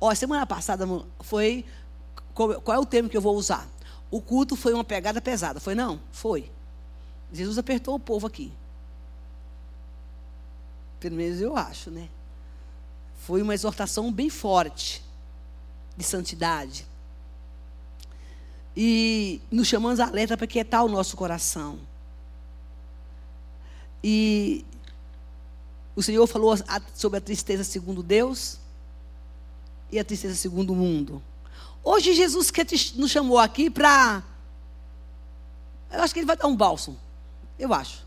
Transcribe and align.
Ó, 0.00 0.14
semana 0.14 0.46
passada 0.46 0.86
foi. 1.20 1.64
Qual, 2.34 2.52
é 2.52 2.78
o 2.78 2.84
termo 2.84 3.08
que 3.08 3.16
eu 3.16 3.20
vou 3.20 3.34
usar? 3.34 3.66
O 4.10 4.20
culto 4.20 4.56
foi 4.56 4.72
uma 4.74 4.84
pegada 4.84 5.20
pesada. 5.20 5.58
Foi 5.58 5.74
não? 5.74 6.00
Foi. 6.12 6.50
Jesus 7.32 7.58
apertou 7.58 7.94
o 7.94 8.00
povo 8.00 8.26
aqui. 8.26 8.52
Pelo 11.00 11.16
menos 11.16 11.40
eu 11.40 11.56
acho, 11.56 11.90
né? 11.90 12.08
Foi 13.18 13.42
uma 13.42 13.54
exortação 13.54 14.12
bem 14.12 14.30
forte 14.30 15.02
de 15.96 16.04
santidade. 16.04 16.86
E 18.76 19.40
nos 19.50 19.66
chamamos 19.66 19.98
a 19.98 20.10
para 20.36 20.46
quietar 20.46 20.84
o 20.84 20.88
nosso 20.88 21.16
coração. 21.16 21.78
E 24.04 24.64
o 25.96 26.02
Senhor 26.02 26.26
falou 26.26 26.54
sobre 26.94 27.18
a 27.18 27.20
tristeza 27.20 27.64
segundo 27.64 28.02
Deus 28.02 28.60
e 29.96 30.00
a 30.00 30.04
tristeza 30.04 30.34
segundo 30.34 30.72
o 30.72 30.76
mundo. 30.76 31.22
Hoje 31.82 32.14
Jesus 32.14 32.50
quer 32.50 32.64
te, 32.64 32.98
nos 32.98 33.10
chamou 33.10 33.38
aqui 33.38 33.70
para. 33.70 34.22
Eu 35.90 36.02
acho 36.02 36.12
que 36.12 36.20
ele 36.20 36.26
vai 36.26 36.36
dar 36.36 36.46
um 36.46 36.56
bálsamo. 36.56 36.98
Eu 37.58 37.72
acho. 37.72 38.04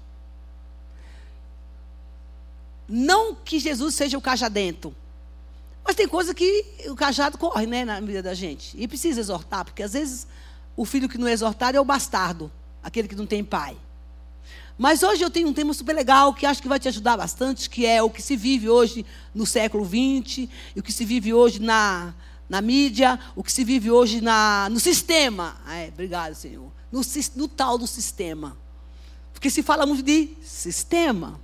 Não 2.87 3.35
que 3.35 3.59
Jesus 3.59 3.95
seja 3.95 4.17
o 4.17 4.21
cajadento. 4.21 4.95
Mas 5.83 5.95
tem 5.95 6.07
coisa 6.07 6.33
que 6.33 6.65
o 6.87 6.95
cajado 6.95 7.37
corre, 7.37 7.65
né, 7.65 7.85
na 7.85 7.99
vida 7.99 8.21
da 8.21 8.33
gente. 8.33 8.75
E 8.79 8.87
precisa 8.87 9.19
exortar, 9.19 9.65
porque 9.65 9.81
às 9.81 9.93
vezes 9.93 10.27
o 10.75 10.85
filho 10.85 11.09
que 11.09 11.17
não 11.17 11.27
é 11.27 11.31
exortado 11.31 11.77
é 11.77 11.81
o 11.81 11.85
bastardo, 11.85 12.51
aquele 12.83 13.07
que 13.07 13.15
não 13.15 13.25
tem 13.25 13.43
pai. 13.43 13.77
Mas 14.79 15.03
hoje 15.03 15.21
eu 15.21 15.29
tenho 15.29 15.49
um 15.49 15.53
tema 15.53 15.73
super 15.73 15.93
legal 15.93 16.33
que 16.33 16.45
acho 16.45 16.61
que 16.61 16.67
vai 16.69 16.79
te 16.79 16.87
ajudar 16.87 17.17
bastante, 17.17 17.69
que 17.69 17.85
é 17.85 18.01
o 18.01 18.09
que 18.09 18.21
se 18.21 18.37
vive 18.37 18.69
hoje 18.69 19.05
no 19.35 19.45
século 19.45 19.83
XX, 19.83 20.47
e 20.73 20.79
o 20.79 20.81
que 20.81 20.93
se 20.93 21.03
vive 21.03 21.33
hoje 21.33 21.59
na, 21.59 22.13
na 22.47 22.61
mídia, 22.61 23.19
o 23.35 23.43
que 23.43 23.51
se 23.51 23.65
vive 23.65 23.91
hoje 23.91 24.21
na, 24.21 24.69
no 24.71 24.79
sistema. 24.79 25.57
É, 25.67 25.89
obrigado, 25.89 26.33
Senhor. 26.33 26.71
No, 26.89 27.01
no 27.35 27.47
tal 27.49 27.77
do 27.77 27.85
sistema. 27.85 28.57
Porque 29.33 29.49
se 29.49 29.61
fala 29.61 29.85
muito 29.85 30.01
de 30.01 30.29
sistema. 30.41 31.37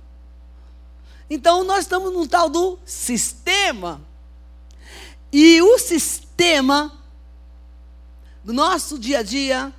Então 1.28 1.62
nós 1.62 1.80
estamos 1.80 2.14
no 2.14 2.26
tal 2.26 2.48
do 2.48 2.78
sistema. 2.86 4.00
E 5.30 5.60
o 5.60 5.78
sistema 5.78 6.90
do 8.42 8.54
nosso 8.54 8.98
dia 8.98 9.18
a 9.18 9.22
dia, 9.22 9.74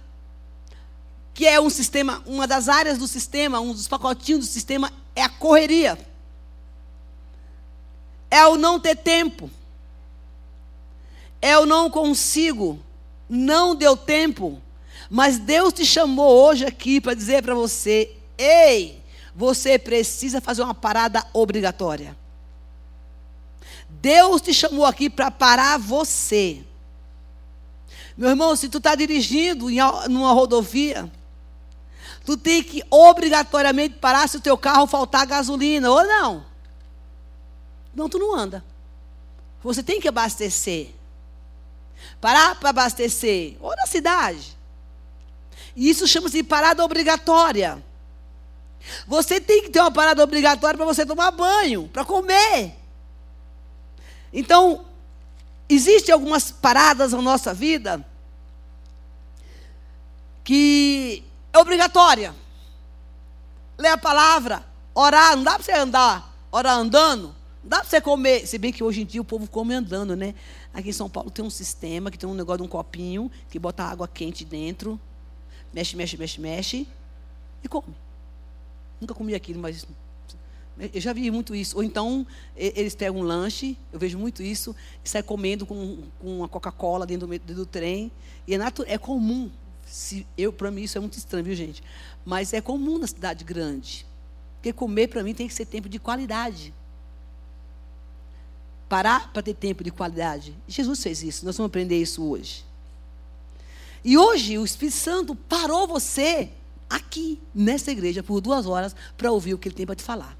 que 1.38 1.46
é 1.46 1.62
um 1.62 1.70
sistema, 1.70 2.24
uma 2.26 2.48
das 2.48 2.68
áreas 2.68 2.98
do 2.98 3.08
sistema, 3.08 3.60
um 3.60 3.72
dos 3.72 3.88
pacotinhos 3.88 4.48
do 4.48 4.52
sistema 4.52 4.92
é 5.16 5.22
a 5.22 5.30
correria. 5.30 5.96
É 8.32 8.44
o 8.48 8.58
não 8.58 8.80
ter 8.80 8.96
tempo. 8.96 9.48
É 11.40 11.56
o 11.56 11.68
não 11.68 11.92
consigo. 11.92 12.80
Não 13.30 13.76
deu 13.76 13.96
tempo. 13.96 14.60
Mas 15.12 15.38
Deus 15.38 15.74
te 15.74 15.86
chamou 15.86 16.44
hoje 16.44 16.66
aqui 16.66 17.00
para 17.00 17.14
dizer 17.14 17.44
para 17.44 17.54
você: 17.54 18.16
ei, 18.36 19.00
você 19.36 19.78
precisa 19.78 20.42
fazer 20.42 20.64
uma 20.64 20.74
parada 20.74 21.24
obrigatória. 21.34 22.18
Deus 23.88 24.42
te 24.42 24.56
chamou 24.56 24.86
aqui 24.86 25.08
para 25.08 25.30
parar 25.30 25.78
você. 25.78 26.64
Meu 28.18 28.32
irmão, 28.32 28.56
se 28.56 28.68
tu 28.68 28.80
está 28.80 28.96
dirigindo 28.96 29.70
em 29.70 29.80
uma 29.80 30.34
rodovia, 30.34 31.12
tu 32.28 32.36
tem 32.36 32.62
que 32.62 32.84
obrigatoriamente 32.92 33.96
parar 34.00 34.28
se 34.28 34.36
o 34.36 34.42
teu 34.42 34.58
carro 34.58 34.86
faltar 34.86 35.26
gasolina, 35.26 35.90
ou 35.90 36.04
não. 36.04 36.46
Não, 37.96 38.10
tu 38.10 38.20
não 38.20 38.36
anda. 38.36 38.62
Você 39.64 39.82
tem 39.82 40.02
que 40.02 40.10
abastecer. 40.10 40.94
Parar 42.20 42.60
para 42.60 42.72
abastecer. 42.72 43.56
Ou 43.62 43.74
na 43.74 43.86
cidade. 43.86 44.58
E 45.74 45.90
isso 45.90 46.06
chama-se 46.06 46.44
parada 46.44 46.84
obrigatória. 46.84 47.82
Você 49.08 49.40
tem 49.40 49.62
que 49.62 49.70
ter 49.70 49.80
uma 49.80 49.90
parada 49.90 50.22
obrigatória 50.22 50.76
para 50.76 50.86
você 50.86 51.06
tomar 51.06 51.32
banho, 51.32 51.88
para 51.94 52.04
comer. 52.04 52.76
Então, 54.34 54.86
existem 55.70 56.12
algumas 56.12 56.52
paradas 56.52 57.14
na 57.14 57.22
nossa 57.22 57.54
vida 57.54 58.06
que 60.44 61.24
é 61.58 61.62
obrigatória. 61.62 62.36
Ler 63.78 63.90
a 63.90 63.98
palavra, 63.98 64.66
orar, 64.94 65.36
não 65.36 65.44
dá 65.44 65.54
para 65.54 65.64
você 65.64 65.72
andar, 65.74 66.34
orar 66.52 66.78
andando, 66.78 67.36
não 67.64 67.70
dá 67.70 67.78
para 67.80 67.90
você 67.90 68.02
comer. 68.02 68.48
Se 68.48 68.58
bem 68.58 68.72
que 68.72 68.84
hoje 68.84 69.02
em 69.02 69.06
dia 69.06 69.22
o 69.22 69.26
povo 69.26 69.48
come 69.48 69.74
andando, 69.74 70.16
né? 70.16 70.34
Aqui 70.74 70.90
em 70.90 70.94
São 70.94 71.10
Paulo 71.10 71.30
tem 71.30 71.44
um 71.44 71.50
sistema 71.50 72.10
que 72.10 72.18
tem 72.18 72.28
um 72.28 72.34
negócio 72.34 72.60
de 72.60 72.64
um 72.64 72.68
copinho 72.68 73.32
que 73.50 73.60
bota 73.60 73.84
água 73.84 74.08
quente 74.08 74.44
dentro 74.44 75.00
mexe, 75.78 75.96
mexe, 75.96 76.18
mexe, 76.18 76.42
mexe 76.42 76.88
e 77.64 77.68
come. 77.68 77.96
Nunca 79.00 79.14
comi 79.14 79.36
aquilo, 79.36 79.60
mas 79.60 79.86
eu 80.94 81.02
já 81.02 81.14
vi 81.14 81.30
muito 81.30 81.54
isso. 81.54 81.78
Ou 81.78 81.84
então, 81.84 82.26
eles 82.56 82.96
pegam 82.96 83.20
um 83.20 83.24
lanche, 83.24 83.78
eu 83.92 84.00
vejo 84.00 84.18
muito 84.18 84.42
isso, 84.42 84.76
e 85.04 85.10
saem 85.10 85.24
comendo 85.24 85.66
com, 85.66 86.04
com 86.20 86.40
uma 86.40 86.48
Coca-Cola 86.48 87.06
dentro, 87.06 87.28
dentro 87.28 87.54
do, 87.54 87.66
trem. 87.66 88.12
E 88.48 88.56
é, 88.56 88.60
é 88.88 88.98
comum. 88.98 89.52
Se, 89.88 90.28
eu, 90.38 90.52
para 90.52 90.70
mim, 90.70 90.84
isso 90.84 90.98
é 90.98 91.02
muito 91.02 91.18
estranho, 91.18 91.46
viu, 91.46 91.56
gente? 91.56 91.82
Mas 92.26 92.54
é 92.54 92.60
comum 92.60 92.98
na 92.98 93.08
cidade 93.08 93.44
grande. 93.44 94.06
Porque 94.56 94.74
comer, 94.74 95.08
para 95.08 95.24
mim, 95.24 95.34
tem 95.34 95.48
que 95.48 95.54
ser 95.54 95.66
tempo 95.66 95.88
de 95.88 95.98
qualidade. 95.98 96.74
Parar 98.90 99.32
para 99.32 99.42
ter 99.42 99.54
tempo 99.54 99.84
de 99.84 99.92
qualidade. 99.92 100.56
Jesus 100.68 101.02
fez 101.02 101.24
isso, 101.24 101.46
nós 101.46 101.56
vamos 101.58 101.70
aprender 101.70 102.00
isso 102.00 102.24
hoje. 102.24 102.66
E 104.04 104.18
hoje 104.18 104.58
o 104.58 104.66
Espírito 104.66 104.98
Santo 104.98 105.36
parou 105.36 105.88
você 105.88 106.50
aqui, 106.90 107.42
nessa 107.54 107.92
igreja, 107.92 108.24
por 108.24 108.40
duas 108.40 108.66
horas, 108.66 108.96
para 109.18 109.32
ouvir 109.32 109.54
o 109.54 109.58
que 109.58 109.68
ele 109.68 109.76
tem 109.76 109.86
para 109.86 109.96
te 109.96 110.04
falar. 110.04 110.38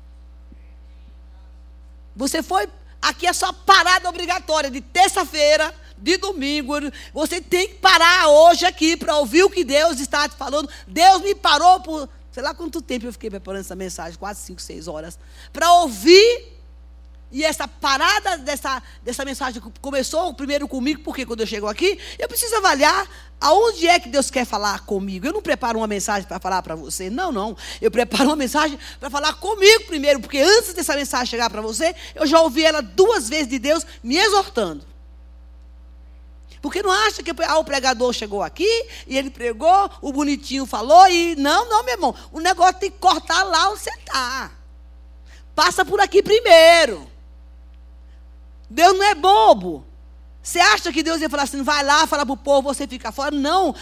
Você 2.16 2.42
foi. 2.42 2.68
Aqui 3.02 3.28
é 3.28 3.34
só 3.34 3.54
parada 3.54 4.10
obrigatória 4.10 4.72
de 4.72 4.82
terça-feira, 4.82 5.74
de 5.98 6.18
domingo. 6.18 6.74
Você 7.14 7.42
tem 7.42 7.70
que 7.70 7.76
parar 7.76 8.28
hoje 8.28 8.66
aqui 8.66 8.96
para 8.96 9.18
ouvir 9.18 9.44
o 9.44 9.50
que 9.50 9.64
Deus 9.64 10.00
está 10.00 10.28
te 10.28 10.36
falando. 10.36 10.70
Deus 10.88 11.22
me 11.22 11.36
parou 11.36 11.80
por. 11.80 12.10
Sei 12.32 12.44
lá 12.44 12.54
quanto 12.54 12.82
tempo 12.82 13.06
eu 13.06 13.14
fiquei 13.14 13.30
preparando 13.30 13.62
essa 13.62 13.76
mensagem, 13.76 14.18
quase 14.20 14.42
cinco, 14.42 14.62
seis 14.62 14.88
horas, 14.88 15.18
para 15.52 15.74
ouvir 15.74 16.58
e 17.30 17.44
essa 17.44 17.68
parada 17.68 18.38
dessa, 18.38 18.82
dessa 19.04 19.26
mensagem 19.26 19.62
começou 19.82 20.34
primeiro 20.34 20.68
comigo, 20.68 21.02
porque 21.04 21.26
quando 21.26 21.42
eu 21.42 21.48
chego 21.48 21.68
aqui, 21.68 22.00
eu 22.18 22.28
preciso 22.28 22.56
avaliar 22.56 23.08
aonde 23.40 23.86
é 23.86 24.00
que 24.00 24.08
Deus 24.08 24.32
quer 24.32 24.46
falar 24.46 24.86
comigo. 24.86 25.28
Eu 25.28 25.34
não 25.34 25.42
preparo 25.42 25.80
uma 25.80 25.88
mensagem 25.88 26.26
para 26.26 26.40
falar 26.40 26.62
para 26.62 26.76
você, 26.76 27.10
não, 27.10 27.32
não. 27.32 27.58
Eu 27.82 27.92
preparo 27.92 28.30
uma 28.30 28.36
mensagem 28.36 28.80
para 29.00 29.10
falar 29.10 29.34
comigo 29.34 29.86
primeiro, 29.88 30.22
porque 30.22 30.38
antes 30.38 30.74
dessa 30.74 30.96
mensagem 30.96 31.26
chegar 31.26 31.50
para 31.50 31.62
você, 31.62 31.94
eu 32.16 32.26
já 32.26 32.40
ouvi 32.40 32.64
ela 32.64 32.82
duas 32.82 33.28
vezes 33.28 33.50
de 33.50 33.60
Deus 33.60 33.86
me 34.02 34.16
exortando. 34.18 34.86
Porque 36.62 36.82
não 36.82 36.92
acha 36.92 37.22
que 37.22 37.32
ah, 37.44 37.58
o 37.58 37.64
pregador 37.64 38.12
chegou 38.14 38.42
aqui 38.42 38.68
e 39.06 39.18
ele 39.18 39.30
pregou, 39.30 39.90
o 40.02 40.12
bonitinho 40.12 40.66
falou 40.66 41.08
e. 41.08 41.36
Não, 41.36 41.70
não, 41.70 41.84
meu 41.84 41.94
irmão. 41.94 42.16
O 42.32 42.40
negócio 42.40 42.76
tem 42.76 42.92
que 42.92 42.98
cortar 42.98 43.44
lá 43.44 43.70
onde 43.70 43.82
você 43.82 43.92
está. 43.92 44.52
Passa 45.56 45.86
por 45.86 46.00
aqui 46.00 46.22
primeiro. 46.22 47.10
Deus 48.70 48.96
não 48.96 49.04
é 49.04 49.16
bobo. 49.16 49.86
Você 50.42 50.60
acha 50.60 50.92
que 50.92 51.04
Deus 51.04 51.22
ia 51.22 51.30
falar 51.30 51.44
assim, 51.44 51.62
vai 51.62 51.84
lá, 51.84 52.08
fala 52.08 52.26
para 52.26 52.34
o 52.34 52.38
povo, 52.38 52.74
você 52.74 52.88
fica 52.88 53.12
fora? 53.12 53.32
Não. 53.32 53.76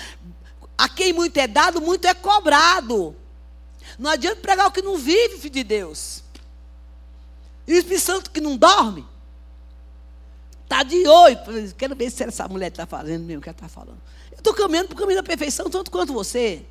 A 0.77 0.89
quem 0.89 1.13
muito 1.13 1.37
é 1.37 1.47
dado, 1.47 1.79
muito 1.81 2.05
é 2.05 2.13
cobrado. 2.13 3.15
Não 3.99 4.09
adianta 4.09 4.41
pregar 4.41 4.67
o 4.67 4.71
que 4.71 4.81
não 4.81 4.97
vive, 4.97 5.37
filho 5.37 5.53
de 5.53 5.63
Deus. 5.63 6.23
E 7.67 7.73
o 7.73 7.77
Espírito 7.77 8.03
Santo 8.03 8.31
que 8.31 8.41
não 8.41 8.57
dorme. 8.57 9.05
Está 10.65 10.83
de 10.83 11.07
olho. 11.07 11.37
Quero 11.77 11.95
ver 11.95 12.09
se 12.09 12.23
essa 12.23 12.47
mulher 12.47 12.67
está 12.67 12.85
fazendo 12.85 13.23
mesmo 13.23 13.39
o 13.39 13.41
que 13.41 13.49
ela 13.49 13.55
está 13.55 13.69
falando. 13.69 14.01
Eu 14.31 14.39
estou 14.39 14.53
caminhando 14.53 14.87
para 14.87 14.95
o 14.95 14.99
caminho 14.99 15.21
da 15.21 15.23
perfeição, 15.23 15.69
tanto 15.69 15.89
quanto 15.89 16.11
você. 16.11 16.63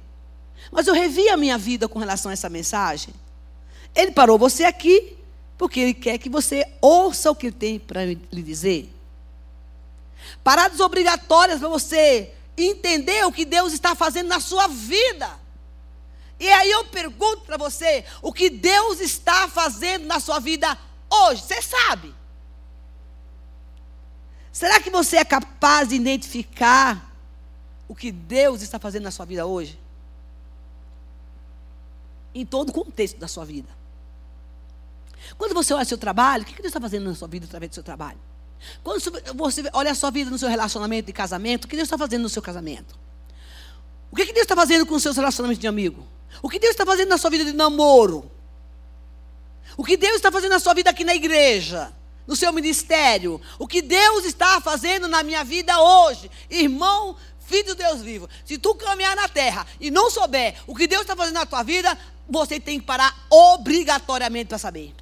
Mas 0.71 0.87
eu 0.87 0.95
revi 0.95 1.29
a 1.29 1.37
minha 1.37 1.57
vida 1.57 1.89
com 1.89 1.99
relação 1.99 2.31
a 2.31 2.33
essa 2.33 2.49
mensagem. 2.51 3.15
Ele 3.95 4.11
parou 4.11 4.37
você 4.37 4.65
aqui 4.65 5.17
porque 5.57 5.81
Ele 5.81 5.95
quer 5.95 6.19
que 6.19 6.29
você 6.29 6.67
ouça 6.81 7.31
o 7.31 7.37
que 7.37 7.47
Ele 7.47 7.57
tem 7.57 7.79
para 7.79 8.05
lhe 8.05 8.43
dizer. 8.43 8.93
Paradas 10.43 10.81
obrigatórias 10.81 11.61
para 11.61 11.69
você 11.69 12.33
entender 12.59 13.25
o 13.25 13.33
que 13.33 13.45
Deus 13.45 13.73
está 13.73 13.95
fazendo 13.95 14.27
na 14.27 14.41
sua 14.41 14.67
vida. 14.67 15.31
E 16.41 16.49
aí 16.51 16.71
eu 16.71 16.85
pergunto 16.87 17.43
para 17.43 17.57
você: 17.57 18.05
o 18.21 18.33
que 18.33 18.51
Deus 18.51 19.01
está 19.01 19.49
fazendo 19.49 20.07
na 20.07 20.19
sua 20.19 20.41
vida 20.41 20.77
hoje? 21.09 21.43
Você 21.43 21.63
sabe? 21.63 22.13
Será 24.55 24.81
que 24.81 24.89
você 24.89 25.17
é 25.17 25.25
capaz 25.25 25.89
de 25.89 25.97
identificar 25.97 27.13
o 27.89 27.95
que 27.95 28.13
Deus 28.13 28.63
está 28.63 28.79
fazendo 28.79 29.03
na 29.03 29.11
sua 29.11 29.27
vida 29.27 29.45
hoje? 29.45 29.77
Em 32.33 32.47
todo 32.47 32.69
o 32.69 32.73
contexto 32.73 33.19
da 33.19 33.27
sua 33.27 33.45
vida. 33.45 33.69
Quando 35.37 35.55
você 35.55 35.75
olha 35.75 35.85
seu 35.85 35.99
trabalho, 35.99 36.45
o 36.45 36.47
que 36.47 36.55
Deus 36.55 36.67
está 36.67 36.81
fazendo 36.81 37.05
na 37.05 37.17
sua 37.17 37.27
vida 37.27 37.47
através 37.47 37.71
do 37.71 37.75
seu 37.75 37.83
trabalho? 37.83 38.21
Quando 38.85 39.01
você 39.35 39.69
olha 39.73 39.91
a 39.91 39.95
sua 39.95 40.13
vida 40.13 40.31
no 40.31 40.39
seu 40.39 40.49
relacionamento 40.49 41.07
de 41.07 41.13
casamento, 41.13 41.65
o 41.65 41.69
que 41.69 41.75
Deus 41.75 41.87
está 41.87 41.99
fazendo 41.99 42.23
no 42.23 42.29
seu 42.29 42.41
casamento? 42.41 42.97
O 44.09 44.15
que 44.15 44.25
Deus 44.27 44.43
está 44.43 44.55
fazendo 44.55 44.87
com 44.87 44.95
os 44.95 45.03
seus 45.03 45.17
relacionamentos 45.17 45.61
de 45.61 45.67
amigo? 45.67 46.07
O 46.41 46.49
que 46.49 46.61
Deus 46.61 46.71
está 46.71 46.87
fazendo 46.87 47.09
na 47.09 47.19
sua 47.19 47.31
vida 47.31 47.45
de 47.45 47.53
namoro? 47.55 48.31
O 49.77 49.83
que 49.83 49.97
Deus 49.97 50.15
está 50.15 50.31
fazendo 50.31 50.53
na 50.53 50.61
sua 50.61 50.75
vida 50.75 50.91
aqui 50.91 51.03
na 51.03 51.13
igreja? 51.17 51.93
No 52.27 52.35
seu 52.35 52.53
ministério? 52.53 53.41
O 53.59 53.67
que 53.67 53.83
Deus 53.83 54.25
está 54.25 54.61
fazendo 54.61 55.07
na 55.09 55.23
minha 55.23 55.45
vida 55.45 55.79
hoje? 55.79 56.31
Irmão, 56.49 57.17
filho 57.47 57.75
de 57.75 57.83
Deus 57.83 58.01
vivo. 58.01 58.29
Se 58.45 58.59
tu 58.59 58.75
caminhar 58.75 59.15
na 59.15 59.29
terra 59.29 59.67
e 59.79 59.91
não 59.91 60.11
souber 60.11 60.55
o 60.67 60.75
que 60.75 60.87
Deus 60.87 61.03
está 61.03 61.15
fazendo 61.15 61.35
na 61.35 61.47
tua 61.47 61.63
vida, 61.63 61.99
você 62.29 62.59
tem 62.59 62.81
que 62.81 62.87
parar 62.87 63.15
obrigatoriamente 63.31 64.49
para 64.49 64.59
saber. 64.59 64.95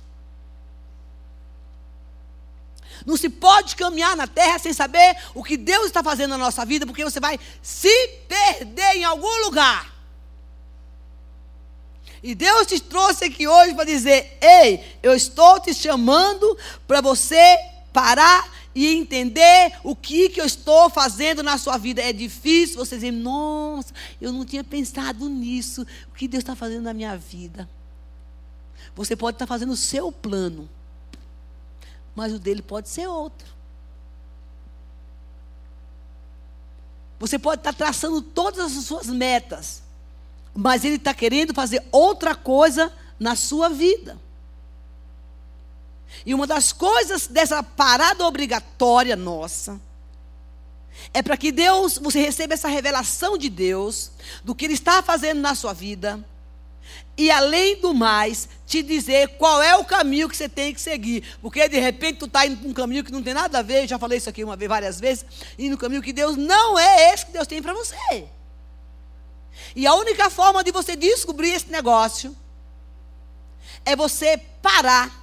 Não 3.04 3.16
se 3.16 3.28
pode 3.28 3.74
caminhar 3.74 4.16
na 4.16 4.26
terra 4.26 4.58
sem 4.58 4.72
saber 4.72 5.16
o 5.34 5.42
que 5.42 5.56
Deus 5.56 5.86
está 5.86 6.02
fazendo 6.02 6.30
na 6.30 6.38
nossa 6.38 6.64
vida, 6.64 6.86
porque 6.86 7.04
você 7.04 7.20
vai 7.20 7.38
se 7.60 8.08
perder 8.28 8.96
em 8.96 9.04
algum 9.04 9.44
lugar. 9.44 9.91
E 12.22 12.34
Deus 12.34 12.66
te 12.66 12.80
trouxe 12.80 13.24
aqui 13.24 13.48
hoje 13.48 13.74
para 13.74 13.84
dizer: 13.84 14.38
Ei, 14.40 14.98
eu 15.02 15.14
estou 15.14 15.60
te 15.60 15.74
chamando 15.74 16.56
para 16.86 17.00
você 17.00 17.58
parar 17.92 18.50
e 18.74 18.86
entender 18.86 19.72
o 19.82 19.94
que, 19.96 20.28
que 20.28 20.40
eu 20.40 20.46
estou 20.46 20.88
fazendo 20.88 21.42
na 21.42 21.58
sua 21.58 21.76
vida. 21.76 22.00
É 22.00 22.12
difícil 22.12 22.76
você 22.76 22.94
dizer: 22.94 23.10
Nossa, 23.10 23.92
eu 24.20 24.32
não 24.32 24.44
tinha 24.44 24.62
pensado 24.62 25.28
nisso. 25.28 25.86
O 26.10 26.14
que 26.14 26.28
Deus 26.28 26.42
está 26.42 26.54
fazendo 26.54 26.84
na 26.84 26.94
minha 26.94 27.16
vida? 27.16 27.68
Você 28.94 29.16
pode 29.16 29.34
estar 29.34 29.46
fazendo 29.46 29.72
o 29.72 29.76
seu 29.76 30.12
plano 30.12 30.68
mas 32.14 32.32
o 32.32 32.38
dele 32.38 32.62
pode 32.62 32.88
ser 32.88 33.06
outro. 33.06 33.52
Você 37.18 37.38
pode 37.38 37.60
estar 37.60 37.72
traçando 37.72 38.20
todas 38.20 38.76
as 38.76 38.84
suas 38.84 39.06
metas, 39.06 39.82
mas 40.54 40.84
ele 40.84 40.96
está 40.96 41.14
querendo 41.14 41.54
fazer 41.54 41.82
outra 41.90 42.34
coisa 42.34 42.92
na 43.18 43.34
sua 43.36 43.68
vida. 43.68 44.18
E 46.26 46.34
uma 46.34 46.46
das 46.46 46.72
coisas 46.72 47.26
dessa 47.26 47.62
parada 47.62 48.26
obrigatória 48.26 49.16
nossa 49.16 49.80
é 51.12 51.22
para 51.22 51.36
que 51.36 51.50
Deus, 51.50 51.98
você 51.98 52.20
receba 52.20 52.54
essa 52.54 52.68
revelação 52.68 53.38
de 53.38 53.48
Deus 53.48 54.12
do 54.44 54.54
que 54.54 54.66
ele 54.66 54.74
está 54.74 55.02
fazendo 55.02 55.40
na 55.40 55.54
sua 55.54 55.72
vida 55.72 56.22
e 57.16 57.30
além 57.30 57.76
do 57.76 57.92
mais, 57.92 58.48
te 58.66 58.82
dizer 58.82 59.28
qual 59.36 59.62
é 59.62 59.76
o 59.76 59.84
caminho 59.84 60.28
que 60.28 60.36
você 60.36 60.48
tem 60.48 60.72
que 60.72 60.80
seguir. 60.80 61.22
Porque 61.42 61.68
de 61.68 61.78
repente 61.78 62.20
tu 62.20 62.26
está 62.26 62.46
indo 62.46 62.56
para 62.56 62.68
um 62.68 62.72
caminho 62.72 63.04
que 63.04 63.12
não 63.12 63.22
tem 63.22 63.34
nada 63.34 63.58
a 63.58 63.62
ver, 63.62 63.86
já 63.86 63.98
falei 63.98 64.18
isso 64.18 64.30
aqui 64.30 64.42
uma 64.42 64.56
vez, 64.56 64.68
várias 64.68 64.98
vezes, 64.98 65.24
indo 65.58 65.72
no 65.72 65.78
caminho 65.78 66.02
que 66.02 66.12
Deus 66.12 66.36
não 66.36 66.78
é 66.78 67.12
esse 67.12 67.26
que 67.26 67.32
Deus 67.32 67.46
tem 67.46 67.60
para 67.60 67.74
você. 67.74 68.24
E 69.74 69.86
a 69.86 69.94
única 69.94 70.28
forma 70.30 70.62
de 70.62 70.70
você 70.70 70.96
descobrir 70.96 71.50
esse 71.50 71.70
negócio 71.70 72.36
é 73.84 73.96
você 73.96 74.38
parar 74.60 75.22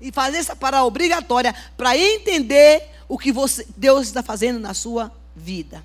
e 0.00 0.12
fazer 0.12 0.38
essa 0.38 0.54
parada 0.54 0.84
obrigatória 0.84 1.54
para 1.76 1.96
entender 1.96 2.88
o 3.08 3.18
que 3.18 3.32
você, 3.32 3.66
Deus 3.76 4.06
está 4.06 4.22
fazendo 4.22 4.60
na 4.60 4.74
sua 4.74 5.12
vida. 5.34 5.84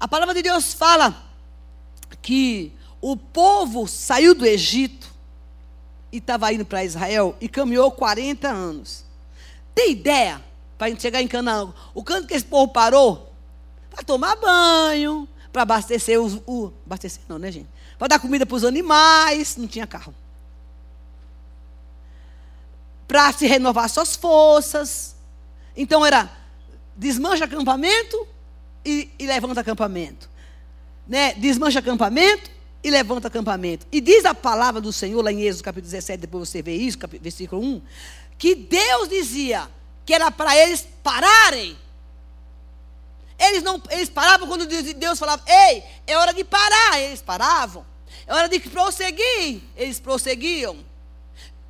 A 0.00 0.08
palavra 0.08 0.34
de 0.34 0.42
Deus 0.42 0.72
fala 0.72 1.24
que 2.22 2.72
o 3.00 3.16
povo 3.16 3.86
saiu 3.86 4.34
do 4.34 4.46
Egito 4.46 5.08
e 6.10 6.18
estava 6.18 6.52
indo 6.52 6.64
para 6.64 6.84
Israel 6.84 7.36
e 7.40 7.48
caminhou 7.48 7.90
40 7.90 8.48
anos. 8.48 9.04
Tem 9.74 9.92
ideia? 9.92 10.42
Para 10.76 10.94
chegar 10.96 11.20
em 11.20 11.28
Canaã, 11.28 11.72
o 11.92 12.04
canto 12.04 12.28
que 12.28 12.34
esse 12.34 12.44
povo 12.44 12.72
parou? 12.72 13.32
Para 13.90 14.04
tomar 14.04 14.36
banho, 14.36 15.28
para 15.58 15.62
abastecer 15.62 16.20
os. 16.20 16.40
O, 16.46 16.72
abastecer 16.86 17.20
não, 17.28 17.38
né, 17.38 17.50
gente? 17.50 17.68
Para 17.98 18.08
dar 18.08 18.20
comida 18.20 18.46
para 18.46 18.54
os 18.54 18.64
animais, 18.64 19.56
não 19.56 19.66
tinha 19.66 19.86
carro. 19.86 20.14
Para 23.08 23.32
se 23.32 23.46
renovar 23.46 23.88
suas 23.88 24.14
forças. 24.14 25.16
Então 25.76 26.06
era 26.06 26.30
desmancha 26.94 27.44
acampamento 27.44 28.26
e, 28.84 29.10
e 29.18 29.26
levanta 29.26 29.60
acampamento. 29.60 30.28
Né? 31.08 31.34
Desmancha 31.34 31.80
acampamento 31.80 32.50
e 32.84 32.90
levanta 32.90 33.26
acampamento. 33.26 33.86
E 33.90 34.00
diz 34.00 34.24
a 34.24 34.34
palavra 34.34 34.80
do 34.80 34.92
Senhor, 34.92 35.22
lá 35.22 35.32
em 35.32 35.42
Êxodo 35.42 35.64
capítulo 35.64 35.90
17, 35.90 36.20
depois 36.20 36.48
você 36.48 36.62
vê 36.62 36.76
isso, 36.76 36.98
versículo 37.20 37.62
1, 37.62 37.82
que 38.36 38.54
Deus 38.54 39.08
dizia 39.08 39.68
que 40.06 40.14
era 40.14 40.30
para 40.30 40.56
eles 40.56 40.86
pararem. 41.02 41.76
Eles 43.38 43.62
não, 43.62 43.80
eles 43.90 44.08
paravam 44.08 44.48
quando 44.48 44.66
Deus 44.66 45.18
falava, 45.18 45.42
ei, 45.46 45.84
é 46.06 46.16
hora 46.16 46.34
de 46.34 46.42
parar, 46.42 47.00
eles 47.00 47.22
paravam. 47.22 47.86
É 48.26 48.34
hora 48.34 48.48
de 48.48 48.58
prosseguir, 48.60 49.62
eles 49.76 50.00
prosseguiam. 50.00 50.84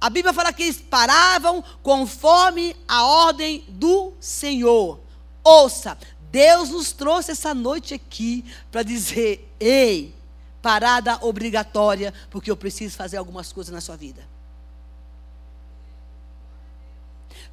A 0.00 0.08
Bíblia 0.08 0.32
fala 0.32 0.52
que 0.52 0.62
eles 0.62 0.80
paravam 0.80 1.62
conforme 1.82 2.74
a 2.86 3.04
ordem 3.04 3.64
do 3.68 4.12
Senhor. 4.20 5.00
Ouça, 5.42 5.98
Deus 6.30 6.70
nos 6.70 6.92
trouxe 6.92 7.32
essa 7.32 7.52
noite 7.52 7.94
aqui 7.94 8.44
para 8.70 8.82
dizer: 8.82 9.52
ei, 9.58 10.14
parada 10.62 11.18
obrigatória, 11.22 12.14
porque 12.30 12.50
eu 12.50 12.56
preciso 12.56 12.96
fazer 12.96 13.16
algumas 13.16 13.52
coisas 13.52 13.72
na 13.72 13.80
sua 13.80 13.96
vida. 13.96 14.22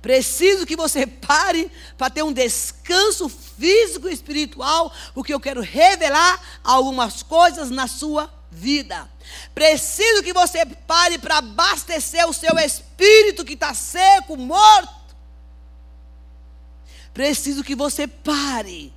Preciso 0.02 0.66
que 0.66 0.76
você 0.76 1.08
pare 1.08 1.72
para 1.98 2.10
ter 2.10 2.24
um 2.24 2.32
descanso 2.32 3.28
físico 3.28 4.08
e 4.08 4.14
espiritual, 4.14 4.94
porque 5.14 5.34
eu 5.34 5.40
quero 5.40 5.62
revelar 5.62 6.60
algumas 6.64 7.24
coisas 7.24 7.70
na 7.70 7.88
sua 7.88 8.32
vida. 8.52 9.10
Preciso 9.54 10.24
que 10.24 10.34
você 10.34 10.66
pare 10.66 11.18
para 11.18 11.38
abastecer 11.38 12.28
o 12.28 12.34
seu 12.34 12.58
espírito 12.60 13.44
que 13.44 13.54
está 13.54 13.74
seco, 13.74 14.38
morto. 14.38 15.16
Preciso 17.14 17.64
que 17.64 17.76
você 17.76 18.08
pare 18.08 18.94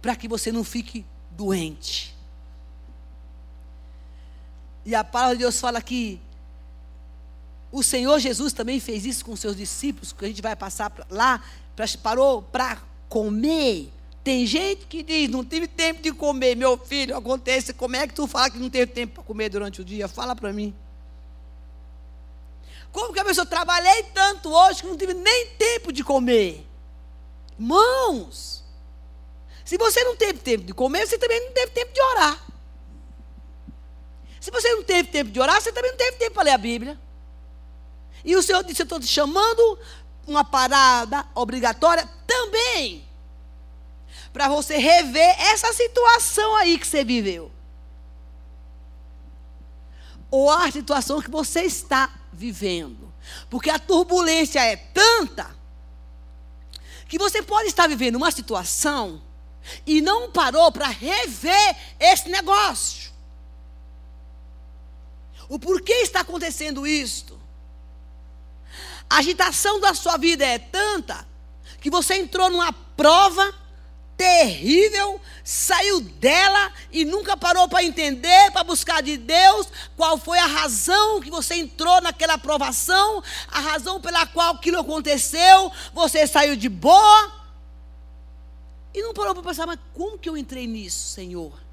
para 0.00 0.16
que 0.16 0.28
você 0.28 0.52
não 0.52 0.64
fique 0.64 1.04
doente. 1.32 2.16
E 4.84 4.94
a 4.94 5.04
palavra 5.04 5.36
de 5.36 5.42
Deus 5.42 5.60
fala 5.60 5.82
que 5.82 6.20
o 7.70 7.82
Senhor 7.82 8.18
Jesus 8.18 8.52
também 8.52 8.80
fez 8.80 9.04
isso 9.04 9.24
com 9.24 9.36
seus 9.36 9.56
discípulos, 9.56 10.12
que 10.12 10.24
a 10.24 10.28
gente 10.28 10.42
vai 10.42 10.56
passar 10.56 10.92
lá, 11.10 11.42
pra, 11.76 11.86
parou 12.02 12.42
para 12.42 12.78
comer. 13.08 13.92
Tem 14.24 14.46
gente 14.46 14.86
que 14.86 15.02
diz, 15.02 15.28
não 15.28 15.44
tive 15.44 15.66
tempo 15.66 16.02
de 16.02 16.12
comer, 16.12 16.56
meu 16.56 16.76
filho, 16.78 17.16
acontece, 17.16 17.72
como 17.72 17.96
é 17.96 18.06
que 18.06 18.14
tu 18.14 18.26
fala 18.26 18.50
que 18.50 18.58
não 18.58 18.70
teve 18.70 18.92
tempo 18.92 19.14
para 19.14 19.22
comer 19.22 19.48
durante 19.48 19.80
o 19.80 19.84
dia? 19.84 20.08
Fala 20.08 20.34
para 20.34 20.52
mim. 20.52 20.74
Como 22.90 23.12
que 23.12 23.20
a 23.20 23.24
pessoa, 23.24 23.46
trabalhei 23.46 24.02
tanto 24.14 24.50
hoje 24.50 24.80
que 24.80 24.86
não 24.86 24.96
tive 24.96 25.14
nem 25.14 25.48
tempo 25.58 25.92
de 25.92 26.02
comer? 26.02 26.66
Mãos, 27.58 28.64
se 29.64 29.76
você 29.76 30.02
não 30.04 30.16
teve 30.16 30.38
tempo 30.38 30.64
de 30.64 30.72
comer, 30.72 31.06
você 31.06 31.18
também 31.18 31.40
não 31.44 31.52
teve 31.52 31.72
tempo 31.72 31.92
de 31.92 32.00
orar. 32.00 32.46
Se 34.40 34.50
você 34.50 34.74
não 34.74 34.82
teve 34.82 35.10
tempo 35.10 35.30
de 35.30 35.38
orar, 35.38 35.60
você 35.60 35.70
também 35.70 35.90
não 35.90 35.98
teve 35.98 36.16
tempo 36.16 36.34
para 36.34 36.44
ler 36.44 36.52
a 36.52 36.58
Bíblia. 36.58 36.98
E 38.24 38.36
o 38.36 38.42
Senhor 38.42 38.62
disse: 38.64 38.82
Eu 38.82 38.84
estou 38.84 39.00
te 39.00 39.06
chamando 39.06 39.78
uma 40.26 40.44
parada 40.44 41.26
obrigatória 41.34 42.08
também. 42.26 43.06
Para 44.32 44.48
você 44.48 44.76
rever 44.76 45.40
essa 45.40 45.72
situação 45.72 46.56
aí 46.56 46.78
que 46.78 46.86
você 46.86 47.04
viveu. 47.04 47.50
Ou 50.30 50.50
a 50.50 50.70
situação 50.70 51.20
que 51.22 51.30
você 51.30 51.62
está 51.62 52.10
vivendo. 52.32 53.12
Porque 53.48 53.70
a 53.70 53.78
turbulência 53.78 54.60
é 54.60 54.76
tanta 54.76 55.56
que 57.08 57.18
você 57.18 57.42
pode 57.42 57.68
estar 57.68 57.88
vivendo 57.88 58.16
uma 58.16 58.30
situação 58.30 59.22
e 59.86 60.00
não 60.00 60.30
parou 60.30 60.70
para 60.70 60.88
rever 60.88 61.76
esse 61.98 62.28
negócio. 62.28 63.10
O 65.48 65.58
porquê 65.58 65.94
está 65.94 66.20
acontecendo 66.20 66.86
isto? 66.86 67.37
A 69.08 69.18
agitação 69.18 69.80
da 69.80 69.94
sua 69.94 70.16
vida 70.16 70.44
é 70.44 70.58
tanta 70.58 71.26
que 71.80 71.90
você 71.90 72.14
entrou 72.14 72.50
numa 72.50 72.72
prova 72.72 73.54
terrível, 74.16 75.20
saiu 75.44 76.00
dela 76.00 76.72
e 76.90 77.04
nunca 77.04 77.36
parou 77.36 77.68
para 77.68 77.84
entender, 77.84 78.50
para 78.50 78.64
buscar 78.64 79.00
de 79.00 79.16
Deus 79.16 79.68
qual 79.96 80.18
foi 80.18 80.38
a 80.40 80.46
razão 80.46 81.20
que 81.20 81.30
você 81.30 81.54
entrou 81.54 82.00
naquela 82.00 82.36
provação, 82.36 83.22
a 83.46 83.60
razão 83.60 84.00
pela 84.00 84.26
qual 84.26 84.56
aquilo 84.56 84.80
aconteceu, 84.80 85.70
você 85.94 86.26
saiu 86.26 86.56
de 86.56 86.68
boa 86.68 87.32
e 88.92 89.00
não 89.00 89.14
parou 89.14 89.34
para 89.34 89.44
pensar, 89.44 89.66
mas 89.66 89.78
como 89.94 90.18
que 90.18 90.28
eu 90.28 90.36
entrei 90.36 90.66
nisso, 90.66 91.14
Senhor? 91.14 91.67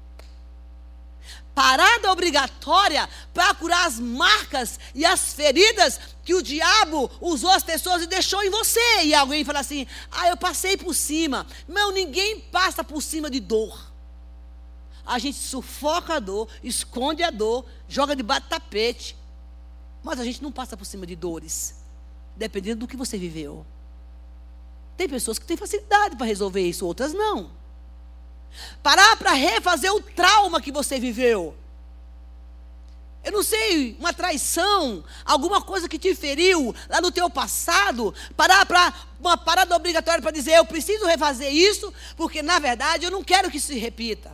Parada 1.56 2.12
obrigatória 2.12 3.08
para 3.32 3.54
curar 3.54 3.86
as 3.86 3.98
marcas 3.98 4.78
e 4.94 5.06
as 5.06 5.32
feridas 5.32 5.98
que 6.22 6.34
o 6.34 6.42
diabo 6.42 7.10
usou 7.18 7.48
as 7.48 7.62
pessoas 7.62 8.02
e 8.02 8.06
deixou 8.06 8.42
em 8.42 8.50
você. 8.50 9.04
E 9.04 9.14
alguém 9.14 9.42
fala 9.42 9.60
assim: 9.60 9.86
ah, 10.10 10.28
eu 10.28 10.36
passei 10.36 10.76
por 10.76 10.94
cima. 10.94 11.46
Não, 11.66 11.90
ninguém 11.90 12.40
passa 12.40 12.84
por 12.84 13.00
cima 13.00 13.30
de 13.30 13.40
dor. 13.40 13.90
A 15.06 15.18
gente 15.18 15.38
sufoca 15.38 16.16
a 16.16 16.18
dor, 16.18 16.46
esconde 16.62 17.22
a 17.22 17.30
dor, 17.30 17.64
joga 17.88 18.14
debaixo 18.14 18.42
do 18.42 18.48
tapete. 18.50 19.16
Mas 20.02 20.20
a 20.20 20.24
gente 20.24 20.42
não 20.42 20.52
passa 20.52 20.76
por 20.76 20.84
cima 20.84 21.06
de 21.06 21.16
dores, 21.16 21.76
dependendo 22.36 22.80
do 22.80 22.86
que 22.86 22.98
você 22.98 23.16
viveu. 23.16 23.64
Tem 24.94 25.08
pessoas 25.08 25.38
que 25.38 25.46
têm 25.46 25.56
facilidade 25.56 26.16
para 26.16 26.26
resolver 26.26 26.60
isso, 26.60 26.84
outras 26.84 27.14
não. 27.14 27.50
Parar 28.82 29.16
para 29.16 29.32
refazer 29.32 29.92
o 29.92 30.00
trauma 30.00 30.60
que 30.60 30.72
você 30.72 30.98
viveu 30.98 31.56
eu 33.26 33.32
não 33.32 33.42
sei, 33.42 33.96
uma 33.98 34.12
traição, 34.12 35.02
alguma 35.24 35.60
coisa 35.60 35.88
que 35.88 35.98
te 35.98 36.14
feriu 36.14 36.72
lá 36.88 37.00
no 37.00 37.10
teu 37.10 37.28
passado, 37.28 38.14
parar 38.36 38.64
para 38.64 38.94
uma 39.18 39.36
parada 39.36 39.74
obrigatória 39.74 40.22
para 40.22 40.30
dizer, 40.30 40.52
eu 40.52 40.64
preciso 40.64 41.04
refazer 41.06 41.52
isso, 41.52 41.92
porque 42.16 42.40
na 42.40 42.60
verdade 42.60 43.04
eu 43.04 43.10
não 43.10 43.24
quero 43.24 43.50
que 43.50 43.56
isso 43.56 43.66
se 43.66 43.78
repita. 43.80 44.30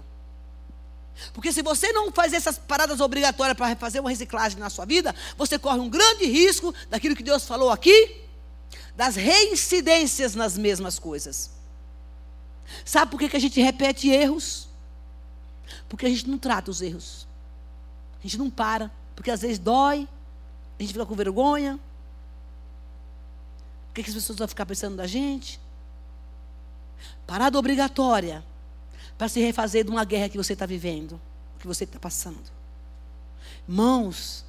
Porque 1.32 1.50
se 1.54 1.62
você 1.62 1.90
não 1.90 2.12
faz 2.12 2.34
essas 2.34 2.58
paradas 2.58 3.00
obrigatórias 3.00 3.56
para 3.56 3.74
fazer 3.76 4.00
uma 4.00 4.10
reciclagem 4.10 4.58
na 4.58 4.68
sua 4.68 4.84
vida, 4.84 5.14
você 5.38 5.58
corre 5.58 5.78
um 5.78 5.88
grande 5.88 6.26
risco 6.26 6.74
daquilo 6.90 7.16
que 7.16 7.22
Deus 7.22 7.46
falou 7.46 7.70
aqui, 7.70 8.14
das 8.94 9.16
reincidências 9.16 10.34
nas 10.34 10.58
mesmas 10.58 10.98
coisas. 10.98 11.61
Sabe 12.84 13.10
por 13.10 13.18
que, 13.18 13.28
que 13.28 13.36
a 13.36 13.40
gente 13.40 13.60
repete 13.60 14.08
erros? 14.08 14.68
Porque 15.88 16.06
a 16.06 16.08
gente 16.08 16.28
não 16.28 16.38
trata 16.38 16.70
os 16.70 16.80
erros. 16.80 17.26
A 18.18 18.22
gente 18.22 18.38
não 18.38 18.50
para, 18.50 18.90
porque 19.14 19.30
às 19.30 19.42
vezes 19.42 19.58
dói, 19.58 20.08
a 20.78 20.82
gente 20.82 20.92
fica 20.92 21.06
com 21.06 21.14
vergonha. 21.14 21.78
O 23.90 23.94
que, 23.94 24.00
as 24.00 24.14
pessoas 24.14 24.38
vão 24.38 24.48
ficar 24.48 24.64
pensando 24.64 24.96
da 24.96 25.06
gente? 25.06 25.60
Parada 27.26 27.58
obrigatória 27.58 28.44
para 29.18 29.28
se 29.28 29.40
refazer 29.40 29.84
de 29.84 29.90
uma 29.90 30.04
guerra 30.04 30.28
que 30.28 30.36
você 30.36 30.54
está 30.54 30.66
vivendo, 30.66 31.20
que 31.58 31.66
você 31.66 31.84
está 31.84 31.98
passando. 31.98 32.50
Mãos, 33.68 34.44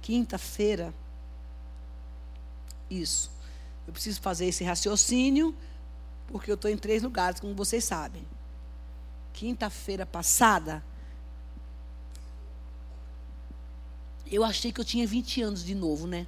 quinta-feira, 0.00 0.92
isso. 2.90 3.30
Eu 3.86 3.92
preciso 3.92 4.20
fazer 4.20 4.46
esse 4.46 4.64
raciocínio, 4.64 5.54
porque 6.32 6.50
eu 6.50 6.56
estou 6.56 6.70
em 6.70 6.76
três 6.76 7.02
lugares, 7.02 7.38
como 7.38 7.54
vocês 7.54 7.84
sabem. 7.84 8.26
Quinta-feira 9.32 10.04
passada, 10.04 10.82
Eu 14.32 14.42
achei 14.42 14.72
que 14.72 14.80
eu 14.80 14.84
tinha 14.84 15.06
20 15.06 15.42
anos 15.42 15.62
de 15.62 15.74
novo, 15.74 16.06
né? 16.06 16.26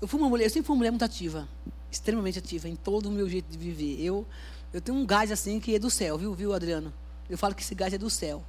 Eu 0.00 0.08
fui 0.08 0.18
uma 0.18 0.30
mulher, 0.30 0.46
eu 0.46 0.50
sempre 0.50 0.66
fui 0.66 0.72
uma 0.72 0.78
mulher 0.78 0.90
muito 0.90 1.04
ativa, 1.04 1.46
extremamente 1.90 2.38
ativa 2.38 2.66
em 2.66 2.74
todo 2.74 3.10
o 3.10 3.12
meu 3.12 3.28
jeito 3.28 3.50
de 3.50 3.58
viver. 3.58 4.02
Eu, 4.02 4.26
eu 4.72 4.80
tenho 4.80 4.96
um 4.96 5.04
gás 5.04 5.30
assim 5.30 5.60
que 5.60 5.74
é 5.74 5.78
do 5.78 5.90
céu, 5.90 6.16
viu, 6.16 6.32
viu, 6.32 6.54
Adriano? 6.54 6.90
Eu 7.28 7.36
falo 7.36 7.54
que 7.54 7.60
esse 7.60 7.74
gás 7.74 7.92
é 7.92 7.98
do 7.98 8.08
céu. 8.08 8.42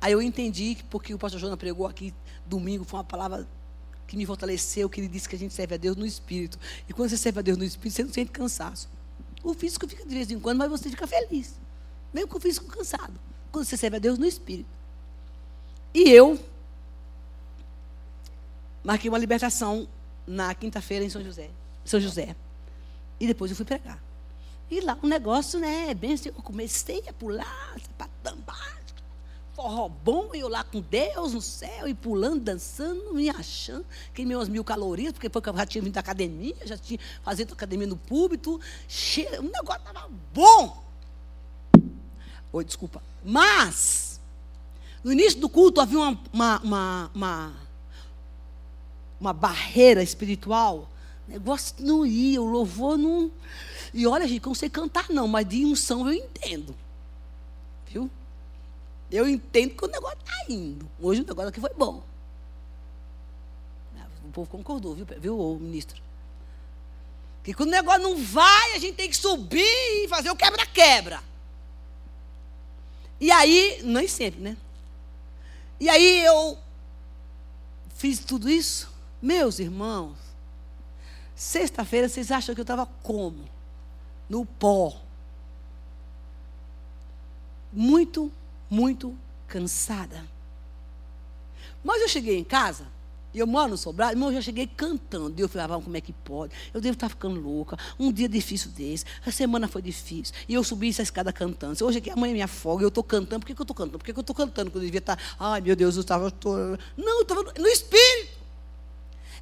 Aí 0.00 0.12
eu 0.12 0.22
entendi 0.22 0.76
que 0.76 0.84
porque 0.84 1.12
o 1.12 1.18
pastor 1.18 1.38
Jonas 1.38 1.58
pregou 1.58 1.86
aqui 1.86 2.14
domingo, 2.46 2.84
foi 2.84 3.00
uma 3.00 3.04
palavra 3.04 3.46
que 4.06 4.16
me 4.16 4.24
fortaleceu, 4.24 4.88
que 4.88 4.98
ele 4.98 5.08
disse 5.08 5.28
que 5.28 5.36
a 5.36 5.38
gente 5.38 5.52
serve 5.52 5.74
a 5.74 5.78
Deus 5.78 5.94
no 5.94 6.06
espírito. 6.06 6.58
E 6.88 6.94
quando 6.94 7.10
você 7.10 7.18
serve 7.18 7.40
a 7.40 7.42
Deus 7.42 7.58
no 7.58 7.64
espírito, 7.64 7.96
você 7.96 8.02
não 8.04 8.12
sente 8.14 8.30
cansaço. 8.30 8.88
O 9.46 9.54
físico 9.54 9.86
fica 9.86 10.04
de 10.04 10.12
vez 10.12 10.28
em 10.28 10.40
quando, 10.40 10.58
mas 10.58 10.68
você 10.68 10.90
fica 10.90 11.06
feliz. 11.06 11.54
Mesmo 12.12 12.28
com 12.28 12.36
o 12.36 12.40
físico 12.40 12.66
cansado. 12.66 13.14
Quando 13.52 13.64
você 13.64 13.76
serve 13.76 13.96
a 13.96 14.00
Deus 14.00 14.18
no 14.18 14.26
espírito. 14.26 14.68
E 15.94 16.10
eu 16.10 16.36
marquei 18.82 19.08
uma 19.08 19.18
libertação 19.18 19.86
na 20.26 20.52
quinta-feira 20.52 21.04
em 21.04 21.08
São 21.08 21.22
José. 21.22 21.48
São 21.84 22.00
José. 22.00 22.34
E 23.20 23.26
depois 23.28 23.52
eu 23.52 23.56
fui 23.56 23.64
pregar. 23.64 24.02
E 24.68 24.80
lá 24.80 24.98
o 25.00 25.06
um 25.06 25.08
negócio, 25.08 25.60
né, 25.60 25.94
bem 25.94 26.14
assim, 26.14 26.30
eu 26.30 26.42
comecei 26.42 27.04
a 27.08 27.12
pular, 27.12 27.76
forró 29.66 29.88
bom, 29.88 30.30
eu 30.32 30.48
lá 30.48 30.62
com 30.62 30.80
Deus 30.80 31.32
no 31.32 31.42
céu, 31.42 31.88
e 31.88 31.94
pulando, 31.94 32.40
dançando, 32.40 33.12
me 33.12 33.28
achando, 33.28 33.84
queimei 34.14 34.36
umas 34.36 34.48
mil 34.48 34.62
calorias, 34.62 35.12
porque 35.12 35.28
foi 35.28 35.42
que 35.42 35.48
eu 35.48 35.56
já 35.56 35.66
tinha 35.66 35.82
vindo 35.82 35.94
da 35.94 36.00
academia, 36.00 36.54
já 36.64 36.78
tinha 36.78 37.00
fazendo 37.24 37.52
academia 37.52 37.86
no 37.86 37.96
púlpito, 37.96 38.60
cheio, 38.86 39.40
o 39.40 39.50
negócio 39.50 39.82
estava 39.82 40.08
bom. 40.32 40.84
Oi, 42.52 42.64
desculpa. 42.64 43.02
Mas, 43.24 44.20
no 45.02 45.12
início 45.12 45.40
do 45.40 45.48
culto 45.48 45.80
havia 45.80 45.98
uma, 45.98 46.20
uma, 46.32 46.60
uma, 46.60 47.10
uma 47.12 47.66
uma 49.18 49.32
barreira 49.32 50.02
espiritual, 50.02 50.88
o 51.26 51.32
negócio 51.32 51.74
não 51.80 52.06
ia, 52.06 52.40
o 52.40 52.44
louvor 52.44 52.96
não. 52.96 53.32
E 53.92 54.06
olha, 54.06 54.28
gente, 54.28 54.44
eu 54.44 54.50
não 54.50 54.54
sei 54.54 54.68
cantar, 54.68 55.08
não, 55.10 55.26
mas 55.26 55.48
de 55.48 55.64
unção 55.64 56.06
eu 56.06 56.12
entendo. 56.12 56.76
Viu? 57.88 58.08
Eu 59.10 59.28
entendo 59.28 59.74
que 59.76 59.84
o 59.84 59.88
negócio 59.88 60.18
está 60.18 60.52
indo. 60.52 60.88
Hoje 61.00 61.20
o 61.22 61.26
negócio 61.26 61.48
aqui 61.48 61.60
foi 61.60 61.72
bom. 61.74 62.02
O 64.24 64.32
povo 64.32 64.50
concordou, 64.50 64.94
viu, 64.94 65.06
viu 65.18 65.58
ministro? 65.60 66.02
Que 67.42 67.54
quando 67.54 67.68
o 67.68 67.72
negócio 67.72 68.02
não 68.02 68.16
vai, 68.16 68.72
a 68.74 68.78
gente 68.78 68.96
tem 68.96 69.08
que 69.08 69.16
subir 69.16 69.62
e 69.62 70.08
fazer 70.08 70.30
o 70.30 70.36
quebra-quebra. 70.36 71.22
E 73.20 73.30
aí, 73.30 73.80
nem 73.82 74.08
sempre, 74.08 74.40
né? 74.40 74.56
E 75.78 75.88
aí 75.88 76.24
eu 76.24 76.58
fiz 77.94 78.18
tudo 78.18 78.50
isso. 78.50 78.92
Meus 79.22 79.58
irmãos, 79.58 80.16
sexta-feira 81.34 82.08
vocês 82.08 82.30
acham 82.30 82.54
que 82.54 82.60
eu 82.60 82.64
estava 82.64 82.86
como? 83.02 83.48
No 84.28 84.44
pó. 84.44 85.00
Muito, 87.72 88.32
muito 88.68 89.16
cansada. 89.46 90.24
Mas 91.84 92.02
eu 92.02 92.08
cheguei 92.08 92.38
em 92.38 92.44
casa, 92.44 92.86
e 93.32 93.38
eu 93.38 93.46
moro 93.46 93.70
no 93.70 93.76
sobrado, 93.76 94.12
irmão, 94.12 94.30
eu 94.30 94.34
já 94.36 94.42
cheguei 94.42 94.66
cantando. 94.66 95.34
E 95.38 95.42
eu 95.42 95.48
falei, 95.48 95.66
ah, 95.66 95.80
como 95.80 95.96
é 95.96 96.00
que 96.00 96.12
pode? 96.12 96.54
Eu 96.72 96.80
devo 96.80 96.94
estar 96.94 97.08
ficando 97.08 97.38
louca. 97.38 97.78
Um 97.98 98.10
dia 98.10 98.28
difícil 98.28 98.70
desse. 98.70 99.04
A 99.26 99.30
semana 99.30 99.68
foi 99.68 99.82
difícil. 99.82 100.34
E 100.48 100.54
eu 100.54 100.64
subi 100.64 100.88
essa 100.88 101.02
escada 101.02 101.32
cantando. 101.32 101.84
Hoje 101.84 101.98
aqui 101.98 102.10
amanhã 102.10 102.32
minha 102.32 102.48
folga, 102.48 102.82
eu 102.82 102.88
estou 102.88 103.04
cantando. 103.04 103.40
Por 103.40 103.46
que, 103.46 103.54
que 103.54 103.60
eu 103.60 103.64
estou 103.64 103.76
cantando? 103.76 103.98
Por 103.98 104.04
que, 104.04 104.12
que 104.12 104.18
eu 104.18 104.22
estou 104.22 104.34
cantando? 104.34 104.70
Quando 104.70 104.82
eu 104.82 104.86
devia 104.86 105.00
estar, 105.00 105.18
ai 105.38 105.60
meu 105.60 105.76
Deus, 105.76 105.96
eu 105.96 106.00
estava. 106.00 106.32
Não, 106.96 107.16
eu 107.16 107.22
estava 107.22 107.42
no 107.42 107.66
espírito 107.68 108.36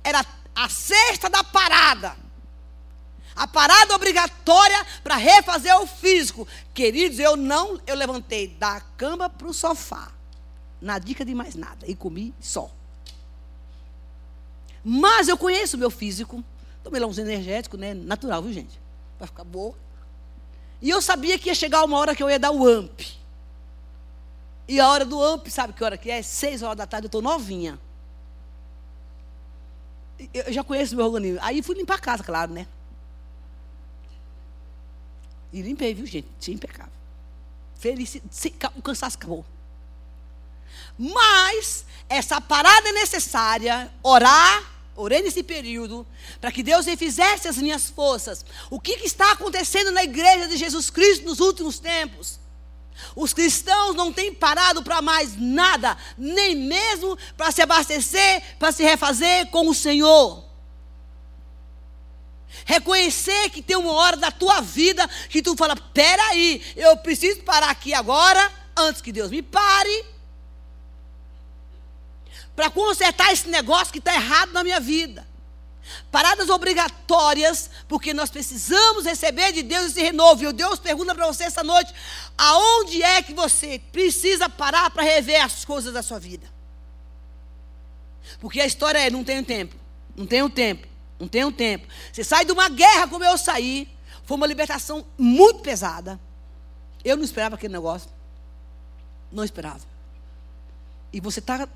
era 0.05 0.25
a 0.55 0.69
sexta 0.69 1.31
da 1.31 1.43
parada. 1.43 2.15
A 3.35 3.47
parada 3.47 3.95
obrigatória 3.95 4.87
para 5.03 5.17
refazer 5.17 5.77
o 5.81 5.87
físico. 5.87 6.47
Queridos, 6.73 7.19
eu 7.19 7.37
não, 7.37 7.81
eu 7.87 7.97
levantei 7.97 8.49
da 8.49 8.81
cama 8.97 9.29
para 9.29 9.49
o 9.49 9.55
sofá. 9.55 10.13
Na 10.81 10.99
dica 10.99 11.25
de 11.25 11.35
mais 11.35 11.55
nada. 11.55 11.87
E 11.87 11.95
comi 11.95 12.35
só. 12.41 12.71
Mas 14.85 15.29
eu 15.29 15.37
conheço 15.37 15.77
o 15.77 15.81
meu 15.81 15.91
físico. 15.91 16.45
Tomei 16.83 17.01
lá 17.01 17.07
uns 17.07 17.19
energéticos, 17.19 17.81
né? 17.81 17.95
Natural, 17.95 18.43
viu, 18.43 18.53
gente? 18.53 18.79
Para 19.19 19.27
ficar 19.27 19.45
boa. 19.45 19.75
E 20.81 20.91
eu 20.91 21.01
sabia 21.01 21.39
que 21.39 21.49
ia 21.49 21.55
chegar 21.55 21.85
uma 21.85 21.99
hora 21.99 22.15
que 22.15 22.23
eu 22.23 22.29
ia 22.29 22.39
dar 22.39 22.51
o 22.51 22.67
amp. 22.67 23.01
E 24.69 24.79
a 24.79 24.89
hora 24.89 25.05
do 25.05 25.23
amp, 25.23 25.47
sabe 25.49 25.73
que 25.73 25.83
hora 25.83 25.97
que 25.97 26.11
é? 26.11 26.23
Seis 26.23 26.63
horas 26.63 26.77
da 26.77 26.87
tarde, 26.87 27.07
eu 27.07 27.09
estou 27.09 27.23
novinha 27.23 27.79
eu 30.33 30.53
já 30.53 30.63
conheço 30.63 30.95
o 30.95 30.97
meu 30.97 31.07
organismo. 31.07 31.39
Aí 31.43 31.63
fui 31.63 31.75
limpar 31.77 31.97
a 31.97 32.01
casa, 32.01 32.23
claro, 32.23 32.53
né? 32.53 32.67
E 35.55 35.63
limpei, 35.63 35.95
viu, 35.95 36.05
gente? 36.05 36.27
Tinha 36.41 36.57
impecável. 36.57 36.93
Feliz, 37.79 38.17
o 38.75 38.83
cansaço 38.83 39.17
acabou. 39.17 39.47
Mas 40.99 41.85
essa 42.09 42.41
parada 42.41 42.89
é 42.89 42.93
necessária, 42.93 43.89
orar, 44.03 44.65
orei 44.97 45.23
nesse 45.23 45.45
período, 45.45 46.05
para 46.41 46.51
que 46.51 46.61
Deus 46.61 46.87
refizesse 46.87 47.47
as 47.47 47.57
minhas 47.57 47.89
forças. 47.89 48.45
O 48.69 48.81
que, 48.81 48.97
que 48.97 49.07
está 49.07 49.31
acontecendo 49.31 49.93
na 49.93 50.03
igreja 50.03 50.49
de 50.49 50.57
Jesus 50.57 50.91
Cristo 50.91 51.25
nos 51.25 51.39
últimos 51.39 51.79
tempos? 51.79 52.41
Os 53.15 53.33
cristãos 53.33 53.95
não 53.95 54.13
têm 54.13 54.35
parado 54.35 54.83
para 54.83 55.01
mais 55.01 55.37
nada, 55.41 55.97
nem 56.19 56.57
mesmo 56.57 57.17
para 57.37 57.53
se 57.53 57.63
abastecer, 57.63 58.43
para 58.59 58.73
se 58.73 58.83
refazer 58.83 59.49
com 59.51 59.69
o 59.69 59.75
Senhor. 59.75 60.44
Reconhecer 62.65 63.51
que 63.51 63.63
tem 63.63 63.77
uma 63.77 63.93
hora 63.93 64.17
da 64.17 64.31
tua 64.31 64.61
vida 64.61 65.09
que 65.29 65.43
tu 65.43 65.57
fala: 65.57 65.77
peraí, 65.77 66.63
eu 66.77 66.97
preciso 66.99 67.43
parar 67.43 67.71
aqui 67.71 67.93
agora, 67.93 68.53
antes 68.77 69.03
que 69.03 69.13
Deus 69.13 69.31
me 69.31 69.43
pare, 69.43 70.05
para 72.55 72.71
consertar 72.71 73.33
esse 73.33 73.49
negócio 73.49 73.93
que 73.93 73.99
está 73.99 74.15
errado 74.15 74.53
na 74.53 74.63
minha 74.63 74.81
vida. 74.81 75.27
Paradas 76.11 76.49
obrigatórias, 76.49 77.71
porque 77.87 78.15
nós 78.15 78.31
precisamos 78.31 79.05
receber 79.05 79.53
de 79.53 79.63
Deus 79.63 79.87
esse 79.87 80.01
renovo. 80.01 80.43
E 80.43 80.53
Deus 80.53 80.79
pergunta 80.79 81.15
para 81.15 81.27
você 81.27 81.45
essa 81.45 81.63
noite: 81.63 81.93
aonde 82.39 83.03
é 83.03 83.23
que 83.23 83.35
você 83.35 83.81
precisa 83.93 84.49
parar 84.49 84.91
para 84.91 85.03
rever 85.03 85.45
as 85.45 85.65
coisas 85.65 85.93
da 85.93 86.03
sua 86.03 86.19
vida? 86.19 86.47
Porque 88.41 88.61
a 88.61 88.67
história 88.67 88.99
é: 88.99 89.11
não 89.11 89.23
tenho 89.23 89.45
tempo, 89.45 89.77
não 90.17 90.27
tenho 90.27 90.49
tempo, 90.49 90.87
não 91.19 91.29
tenho 91.29 91.51
tempo. 91.53 91.87
Você 92.13 92.25
sai 92.25 92.45
de 92.45 92.53
uma 92.53 92.69
guerra 92.69 93.09
como 93.09 93.25
eu 93.25 93.39
saí, 93.39 93.89
foi 94.25 94.37
uma 94.37 94.47
libertação 94.47 95.05
muito 95.19 95.61
pesada. 95.61 96.19
Eu 97.05 97.17
não 97.17 97.25
esperava 97.25 97.55
aquele 97.55 97.73
negócio. 97.73 98.11
Não 99.31 99.45
esperava. 99.45 99.81
E 101.13 101.21
você 101.21 101.41
está 101.41 101.69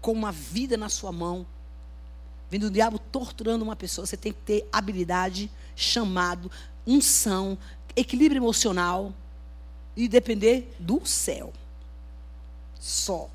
com 0.00 0.12
uma 0.12 0.32
vida 0.32 0.76
na 0.76 0.88
sua 0.88 1.12
mão 1.12 1.46
Vendo 2.50 2.64
o 2.64 2.70
diabo 2.70 2.98
torturando 2.98 3.64
uma 3.64 3.76
pessoa, 3.76 4.04
você 4.04 4.16
tem 4.16 4.32
que 4.32 4.40
ter 4.40 4.68
habilidade, 4.72 5.48
chamado, 5.76 6.50
unção, 6.84 7.56
equilíbrio 7.94 8.40
emocional 8.40 9.14
e 9.96 10.08
depender 10.08 10.74
do 10.76 11.06
céu. 11.06 11.52
Só. 12.80 13.30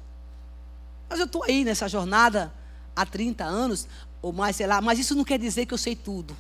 Mas 1.07 1.19
eu 1.19 1.25
estou 1.25 1.43
aí 1.43 1.63
nessa 1.63 1.87
jornada 1.87 2.53
há 2.93 3.05
30 3.05 3.45
anos, 3.45 3.87
ou 4.25 4.33
mais, 4.33 4.55
sei 4.55 4.65
lá, 4.65 4.81
mas 4.81 4.97
isso 4.97 5.13
não 5.13 5.23
quer 5.23 5.37
dizer 5.37 5.67
que 5.67 5.73
eu 5.75 5.77
sei 5.77 5.95
tudo. 5.95 6.35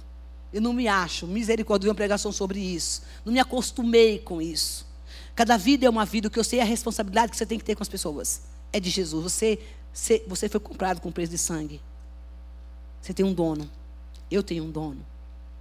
Eu 0.51 0.59
não 0.59 0.73
me 0.73 0.87
acho, 0.87 1.27
misericórdia, 1.27 1.87
uma 1.87 1.93
pregação 1.93 2.31
sobre 2.31 2.59
isso. 2.59 3.03
Não 3.23 3.31
me 3.31 3.39
acostumei 3.39 4.17
com 4.17 4.41
isso. 4.41 4.87
Cada 5.35 5.55
vida 5.55 5.85
é 5.85 5.89
uma 5.89 6.03
vida, 6.03 6.27
o 6.27 6.31
que 6.31 6.39
eu 6.39 6.43
sei 6.43 6.57
é 6.57 6.61
a 6.63 6.65
responsabilidade 6.65 7.29
que 7.31 7.37
você 7.37 7.45
tem 7.45 7.59
que 7.59 7.63
ter 7.63 7.75
com 7.75 7.83
as 7.83 7.87
pessoas. 7.87 8.41
É 8.73 8.79
de 8.79 8.89
Jesus. 8.89 9.23
Você, 9.93 10.23
você 10.25 10.49
foi 10.49 10.59
comprado 10.59 10.99
com 10.99 11.11
preço 11.11 11.29
de 11.29 11.37
sangue. 11.37 11.79
Você 12.99 13.13
tem 13.13 13.23
um 13.23 13.31
dono. 13.31 13.69
Eu 14.31 14.41
tenho 14.41 14.63
um 14.63 14.71
dono. 14.71 15.05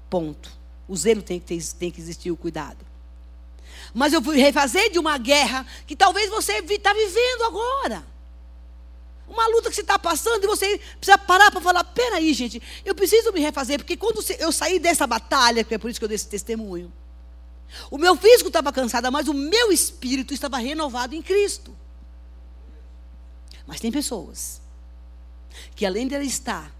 Ponto. 0.08 0.50
O 0.88 0.96
zelo 0.96 1.20
tem 1.20 1.38
que, 1.38 1.44
ter, 1.44 1.62
tem 1.74 1.90
que 1.90 2.00
existir, 2.00 2.30
o 2.30 2.36
cuidado. 2.38 2.86
Mas 3.92 4.14
eu 4.14 4.22
fui 4.22 4.38
refazer 4.38 4.90
de 4.90 4.98
uma 4.98 5.18
guerra 5.18 5.66
que 5.86 5.94
talvez 5.94 6.30
você 6.30 6.54
está 6.54 6.94
vivendo 6.94 7.42
agora. 7.42 8.13
Uma 9.26 9.46
luta 9.46 9.70
que 9.70 9.74
você 9.74 9.80
está 9.80 9.98
passando 9.98 10.44
e 10.44 10.46
você 10.46 10.78
precisa 10.98 11.16
parar 11.16 11.50
para 11.50 11.60
falar: 11.60 11.84
peraí, 11.84 12.32
gente, 12.34 12.62
eu 12.84 12.94
preciso 12.94 13.32
me 13.32 13.40
refazer, 13.40 13.78
porque 13.78 13.96
quando 13.96 14.22
eu 14.38 14.52
saí 14.52 14.78
dessa 14.78 15.06
batalha, 15.06 15.64
que 15.64 15.74
é 15.74 15.78
por 15.78 15.90
isso 15.90 15.98
que 15.98 16.04
eu 16.04 16.08
dei 16.08 16.16
esse 16.16 16.28
testemunho, 16.28 16.92
o 17.90 17.98
meu 17.98 18.16
físico 18.16 18.48
estava 18.48 18.72
cansado, 18.72 19.10
mas 19.10 19.28
o 19.28 19.34
meu 19.34 19.72
espírito 19.72 20.34
estava 20.34 20.58
renovado 20.58 21.14
em 21.14 21.22
Cristo. 21.22 21.76
Mas 23.66 23.80
tem 23.80 23.90
pessoas 23.90 24.60
que, 25.74 25.86
além 25.86 26.06
de 26.06 26.14
ela 26.14 26.24
estar 26.24 26.74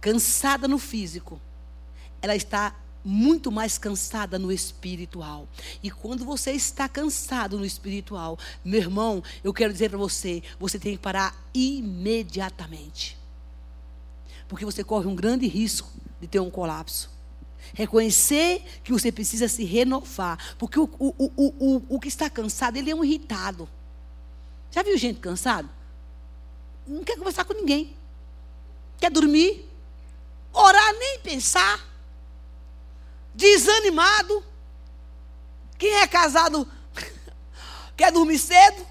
cansada 0.00 0.66
no 0.66 0.78
físico, 0.78 1.40
ela 2.22 2.34
está 2.34 2.74
muito 3.06 3.52
mais 3.52 3.78
cansada 3.78 4.38
no 4.38 4.50
espiritual. 4.50 5.48
E 5.80 5.90
quando 5.90 6.24
você 6.24 6.50
está 6.50 6.88
cansado 6.88 7.56
no 7.56 7.64
espiritual, 7.64 8.36
meu 8.64 8.80
irmão, 8.80 9.22
eu 9.44 9.54
quero 9.54 9.72
dizer 9.72 9.90
para 9.90 9.98
você, 9.98 10.42
você 10.58 10.76
tem 10.78 10.92
que 10.96 10.98
parar 10.98 11.40
imediatamente. 11.54 13.16
Porque 14.48 14.64
você 14.64 14.82
corre 14.82 15.06
um 15.06 15.14
grande 15.14 15.46
risco 15.46 15.88
de 16.20 16.26
ter 16.26 16.40
um 16.40 16.50
colapso. 16.50 17.08
Reconhecer 17.74 18.64
que 18.82 18.92
você 18.92 19.12
precisa 19.12 19.46
se 19.46 19.64
renovar. 19.64 20.56
Porque 20.58 20.78
o, 20.80 20.90
o, 20.98 21.14
o, 21.18 21.54
o, 21.58 21.82
o 21.88 22.00
que 22.00 22.08
está 22.08 22.28
cansado, 22.28 22.76
ele 22.76 22.90
é 22.90 22.94
um 22.94 23.04
irritado. 23.04 23.68
Já 24.72 24.82
viu 24.82 24.98
gente 24.98 25.20
cansado? 25.20 25.70
Não 26.86 27.04
quer 27.04 27.16
conversar 27.16 27.44
com 27.44 27.54
ninguém. 27.54 27.96
Quer 28.98 29.10
dormir 29.10 29.64
orar 30.52 30.92
nem 30.98 31.18
pensar, 31.20 31.84
desanimado. 33.36 34.44
Quem 35.78 35.92
é 35.98 36.06
casado 36.06 36.66
quer 37.96 38.10
dormir 38.10 38.38
cedo, 38.38 38.86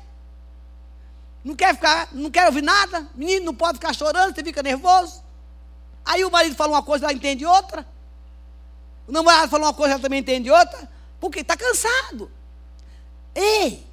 não 1.44 1.56
quer 1.56 1.74
ficar, 1.74 2.10
não 2.12 2.30
quer 2.30 2.46
ouvir 2.46 2.62
nada, 2.62 3.08
menino 3.16 3.48
não 3.48 3.56
pode 3.56 3.80
ficar 3.80 3.94
chorando, 3.94 4.34
você 4.34 4.44
fica 4.44 4.62
nervoso. 4.64 5.24
Aí 6.06 6.24
o 6.24 6.32
marido 6.32 6.56
fala 6.56 6.74
uma 6.74 6.84
coisa, 6.84 7.06
ela 7.06 7.14
entende 7.14 7.46
outra. 7.46 7.86
O 9.08 9.12
namorado 9.12 9.50
fala 9.50 9.66
uma 9.66 9.74
coisa, 9.74 9.94
ela 9.94 10.02
também 10.02 10.20
entende 10.20 10.50
outra, 10.50 10.88
porque 11.20 11.40
está 11.40 11.58
cansado. 11.58 12.32
Ei, 13.34 13.86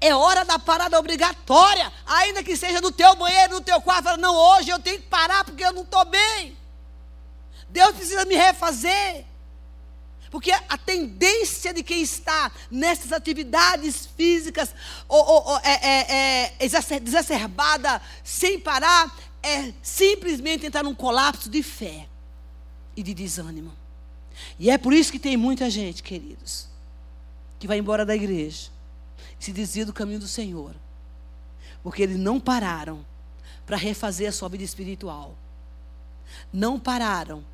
é 0.00 0.14
hora 0.14 0.44
da 0.44 0.58
parada 0.58 0.98
obrigatória, 0.98 1.92
ainda 2.04 2.42
que 2.42 2.56
seja 2.56 2.80
no 2.80 2.90
teu 2.90 3.14
banheiro, 3.14 3.54
no 3.54 3.60
teu 3.60 3.80
quarto, 3.80 4.04
fala, 4.04 4.16
não, 4.16 4.34
hoje 4.34 4.70
eu 4.70 4.78
tenho 4.80 4.98
que 4.98 5.06
parar 5.06 5.44
porque 5.44 5.64
eu 5.64 5.72
não 5.72 5.82
estou 5.82 6.04
bem. 6.04 6.56
Deus 7.68 7.92
precisa 7.92 8.24
me 8.24 8.34
refazer. 8.34 9.24
Porque 10.30 10.52
a 10.52 10.78
tendência 10.78 11.74
de 11.74 11.82
quem 11.82 12.02
está 12.02 12.52
nessas 12.70 13.12
atividades 13.12 14.06
físicas 14.16 14.72
ou, 15.08 15.18
ou, 15.18 15.48
ou 15.48 15.58
é, 15.58 15.72
é, 15.72 16.54
é 16.58 18.00
sem 18.22 18.60
parar 18.60 19.18
é 19.42 19.72
simplesmente 19.82 20.66
entrar 20.66 20.84
num 20.84 20.94
colapso 20.94 21.50
de 21.50 21.62
fé 21.62 22.06
e 22.96 23.02
de 23.02 23.12
desânimo. 23.12 23.72
E 24.58 24.70
é 24.70 24.78
por 24.78 24.92
isso 24.92 25.10
que 25.10 25.18
tem 25.18 25.36
muita 25.36 25.68
gente, 25.68 26.02
queridos, 26.02 26.68
que 27.58 27.66
vai 27.66 27.78
embora 27.78 28.06
da 28.06 28.14
igreja, 28.14 28.70
se 29.38 29.52
desvia 29.52 29.84
do 29.84 29.92
caminho 29.92 30.20
do 30.20 30.28
Senhor, 30.28 30.74
porque 31.82 32.02
eles 32.02 32.18
não 32.18 32.38
pararam 32.38 33.04
para 33.66 33.76
refazer 33.76 34.28
a 34.28 34.32
sua 34.32 34.48
vida 34.48 34.64
espiritual. 34.64 35.36
Não 36.52 36.78
pararam 36.78 37.44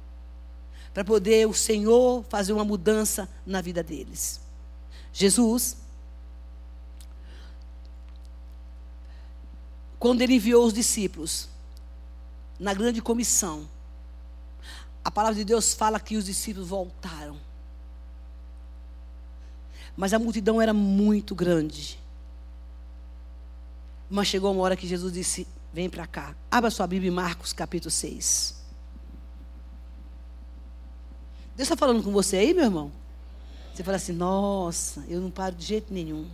para 0.96 1.04
poder 1.04 1.46
o 1.46 1.52
Senhor 1.52 2.24
fazer 2.24 2.54
uma 2.54 2.64
mudança 2.64 3.28
na 3.44 3.60
vida 3.60 3.82
deles. 3.82 4.40
Jesus, 5.12 5.76
quando 9.98 10.22
ele 10.22 10.36
enviou 10.36 10.64
os 10.64 10.72
discípulos 10.72 11.50
na 12.58 12.72
grande 12.72 13.02
comissão, 13.02 13.68
a 15.04 15.10
palavra 15.10 15.36
de 15.36 15.44
Deus 15.44 15.74
fala 15.74 16.00
que 16.00 16.16
os 16.16 16.24
discípulos 16.24 16.66
voltaram. 16.66 17.38
Mas 19.94 20.14
a 20.14 20.18
multidão 20.18 20.62
era 20.62 20.72
muito 20.72 21.34
grande. 21.34 22.00
Mas 24.08 24.28
chegou 24.28 24.50
uma 24.50 24.62
hora 24.62 24.74
que 24.78 24.86
Jesus 24.86 25.12
disse: 25.12 25.46
Vem 25.74 25.90
para 25.90 26.06
cá. 26.06 26.34
Abra 26.50 26.70
sua 26.70 26.86
Bíblia 26.86 27.10
em 27.10 27.14
Marcos 27.14 27.52
capítulo 27.52 27.90
6. 27.90 28.65
Deus 31.56 31.66
está 31.66 31.76
falando 31.76 32.02
com 32.02 32.12
você 32.12 32.36
aí, 32.36 32.52
meu 32.52 32.64
irmão? 32.64 32.92
Você 33.74 33.82
fala 33.82 33.96
assim, 33.96 34.12
nossa, 34.12 35.02
eu 35.08 35.20
não 35.22 35.30
paro 35.30 35.54
de 35.54 35.64
jeito 35.64 35.92
nenhum. 35.92 36.26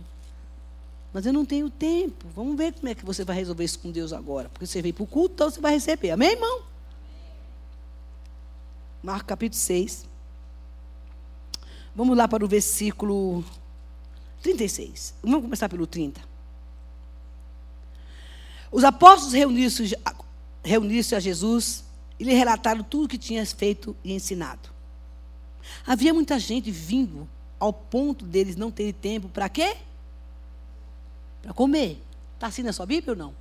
Mas 1.13 1.25
eu 1.25 1.31
não 1.31 1.45
tenho 1.45 1.69
tempo. 1.69 2.27
Vamos 2.35 2.57
ver 2.57 2.73
como 2.73 2.89
é 2.89 2.95
que 2.95 3.05
você 3.05 3.23
vai 3.23 3.37
resolver 3.37 3.63
isso 3.63 3.79
com 3.79 3.89
Deus 3.89 4.11
agora. 4.11 4.49
Porque 4.49 4.67
você 4.67 4.81
veio 4.81 4.93
para 4.93 5.03
o 5.03 5.07
culto, 5.07 5.33
então 5.35 5.49
você 5.49 5.61
vai 5.61 5.73
receber. 5.73 6.11
Amém, 6.11 6.31
irmão? 6.31 6.63
Marcos 9.01 9.27
capítulo 9.27 9.61
6. 9.61 10.05
Vamos 11.95 12.17
lá 12.17 12.27
para 12.27 12.43
o 12.43 12.47
versículo 12.47 13.45
36. 14.41 15.13
Vamos 15.21 15.41
começar 15.41 15.69
pelo 15.69 15.87
30. 15.87 16.19
Os 18.69 18.83
apóstolos 18.83 19.33
reuniram-se 19.33 19.95
reuniram 20.63 21.17
a 21.17 21.19
Jesus 21.19 21.85
e 22.19 22.25
lhe 22.25 22.33
relataram 22.33 22.83
tudo 22.83 23.05
o 23.05 23.07
que 23.07 23.17
tinha 23.17 23.45
feito 23.45 23.95
e 24.03 24.13
ensinado. 24.13 24.72
Havia 25.85 26.13
muita 26.13 26.37
gente 26.39 26.71
vindo 26.71 27.27
ao 27.59 27.71
ponto 27.71 28.25
deles 28.25 28.55
não 28.55 28.69
terem 28.69 28.93
tempo 28.93 29.29
para 29.29 29.47
quê? 29.49 29.77
Para 31.41 31.53
comer. 31.53 32.01
Está 32.35 32.47
assim 32.47 32.63
na 32.63 32.73
sua 32.73 32.85
Bíblia 32.85 33.13
ou 33.13 33.17
não? 33.17 33.35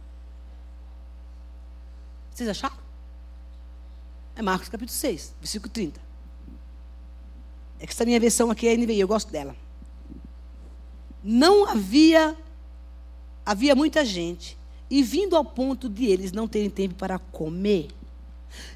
Vocês 2.32 2.48
acharam? 2.48 2.76
É 4.34 4.42
Marcos 4.42 4.68
capítulo 4.68 4.96
6, 4.96 5.34
versículo 5.40 5.70
30. 5.70 6.00
É 7.78 7.86
que 7.86 7.92
essa 7.92 8.04
minha 8.04 8.20
versão 8.20 8.50
aqui 8.50 8.68
é 8.68 8.76
NVI, 8.76 9.00
eu 9.00 9.08
gosto 9.08 9.30
dela. 9.30 9.54
Não 11.22 11.68
havia, 11.68 12.36
havia 13.44 13.74
muita 13.74 14.04
gente, 14.04 14.56
e 14.88 15.02
vindo 15.02 15.36
ao 15.36 15.44
ponto 15.44 15.88
de 15.88 16.06
eles 16.06 16.32
não 16.32 16.48
terem 16.48 16.70
tempo 16.70 16.94
para 16.94 17.18
comer, 17.18 17.88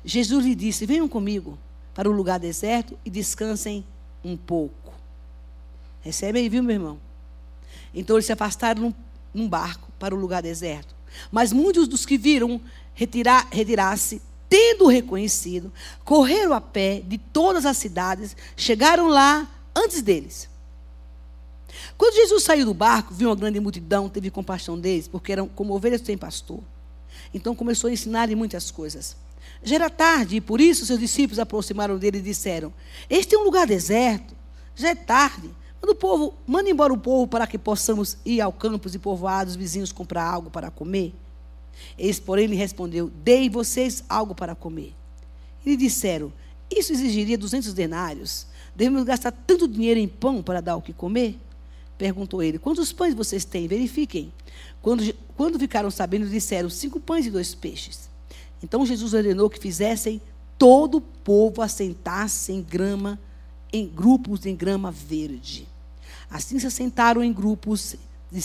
Jesus 0.05 0.45
lhe 0.45 0.55
disse: 0.55 0.87
Venham 0.87 1.09
comigo 1.09 1.59
para 1.97 2.11
um 2.11 2.13
lugar 2.13 2.39
deserto 2.39 2.95
e 3.07 3.09
descansem 3.09 3.83
um 4.23 4.37
pouco. 4.37 4.93
Recebe 6.03 6.39
aí, 6.39 6.47
viu, 6.47 6.63
meu 6.63 6.75
irmão? 6.75 7.01
Então 7.95 8.17
eles 8.17 8.27
se 8.27 8.33
afastaram 8.33 8.83
num, 8.83 8.95
num 9.33 9.49
barco 9.49 9.91
para 9.99 10.15
o 10.15 10.19
lugar 10.19 10.43
deserto. 10.43 10.95
Mas 11.33 11.55
muitos 11.55 11.89
dos 11.89 12.05
que 12.05 12.19
viram 12.19 12.61
retirar, 12.93 13.49
retirar-se, 13.51 14.21
tendo 14.47 14.87
reconhecido, 14.89 15.73
correram 16.05 16.53
a 16.53 16.61
pé 16.61 17.01
de 17.01 17.17
todas 17.17 17.65
as 17.65 17.79
cidades, 17.79 18.37
chegaram 18.55 19.09
lá 19.09 19.51
antes 19.75 20.03
deles. 20.03 20.51
Quando 21.97 22.17
Jesus 22.17 22.43
saiu 22.43 22.67
do 22.67 22.75
barco, 22.75 23.15
viu 23.15 23.31
uma 23.31 23.37
grande 23.37 23.59
multidão, 23.59 24.07
teve 24.07 24.31
compaixão 24.31 24.79
deles, 24.79 25.09
porque 25.09 25.33
eram 25.33 25.49
como 25.49 25.73
ovelhas 25.73 26.03
sem 26.03 26.19
pastor. 26.19 26.61
Então 27.33 27.55
começou 27.55 27.89
a 27.89 27.93
ensinar-lhe 27.95 28.35
muitas 28.35 28.71
coisas. 28.71 29.17
Já 29.67 29.75
era 29.75 29.91
tarde, 29.91 30.37
e 30.37 30.41
por 30.41 30.61
isso 30.61 30.87
seus 30.87 31.01
discípulos 31.01 31.41
aproximaram 31.41 31.99
dele 31.99 32.19
e 32.19 32.23
disseram: 32.23 32.73
Este 33.11 33.35
é 33.35 33.39
um 33.39 33.43
lugar 33.43 33.67
deserto, 33.67 34.33
já 34.77 34.91
é 34.91 34.95
tarde. 34.95 35.51
Manda, 35.83 35.93
o 35.93 35.95
povo, 35.97 36.35
manda 36.47 36.71
embora 36.71 36.93
o 36.93 36.97
povo 36.97 37.27
para 37.27 37.49
que 37.49 37.59
possamos 37.59 38.17
ir 38.25 38.41
ao 38.41 38.53
campos 38.53 38.95
e 38.95 38.99
povoados 39.01 39.57
vizinhos 39.57 39.91
comprar 39.91 40.25
algo 40.25 40.51
para 40.51 40.71
comer. 40.71 41.13
Eles, 41.99 42.21
porém, 42.21 42.47
lhe 42.47 42.55
respondeu: 42.55 43.11
Dei 43.25 43.51
vocês 43.51 44.05
algo 44.09 44.37
para 44.37 44.55
comer. 44.55 44.95
E 45.65 45.71
lhe 45.71 45.77
disseram: 45.77 46.33
Isso 46.71 46.93
exigiria 46.93 47.37
duzentos 47.37 47.75
denários. 47.75 48.47
Devemos 48.73 49.03
gastar 49.03 49.33
tanto 49.33 49.67
dinheiro 49.67 49.99
em 49.99 50.07
pão 50.07 50.45
para 50.45 50.61
dar 50.61 50.77
o 50.77 50.83
que 50.83 50.93
comer? 50.93 51.41
Perguntou 51.99 52.41
ele: 52.41 52.61
Quantos 52.61 52.93
pães 52.93 53.15
vocês 53.15 53.45
têm? 53.45 53.67
Verifiquem. 53.67 54.33
Quando, 54.81 55.13
quando 55.37 55.59
ficaram 55.59 55.91
sabendo, 55.91 56.29
disseram: 56.29 56.71
Cinco 56.71 57.01
pães 57.01 57.27
e 57.27 57.31
dois 57.33 57.53
peixes. 57.53 58.06
Então 58.63 58.87
Jesus 58.87 59.15
ordenou 59.15 59.51
que 59.51 59.59
fizessem 59.59 60.21
todo 60.59 60.99
o 60.99 61.01
povo 61.01 61.63
assentar-se 61.63 62.53
em 62.53 62.63
grama, 62.63 63.19
em 63.73 63.87
grupos 63.87 64.47
em 64.47 64.57
grama 64.57 64.91
verde. 64.91 65.69
Assim 66.31 66.59
se 66.59 66.67
assentaram 66.67 67.23
em 67.23 67.33
grupos 67.33 67.97
de, 68.31 68.43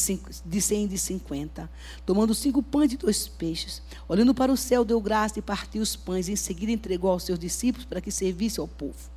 cem 0.61 0.85
e 0.85 0.87
de 0.87 0.97
cinquenta, 0.97 1.69
tomando 2.05 2.35
cinco 2.35 2.61
pães 2.61 2.93
e 2.93 2.97
dois 2.97 3.27
peixes. 3.27 3.81
Olhando 4.07 4.33
para 4.33 4.51
o 4.51 4.57
céu, 4.57 4.85
deu 4.85 5.01
graça 5.01 5.39
e 5.39 5.41
partiu 5.41 5.81
os 5.81 5.95
pães. 5.95 6.29
Em 6.29 6.35
seguida 6.35 6.71
entregou 6.71 7.11
aos 7.11 7.23
seus 7.23 7.39
discípulos 7.39 7.85
para 7.85 8.01
que 8.01 8.11
servisse 8.11 8.59
ao 8.59 8.67
povo. 8.67 9.09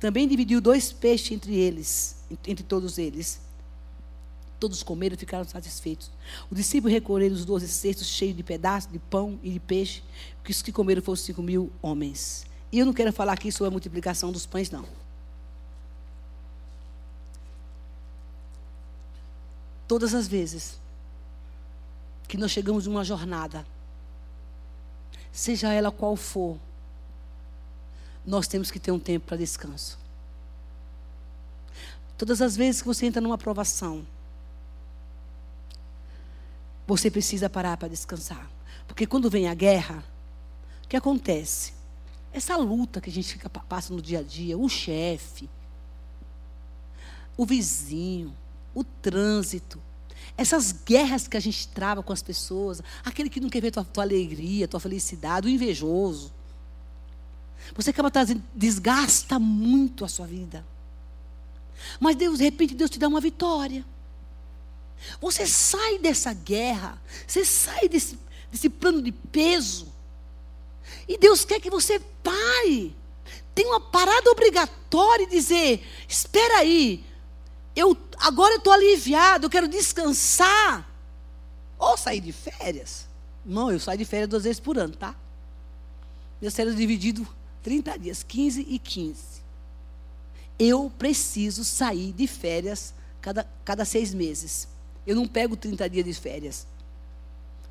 Também 0.00 0.26
dividiu 0.26 0.60
dois 0.60 0.92
peixes 0.92 1.30
entre 1.30 1.54
eles, 1.54 2.16
entre 2.46 2.64
todos 2.64 2.98
eles. 2.98 3.40
Todos 4.58 4.82
comeram 4.82 5.14
e 5.14 5.18
ficaram 5.18 5.44
satisfeitos. 5.44 6.10
O 6.50 6.54
discípulo 6.54 6.92
recolheram 6.92 7.34
os 7.34 7.44
doze 7.44 7.66
cestos 7.68 8.08
cheios 8.08 8.36
de 8.36 8.42
pedaços 8.42 8.90
de 8.92 8.98
pão 8.98 9.38
e 9.42 9.50
de 9.50 9.60
peixe, 9.60 10.02
que 10.42 10.50
os 10.50 10.62
que 10.62 10.72
comeram 10.72 11.02
foram 11.02 11.16
cinco 11.16 11.42
mil 11.42 11.72
homens. 11.82 12.46
E 12.72 12.78
eu 12.78 12.86
não 12.86 12.92
quero 12.92 13.12
falar 13.12 13.32
aqui 13.32 13.50
sobre 13.50 13.68
a 13.68 13.70
multiplicação 13.70 14.30
dos 14.30 14.46
pães, 14.46 14.70
não. 14.70 14.84
Todas 19.88 20.14
as 20.14 20.28
vezes 20.28 20.78
que 22.28 22.36
nós 22.36 22.52
chegamos 22.52 22.86
em 22.86 22.90
uma 22.90 23.04
jornada, 23.04 23.66
seja 25.32 25.72
ela 25.72 25.90
qual 25.90 26.14
for, 26.14 26.56
nós 28.24 28.46
temos 28.46 28.70
que 28.70 28.78
ter 28.78 28.92
um 28.92 29.00
tempo 29.00 29.26
para 29.26 29.36
descanso. 29.36 29.98
Todas 32.16 32.40
as 32.40 32.54
vezes 32.56 32.82
que 32.82 32.86
você 32.86 33.06
entra 33.06 33.20
numa 33.20 33.34
aprovação, 33.34 34.06
você 36.86 37.10
precisa 37.10 37.48
parar 37.48 37.76
para 37.76 37.88
descansar. 37.88 38.48
Porque 38.86 39.06
quando 39.06 39.30
vem 39.30 39.48
a 39.48 39.54
guerra, 39.54 40.04
que 40.90 40.96
acontece? 40.96 41.72
Essa 42.32 42.56
luta 42.56 43.00
que 43.00 43.08
a 43.08 43.12
gente 43.12 43.32
fica, 43.32 43.48
passa 43.48 43.94
no 43.94 44.02
dia 44.02 44.18
a 44.18 44.22
dia, 44.22 44.58
o 44.58 44.68
chefe, 44.68 45.48
o 47.36 47.46
vizinho, 47.46 48.36
o 48.74 48.82
trânsito, 48.82 49.80
essas 50.36 50.72
guerras 50.72 51.28
que 51.28 51.36
a 51.36 51.40
gente 51.40 51.68
trava 51.68 52.02
com 52.02 52.12
as 52.12 52.22
pessoas, 52.22 52.82
aquele 53.04 53.30
que 53.30 53.40
não 53.40 53.48
quer 53.48 53.62
ver 53.62 53.70
tua, 53.70 53.84
tua 53.84 54.02
alegria, 54.02 54.66
tua 54.66 54.80
felicidade, 54.80 55.46
o 55.46 55.50
invejoso. 55.50 56.32
Você 57.76 57.90
acaba 57.90 58.10
trazendo, 58.10 58.42
desgasta 58.52 59.38
muito 59.38 60.04
a 60.04 60.08
sua 60.08 60.26
vida. 60.26 60.66
Mas 62.00 62.16
Deus, 62.16 62.38
de 62.38 62.44
repente, 62.44 62.74
Deus 62.74 62.90
te 62.90 62.98
dá 62.98 63.06
uma 63.06 63.20
vitória. 63.20 63.84
Você 65.20 65.46
sai 65.46 65.98
dessa 65.98 66.32
guerra, 66.32 67.00
você 67.26 67.44
sai 67.44 67.88
desse, 67.88 68.18
desse 68.50 68.68
plano 68.68 69.00
de 69.00 69.12
peso. 69.12 69.99
E 71.08 71.18
Deus 71.18 71.44
quer 71.44 71.60
que 71.60 71.70
você 71.70 72.00
pare. 72.22 72.96
Tem 73.54 73.66
uma 73.66 73.80
parada 73.80 74.30
obrigatória 74.30 75.24
e 75.24 75.28
dizer: 75.28 75.86
espera 76.08 76.58
aí, 76.58 77.04
eu 77.74 77.96
agora 78.18 78.54
eu 78.54 78.58
estou 78.58 78.72
aliviado, 78.72 79.46
eu 79.46 79.50
quero 79.50 79.68
descansar. 79.68 80.88
Ou 81.78 81.96
sair 81.96 82.20
de 82.20 82.32
férias. 82.32 83.08
Não, 83.44 83.72
eu 83.72 83.80
saio 83.80 83.98
de 83.98 84.04
férias 84.04 84.28
duas 84.28 84.44
vezes 84.44 84.60
por 84.60 84.78
ano, 84.78 84.94
tá? 84.94 85.14
Meu 86.40 86.50
férias 86.50 86.76
dividido 86.76 87.26
30 87.62 87.98
dias, 87.98 88.22
15 88.22 88.66
e 88.68 88.78
15. 88.78 89.40
Eu 90.58 90.92
preciso 90.98 91.64
sair 91.64 92.12
de 92.12 92.26
férias 92.26 92.94
cada, 93.20 93.46
cada 93.64 93.84
seis 93.84 94.12
meses. 94.12 94.68
Eu 95.06 95.16
não 95.16 95.26
pego 95.26 95.56
30 95.56 95.88
dias 95.88 96.04
de 96.04 96.14
férias. 96.14 96.66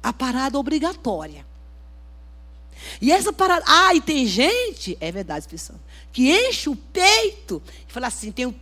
A 0.02 0.12
parada 0.12 0.58
obrigatória. 0.58 1.46
E 3.02 3.12
essa 3.12 3.32
parada. 3.34 3.64
Ah, 3.68 3.94
e 3.94 4.02
tem 4.02 4.26
gente, 4.26 4.98
é 5.00 5.12
verdade, 5.12 5.48
pessoal, 5.48 5.80
que 6.12 6.32
enche 6.32 6.70
o 6.70 6.76
peito 6.76 7.62
e 7.88 7.92
fala 7.92 8.08
assim: 8.08 8.32
tenho 8.32 8.56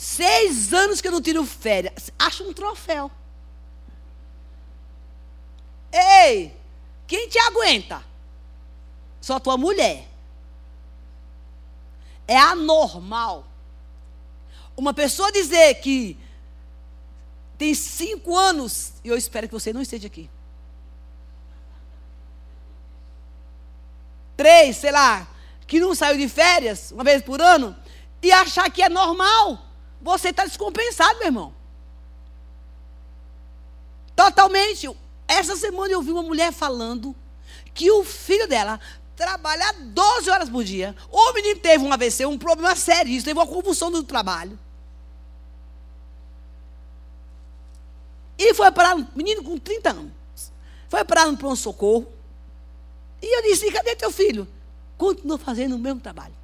Seis 0.00 0.72
anos 0.72 1.02
que 1.02 1.08
eu 1.08 1.12
não 1.12 1.20
tiro 1.20 1.44
férias. 1.44 2.10
Acha 2.18 2.42
um 2.42 2.54
troféu. 2.54 3.10
Ei, 5.92 6.56
quem 7.06 7.28
te 7.28 7.38
aguenta? 7.38 8.02
Só 9.20 9.38
tua 9.38 9.58
mulher. 9.58 10.08
É 12.26 12.38
anormal. 12.38 13.46
Uma 14.74 14.94
pessoa 14.94 15.30
dizer 15.30 15.74
que 15.82 16.16
tem 17.58 17.74
cinco 17.74 18.34
anos, 18.34 18.94
e 19.04 19.08
eu 19.08 19.18
espero 19.18 19.48
que 19.48 19.52
você 19.52 19.70
não 19.70 19.82
esteja 19.82 20.06
aqui. 20.06 20.30
Três, 24.40 24.78
sei 24.78 24.90
lá, 24.90 25.28
que 25.66 25.78
não 25.78 25.94
saiu 25.94 26.16
de 26.16 26.26
férias 26.26 26.92
uma 26.92 27.04
vez 27.04 27.20
por 27.20 27.42
ano, 27.42 27.76
e 28.22 28.32
achar 28.32 28.70
que 28.70 28.82
é 28.82 28.88
normal. 28.88 29.66
Você 30.00 30.30
está 30.30 30.46
descompensado, 30.46 31.18
meu 31.18 31.26
irmão. 31.26 31.54
Totalmente. 34.16 34.88
Essa 35.28 35.56
semana 35.56 35.92
eu 35.92 36.00
vi 36.00 36.10
uma 36.10 36.22
mulher 36.22 36.54
falando 36.54 37.14
que 37.74 37.90
o 37.90 38.02
filho 38.02 38.48
dela 38.48 38.80
trabalha 39.14 39.74
12 39.74 40.30
horas 40.30 40.48
por 40.48 40.64
dia. 40.64 40.96
O 41.10 41.34
menino 41.34 41.60
teve 41.60 41.84
um 41.84 41.92
AVC, 41.92 42.24
um 42.24 42.38
problema 42.38 42.74
sério, 42.74 43.22
teve 43.22 43.38
uma 43.38 43.46
convulsão 43.46 43.90
do 43.90 44.02
trabalho. 44.02 44.58
E 48.38 48.54
foi 48.54 48.72
parar, 48.72 48.96
um 48.96 49.06
menino 49.14 49.44
com 49.44 49.58
30 49.58 49.90
anos. 49.90 50.12
Foi 50.88 51.04
parar 51.04 51.26
no 51.26 51.36
pronto-socorro. 51.36 52.19
E 53.22 53.36
eu 53.36 53.42
disse: 53.42 53.70
cadê 53.70 53.94
teu 53.96 54.10
filho? 54.10 54.46
Continua 54.96 55.38
fazendo 55.38 55.76
o 55.76 55.78
mesmo 55.78 56.00
trabalho 56.00 56.40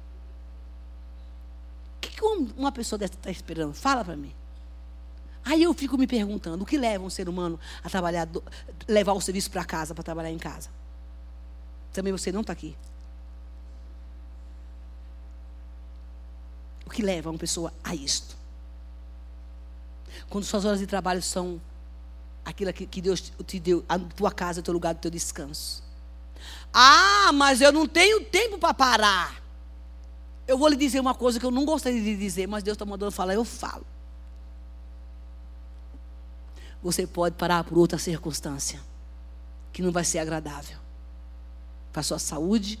que 2.17 2.23
uma 2.57 2.71
pessoa 2.71 2.97
dessa 2.97 3.13
está 3.13 3.29
esperando? 3.29 3.73
Fala 3.73 4.03
para 4.03 4.15
mim. 4.15 4.33
Aí 5.45 5.63
eu 5.63 5.73
fico 5.73 5.97
me 5.97 6.07
perguntando, 6.07 6.63
o 6.63 6.65
que 6.65 6.77
leva 6.77 7.03
um 7.03 7.09
ser 7.09 7.29
humano 7.29 7.59
a 7.83 7.89
trabalhar, 7.89 8.27
levar 8.87 9.13
o 9.13 9.21
serviço 9.21 9.49
para 9.49 9.63
casa, 9.63 9.93
para 9.93 10.03
trabalhar 10.03 10.31
em 10.31 10.37
casa? 10.37 10.69
Também 11.93 12.11
você 12.11 12.31
não 12.31 12.41
está 12.41 12.51
aqui. 12.51 12.75
O 16.85 16.89
que 16.89 17.01
leva 17.01 17.29
uma 17.29 17.39
pessoa 17.39 17.71
a 17.83 17.95
isto? 17.95 18.35
Quando 20.29 20.43
suas 20.43 20.65
horas 20.65 20.79
de 20.79 20.87
trabalho 20.87 21.21
são 21.21 21.61
aquilo 22.43 22.73
que 22.73 23.01
Deus 23.01 23.31
te 23.45 23.59
deu, 23.59 23.85
a 23.87 23.97
tua 23.99 24.31
casa, 24.31 24.59
o 24.59 24.63
teu 24.63 24.73
lugar, 24.73 24.95
o 24.95 24.97
teu 24.97 25.11
descanso. 25.11 25.83
Ah, 26.79 27.31
mas 27.33 27.59
eu 27.59 27.71
não 27.71 27.87
tenho 27.87 28.23
tempo 28.23 28.59
para 28.59 28.71
parar. 28.71 29.41
Eu 30.47 30.59
vou 30.59 30.67
lhe 30.67 30.75
dizer 30.75 30.99
uma 30.99 31.15
coisa 31.15 31.39
que 31.39 31.45
eu 31.45 31.49
não 31.49 31.65
gostaria 31.65 31.99
de 31.99 32.15
dizer, 32.15 32.45
mas 32.45 32.61
Deus 32.61 32.75
está 32.75 32.85
mandando 32.85 33.11
falar, 33.11 33.33
eu 33.33 33.43
falo. 33.43 33.83
Você 36.83 37.07
pode 37.07 37.33
parar 37.33 37.63
por 37.63 37.79
outra 37.79 37.97
circunstância 37.97 38.79
que 39.73 39.81
não 39.81 39.91
vai 39.91 40.05
ser 40.05 40.19
agradável 40.19 40.77
para 41.91 42.01
a 42.01 42.03
sua 42.03 42.19
saúde 42.19 42.77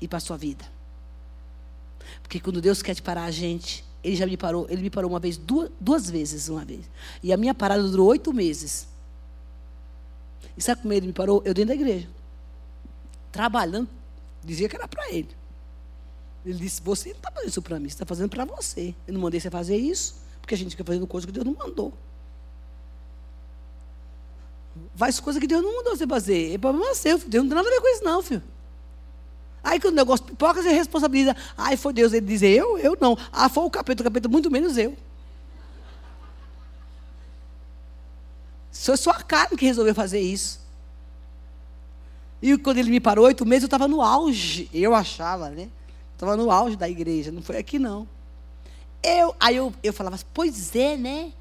e 0.00 0.08
para 0.08 0.16
a 0.16 0.20
sua 0.20 0.36
vida. 0.36 0.64
Porque 2.22 2.40
quando 2.40 2.60
Deus 2.60 2.82
quer 2.82 2.96
te 2.96 3.02
parar 3.02 3.26
a 3.26 3.30
gente, 3.30 3.84
Ele 4.02 4.16
já 4.16 4.26
me 4.26 4.36
parou, 4.36 4.66
Ele 4.68 4.82
me 4.82 4.90
parou 4.90 5.12
uma 5.12 5.20
vez, 5.20 5.36
duas, 5.36 5.70
duas 5.80 6.10
vezes 6.10 6.48
uma 6.48 6.64
vez. 6.64 6.90
E 7.22 7.32
a 7.32 7.36
minha 7.36 7.54
parada 7.54 7.84
durou 7.84 8.08
oito 8.08 8.32
meses. 8.32 8.88
E 10.56 10.60
sabe 10.60 10.82
como 10.82 10.92
Ele 10.92 11.06
me 11.06 11.12
parou? 11.12 11.40
Eu 11.44 11.54
dentro 11.54 11.68
da 11.68 11.74
igreja. 11.76 12.15
Trabalhando, 13.36 13.86
dizia 14.42 14.66
que 14.66 14.74
era 14.74 14.88
para 14.88 15.10
Ele. 15.10 15.28
Ele 16.42 16.58
disse: 16.58 16.80
Você 16.82 17.10
não 17.10 17.16
está 17.16 17.30
fazendo 17.30 17.48
isso 17.50 17.60
para 17.60 17.78
mim, 17.78 17.86
você 17.86 17.94
está 17.94 18.06
fazendo 18.06 18.30
para 18.30 18.46
você. 18.46 18.94
Eu 19.06 19.12
não 19.12 19.20
mandei 19.20 19.38
você 19.38 19.50
fazer 19.50 19.76
isso, 19.76 20.16
porque 20.40 20.54
a 20.54 20.56
gente 20.56 20.70
fica 20.70 20.82
fazendo 20.82 21.06
coisa 21.06 21.26
que 21.26 21.32
Deus 21.34 21.44
não 21.44 21.52
mandou. 21.52 21.92
Faz 24.94 25.20
coisa 25.20 25.38
que 25.38 25.46
Deus 25.46 25.62
não 25.62 25.76
mandou 25.76 25.94
você 25.94 26.06
fazer. 26.06 26.54
É 26.54 26.56
problema 26.56 26.94
seu, 26.94 27.18
filho. 27.18 27.30
Deus 27.30 27.44
não 27.44 27.50
tem 27.50 27.56
nada 27.56 27.68
a 27.68 27.72
ver 27.72 27.80
com 27.82 27.88
isso, 27.88 28.04
não, 28.04 28.22
filho. 28.22 28.42
Aí 29.62 29.78
quando 29.78 29.92
o 29.92 29.96
negócio 29.96 30.24
pipoca, 30.24 30.62
você 30.62 30.70
responsabiliza. 30.70 31.36
Ai, 31.58 31.76
foi 31.76 31.92
Deus 31.92 32.14
ele 32.14 32.24
dizer 32.24 32.56
eu? 32.56 32.78
Eu 32.78 32.96
não. 32.98 33.18
Ah, 33.30 33.50
foi 33.50 33.64
o 33.64 33.70
capeta, 33.70 34.00
o 34.00 34.04
capeta, 34.04 34.30
muito 34.30 34.50
menos 34.50 34.78
eu. 34.78 34.96
Foi 38.72 38.96
sua 38.96 39.22
carne 39.22 39.58
que 39.58 39.66
resolveu 39.66 39.94
fazer 39.94 40.20
isso. 40.20 40.65
E 42.46 42.56
quando 42.56 42.78
ele 42.78 42.90
me 42.90 43.00
parou 43.00 43.24
oito 43.24 43.44
meses, 43.44 43.64
eu 43.64 43.66
estava 43.66 43.88
no 43.88 44.00
auge. 44.00 44.70
Eu 44.72 44.94
achava, 44.94 45.50
né? 45.50 45.68
Estava 46.14 46.36
no 46.36 46.48
auge 46.48 46.76
da 46.76 46.88
igreja. 46.88 47.32
Não 47.32 47.42
foi 47.42 47.56
aqui, 47.56 47.76
não. 47.76 48.06
Eu, 49.02 49.34
aí 49.40 49.56
eu, 49.56 49.74
eu 49.82 49.92
falava, 49.92 50.16
pois 50.32 50.76
é, 50.76 50.96
né? 50.96 51.32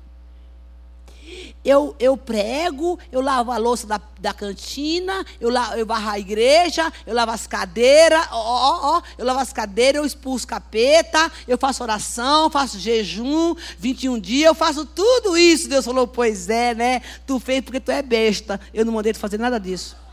Eu, 1.64 1.96
eu 2.00 2.18
prego, 2.18 2.98
eu 3.12 3.22
lavo 3.22 3.52
a 3.52 3.58
louça 3.58 3.86
da, 3.86 4.02
da 4.20 4.34
cantina, 4.34 5.24
eu, 5.40 5.52
la, 5.52 5.78
eu 5.78 5.86
varro 5.86 6.10
a 6.10 6.20
igreja, 6.20 6.92
eu 7.06 7.14
lavo 7.14 7.32
as 7.32 7.46
cadeiras, 7.46 8.28
ó, 8.32 8.38
ó, 8.38 8.98
ó, 8.98 9.02
eu 9.16 9.26
lavo 9.26 9.40
as 9.40 9.54
cadeiras, 9.54 10.00
eu 10.00 10.06
expulso 10.06 10.48
capeta, 10.48 11.32
eu 11.48 11.58
faço 11.58 11.84
oração, 11.84 12.50
faço 12.50 12.80
jejum, 12.80 13.56
21 13.78 14.20
dias, 14.20 14.48
eu 14.48 14.56
faço 14.56 14.88
tudo 14.88 15.38
isso. 15.38 15.70
Deus 15.70 15.86
falou, 15.86 16.08
pois 16.08 16.50
é, 16.50 16.74
né? 16.74 17.02
Tu 17.28 17.40
fez 17.40 17.62
porque 17.62 17.80
tu 17.80 17.92
é 17.92 18.02
besta. 18.02 18.60
Eu 18.74 18.84
não 18.84 18.94
mandei 18.94 19.14
tu 19.14 19.20
fazer 19.20 19.38
nada 19.38 19.60
disso. 19.60 20.04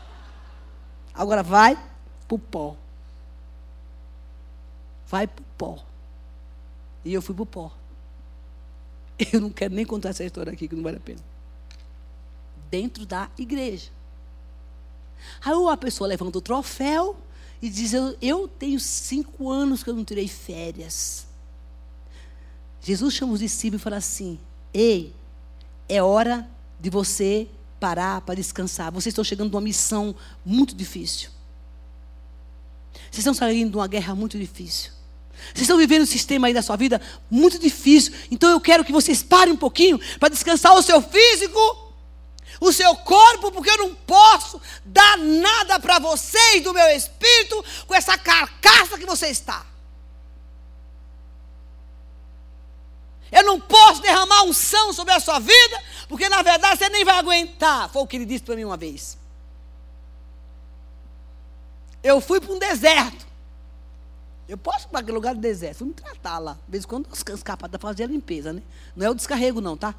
Agora 1.13 1.43
vai 1.43 1.77
pro 2.27 2.39
pó. 2.39 2.75
Vai 5.07 5.27
pro 5.27 5.43
pó. 5.57 5.83
E 7.05 7.13
eu 7.13 7.21
fui 7.21 7.35
pro 7.35 7.45
pó. 7.45 7.71
Eu 9.31 9.39
não 9.41 9.49
quero 9.49 9.73
nem 9.73 9.85
contar 9.85 10.09
essa 10.09 10.23
história 10.23 10.51
aqui, 10.51 10.67
que 10.67 10.75
não 10.75 10.83
vale 10.83 10.97
a 10.97 10.99
pena. 10.99 11.19
Dentro 12.69 13.05
da 13.05 13.29
igreja. 13.37 13.91
Aí 15.43 15.53
a 15.71 15.77
pessoa 15.77 16.07
levanta 16.07 16.37
o 16.37 16.41
troféu 16.41 17.15
e 17.61 17.69
diz: 17.69 17.93
eu, 17.93 18.17
eu 18.21 18.47
tenho 18.47 18.79
cinco 18.79 19.49
anos 19.49 19.83
que 19.83 19.89
eu 19.89 19.95
não 19.95 20.03
tirei 20.03 20.27
férias. 20.27 21.27
Jesus 22.81 23.13
chama 23.13 23.33
os 23.33 23.39
discípulos 23.39 23.81
e 23.81 23.83
fala 23.83 23.97
assim: 23.97 24.39
Ei, 24.73 25.13
é 25.87 26.01
hora 26.01 26.49
de 26.79 26.89
você 26.89 27.47
parar 27.83 28.21
para 28.21 28.35
descansar. 28.35 28.93
Vocês 28.93 29.11
estão 29.11 29.25
chegando 29.25 29.49
de 29.49 29.55
uma 29.57 29.61
missão 29.61 30.15
muito 30.45 30.73
difícil. 30.73 31.29
Vocês 33.11 33.17
estão 33.17 33.33
saindo 33.33 33.71
de 33.71 33.75
uma 33.75 33.87
guerra 33.87 34.15
muito 34.15 34.37
difícil. 34.39 34.89
Vocês 35.47 35.63
estão 35.63 35.77
vivendo 35.77 36.03
um 36.03 36.05
sistema 36.05 36.47
aí 36.47 36.53
da 36.53 36.61
sua 36.61 36.77
vida 36.77 37.01
muito 37.29 37.59
difícil. 37.59 38.13
Então 38.31 38.49
eu 38.49 38.61
quero 38.61 38.85
que 38.85 38.93
vocês 38.93 39.21
parem 39.21 39.53
um 39.53 39.57
pouquinho 39.57 39.99
para 40.17 40.29
descansar 40.29 40.73
o 40.73 40.81
seu 40.81 41.01
físico, 41.01 41.59
o 42.61 42.71
seu 42.71 42.95
corpo, 42.95 43.51
porque 43.51 43.69
eu 43.69 43.79
não 43.79 43.93
posso 43.93 44.61
dar 44.85 45.17
nada 45.17 45.77
para 45.77 45.99
vocês 45.99 46.63
do 46.63 46.73
meu 46.73 46.87
espírito 46.87 47.65
com 47.85 47.93
essa 47.93 48.17
carcaça 48.17 48.97
que 48.97 49.05
você 49.05 49.27
está. 49.27 49.72
Eu 53.33 53.43
não 53.43 53.59
posso 53.59 53.99
derramar 53.99 54.43
unção 54.43 54.93
sobre 54.93 55.11
a 55.11 55.19
sua 55.19 55.39
vida, 55.39 55.83
porque 56.07 56.29
na 56.29 56.43
verdade 56.43 56.77
você 56.77 56.87
nem 56.89 57.03
vai 57.03 57.17
aguentar. 57.17 57.89
Foi 57.89 58.03
o 58.03 58.07
que 58.07 58.15
ele 58.15 58.25
disse 58.25 58.43
para 58.43 58.55
mim 58.55 58.63
uma 58.63 58.77
vez. 58.77 59.17
Eu 62.03 62.21
fui 62.21 62.39
para 62.39 62.53
um 62.53 62.59
deserto. 62.59 63.25
Eu 64.47 64.57
posso 64.57 64.87
para 64.87 64.99
aquele 64.99 65.15
lugar 65.15 65.33
do 65.33 65.41
deserto, 65.41 65.77
fui 65.79 65.87
me 65.87 65.93
tratar 65.93 66.37
lá. 66.37 66.53
De 66.53 66.71
vez 66.71 66.83
em 66.83 66.87
quando 66.87 67.07
as 67.11 67.41
capadas 67.41 67.81
fazer 67.81 68.03
a 68.03 68.07
limpeza, 68.07 68.53
né? 68.53 68.61
Não 68.95 69.07
é 69.07 69.09
o 69.09 69.15
descarrego, 69.15 69.59
não, 69.59 69.75
tá? 69.75 69.95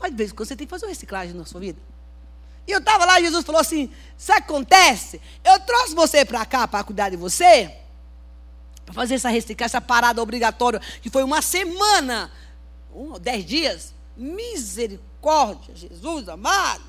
Mas 0.00 0.10
de 0.10 0.16
vez 0.16 0.30
em 0.30 0.34
quando 0.34 0.48
você 0.48 0.56
tem 0.56 0.66
que 0.66 0.70
fazer 0.70 0.86
uma 0.86 0.90
reciclagem 0.90 1.34
na 1.34 1.44
sua 1.44 1.60
vida. 1.60 1.78
E 2.66 2.70
eu 2.70 2.78
estava 2.78 3.04
lá 3.04 3.20
Jesus 3.20 3.44
falou 3.44 3.60
assim: 3.60 3.92
Sabe 4.16 4.40
o 4.40 4.44
que 4.44 4.52
acontece? 4.52 5.20
Eu 5.44 5.60
trouxe 5.60 5.94
você 5.94 6.24
para 6.24 6.46
cá 6.46 6.66
para 6.66 6.84
cuidar 6.84 7.10
de 7.10 7.16
você, 7.16 7.76
para 8.88 8.94
fazer 8.94 9.16
essa 9.16 9.28
reciclagem, 9.28 9.66
essa 9.66 9.80
parada 9.82 10.22
obrigatória, 10.22 10.80
que 11.02 11.10
foi 11.10 11.22
uma 11.22 11.42
semana, 11.42 12.32
um, 12.90 13.18
dez 13.18 13.44
dias. 13.44 13.94
Misericórdia, 14.16 15.76
Jesus 15.76 16.28
amado. 16.28 16.82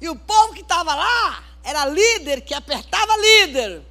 E 0.00 0.08
o 0.08 0.14
povo 0.14 0.54
que 0.54 0.60
estava 0.60 0.94
lá 0.94 1.42
era 1.64 1.84
líder 1.86 2.42
que 2.42 2.54
apertava 2.54 3.16
líder. 3.16 3.82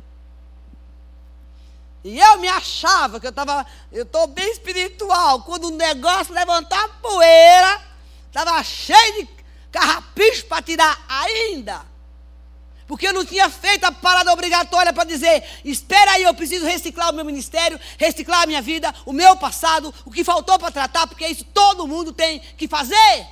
E 2.06 2.18
eu 2.18 2.38
me 2.38 2.48
achava 2.48 3.20
que 3.20 3.26
eu 3.26 3.30
estava, 3.30 3.66
eu 3.92 4.04
estou 4.04 4.26
bem 4.28 4.50
espiritual. 4.52 5.44
Quando 5.44 5.66
o 5.66 5.72
negócio 5.72 6.34
levantar 6.34 7.02
poeira, 7.02 7.82
estava 8.28 8.64
cheio 8.64 9.26
de 9.26 9.30
carrapicho 9.72 10.46
para 10.46 10.62
tirar 10.62 11.06
ainda. 11.08 11.86
Porque 12.94 13.08
eu 13.08 13.14
não 13.14 13.26
tinha 13.26 13.50
feito 13.50 13.86
a 13.86 13.92
parada 13.92 14.32
obrigatória 14.32 14.94
para 14.94 15.04
dizer: 15.04 15.44
espera 15.66 16.12
aí, 16.12 16.22
eu 16.22 16.34
preciso 16.36 16.64
reciclar 16.64 17.10
o 17.10 17.14
meu 17.16 17.26
ministério, 17.26 17.80
reciclar 17.98 18.44
a 18.44 18.46
minha 18.46 18.62
vida, 18.62 18.94
o 19.04 19.12
meu 19.12 19.36
passado, 19.36 19.92
o 20.06 20.12
que 20.12 20.24
faltou 20.24 20.60
para 20.60 20.70
tratar, 20.70 21.08
porque 21.08 21.26
isso 21.26 21.44
todo 21.44 21.88
mundo 21.88 22.14
tem 22.14 22.40
que 22.56 22.68
fazer. 22.68 23.28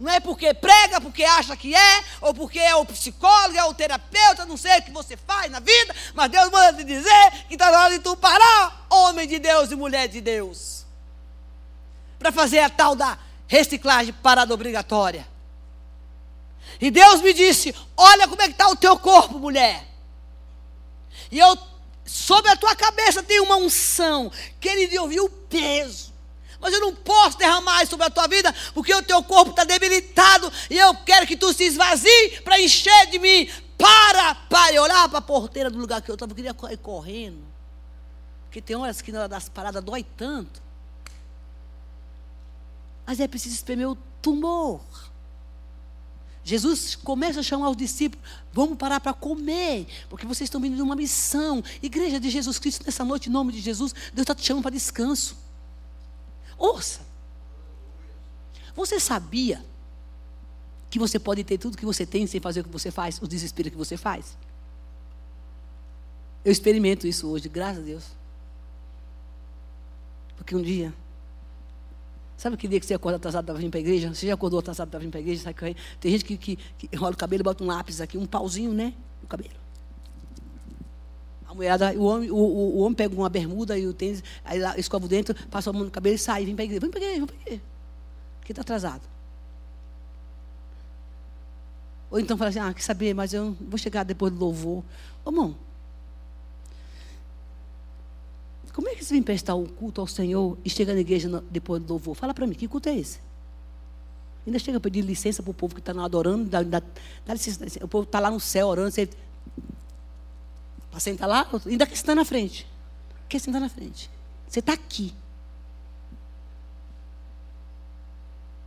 Não 0.00 0.10
é 0.10 0.18
porque 0.18 0.52
prega, 0.52 1.00
porque 1.00 1.22
acha 1.22 1.56
que 1.56 1.76
é, 1.76 2.04
ou 2.20 2.34
porque 2.34 2.58
é 2.58 2.74
o 2.74 2.84
psicólogo, 2.84 3.56
é 3.56 3.64
o 3.66 3.72
terapeuta, 3.72 4.44
não 4.44 4.56
sei 4.56 4.80
o 4.80 4.82
que 4.82 4.90
você 4.90 5.16
faz 5.16 5.48
na 5.48 5.60
vida, 5.60 5.94
mas 6.14 6.28
Deus 6.32 6.50
manda 6.50 6.78
te 6.78 6.82
dizer 6.82 7.30
que 7.46 7.54
está 7.54 7.70
na 7.70 7.84
hora 7.84 7.96
de 7.96 8.00
tu 8.02 8.16
parar, 8.16 8.84
homem 8.90 9.28
de 9.28 9.38
Deus 9.38 9.70
e 9.70 9.76
mulher 9.76 10.08
de 10.08 10.20
Deus, 10.20 10.84
para 12.18 12.32
fazer 12.32 12.58
a 12.58 12.68
tal 12.68 12.96
da 12.96 13.16
reciclagem 13.46 14.12
parada 14.12 14.52
obrigatória. 14.52 15.27
E 16.80 16.90
Deus 16.90 17.20
me 17.20 17.32
disse: 17.32 17.74
Olha 17.96 18.28
como 18.28 18.40
é 18.42 18.46
que 18.46 18.52
está 18.52 18.68
o 18.68 18.76
teu 18.76 18.98
corpo, 18.98 19.38
mulher. 19.38 19.86
E 21.30 21.38
eu, 21.38 21.58
sobre 22.04 22.50
a 22.50 22.56
tua 22.56 22.74
cabeça 22.74 23.22
tem 23.22 23.40
uma 23.40 23.56
unção, 23.56 24.30
que 24.60 24.68
ele 24.68 24.98
ouviu 24.98 25.24
o 25.24 25.30
peso 25.30 26.08
mas 26.60 26.74
eu 26.74 26.80
não 26.80 26.94
posso 26.94 27.38
derramar 27.38 27.86
sobre 27.86 28.06
a 28.06 28.10
tua 28.10 28.26
vida, 28.26 28.52
porque 28.74 28.92
o 28.92 29.02
teu 29.02 29.22
corpo 29.22 29.50
está 29.50 29.64
debilitado 29.64 30.52
e 30.68 30.76
eu 30.76 30.94
quero 30.94 31.26
que 31.26 31.36
tu 31.36 31.52
se 31.52 31.64
esvazie 31.64 32.40
para 32.42 32.60
encher 32.60 33.06
de 33.10 33.18
mim. 33.18 33.48
Para, 33.76 34.34
para. 34.34 34.72
E 34.72 34.78
olhar 34.78 35.08
para 35.08 35.18
a 35.18 35.22
porteira 35.22 35.70
do 35.70 35.78
lugar 35.78 36.02
que 36.02 36.10
eu 36.10 36.14
estava, 36.14 36.32
eu 36.32 36.36
queria 36.36 36.56
ir 36.70 36.78
correndo. 36.78 37.44
Porque 38.46 38.60
tem 38.60 38.74
horas 38.74 39.00
que 39.00 39.12
na 39.12 39.20
hora 39.20 39.28
das 39.28 39.48
paradas 39.48 39.84
dói 39.84 40.04
tanto. 40.16 40.60
Mas 43.06 43.20
é 43.20 43.28
preciso 43.28 43.54
espremer 43.54 43.88
o 43.88 43.96
tumor. 44.20 44.80
Jesus 46.48 46.96
começa 46.96 47.40
a 47.40 47.42
chamar 47.42 47.68
os 47.68 47.76
discípulos, 47.76 48.26
vamos 48.50 48.78
parar 48.78 49.00
para 49.00 49.12
comer, 49.12 49.86
porque 50.08 50.24
vocês 50.24 50.46
estão 50.46 50.58
vindo 50.58 50.76
de 50.76 50.80
uma 50.80 50.96
missão. 50.96 51.62
Igreja 51.82 52.18
de 52.18 52.30
Jesus 52.30 52.58
Cristo, 52.58 52.86
nessa 52.86 53.04
noite, 53.04 53.28
em 53.28 53.32
nome 53.32 53.52
de 53.52 53.60
Jesus, 53.60 53.92
Deus 54.14 54.22
está 54.22 54.34
te 54.34 54.46
chamando 54.46 54.62
para 54.62 54.72
descanso. 54.72 55.36
Ouça. 56.56 57.00
Você 58.74 58.98
sabia 58.98 59.62
que 60.88 60.98
você 60.98 61.18
pode 61.18 61.44
ter 61.44 61.58
tudo 61.58 61.76
que 61.76 61.84
você 61.84 62.06
tem 62.06 62.26
sem 62.26 62.40
fazer 62.40 62.60
o 62.60 62.64
que 62.64 62.70
você 62.70 62.90
faz, 62.90 63.20
o 63.20 63.28
desespero 63.28 63.70
que 63.70 63.76
você 63.76 63.98
faz? 63.98 64.34
Eu 66.42 66.50
experimento 66.50 67.06
isso 67.06 67.28
hoje, 67.28 67.46
graças 67.46 67.82
a 67.82 67.84
Deus. 67.84 68.04
Porque 70.38 70.56
um 70.56 70.62
dia, 70.62 70.94
sabe 72.38 72.54
aquele 72.54 72.70
dia 72.70 72.80
que 72.80 72.86
você 72.86 72.94
acorda 72.94 73.16
atrasado 73.16 73.44
para 73.44 73.54
vir 73.54 73.68
para 73.68 73.78
a 73.78 73.80
igreja? 73.80 74.14
Você 74.14 74.26
já 74.26 74.34
acordou 74.34 74.60
atrasado 74.60 74.88
para 74.88 75.00
vir 75.00 75.10
para 75.10 75.18
a 75.18 75.20
igreja? 75.20 75.42
Sabe? 75.42 75.76
Tem 76.00 76.12
gente 76.12 76.24
que, 76.24 76.36
que, 76.38 76.56
que 76.56 76.88
o 76.96 77.16
cabelo 77.16 77.42
e 77.42 77.44
bota 77.44 77.62
um 77.62 77.66
lápis 77.66 78.00
aqui, 78.00 78.16
um 78.16 78.24
pauzinho, 78.24 78.72
né? 78.72 78.94
No 79.20 79.28
cabelo. 79.28 79.50
A 81.46 81.54
mulherada, 81.54 81.92
o 81.98 82.04
homem, 82.04 82.30
o, 82.30 82.36
o, 82.36 82.78
homem 82.78 82.94
pega 82.94 83.14
uma 83.14 83.28
bermuda 83.28 83.76
e 83.76 83.86
o 83.86 83.92
tênis, 83.92 84.22
aí 84.44 84.60
lá, 84.60 84.78
escova 84.78 85.06
o 85.06 85.08
dentro, 85.08 85.34
passa 85.50 85.70
a 85.70 85.72
mão 85.72 85.84
no 85.84 85.90
cabelo 85.90 86.14
e 86.14 86.18
sai, 86.18 86.44
vem 86.44 86.54
para 86.54 86.62
a 86.62 86.66
igreja. 86.66 86.80
Vem 86.80 86.90
para 86.90 87.00
a 87.00 87.02
igreja, 87.02 87.18
vem 87.18 87.26
para 87.26 87.36
a 87.36 87.40
igreja. 87.40 87.62
Porque 88.38 88.52
está 88.52 88.62
atrasado. 88.62 89.02
Ou 92.10 92.20
então 92.20 92.38
fala 92.38 92.50
assim, 92.50 92.60
ah, 92.60 92.72
quer 92.72 92.82
saber, 92.82 93.14
mas 93.14 93.34
eu 93.34 93.56
vou 93.60 93.78
chegar 93.78 94.04
depois 94.04 94.32
do 94.32 94.38
louvor. 94.38 94.84
Ô, 95.24 95.30
irmão, 95.30 95.56
como 98.78 98.88
é 98.88 98.94
que 98.94 99.04
você 99.04 99.12
vem 99.12 99.24
prestar 99.24 99.56
o 99.56 99.68
culto 99.68 100.00
ao 100.00 100.06
Senhor 100.06 100.56
e 100.64 100.70
chega 100.70 100.94
na 100.94 101.00
igreja 101.00 101.42
depois 101.50 101.82
do 101.82 101.94
louvor? 101.94 102.14
Fala 102.14 102.32
para 102.32 102.46
mim, 102.46 102.54
que 102.54 102.68
culto 102.68 102.88
é 102.88 102.96
esse? 102.96 103.18
Ainda 104.46 104.56
chega 104.60 104.78
a 104.78 104.80
pedir 104.80 105.00
licença 105.00 105.42
para 105.42 105.50
o 105.50 105.54
povo 105.54 105.74
que 105.74 105.80
está 105.80 105.90
adorando, 106.00 106.48
dá, 106.48 106.62
dá, 106.62 106.80
dá 107.26 107.32
licença, 107.32 107.84
o 107.84 107.88
povo 107.88 108.04
está 108.04 108.20
lá 108.20 108.30
no 108.30 108.38
céu 108.38 108.68
orando, 108.68 108.92
você 108.92 109.08
para 110.92 111.00
sentar 111.00 111.28
lá, 111.28 111.50
ainda 111.66 111.88
quer 111.88 111.96
sentar 111.96 112.14
na 112.14 112.24
frente. 112.24 112.68
Quer 113.28 113.40
sentar 113.40 113.60
na 113.60 113.68
frente. 113.68 114.08
Você 114.46 114.60
está 114.60 114.74
aqui. 114.74 115.12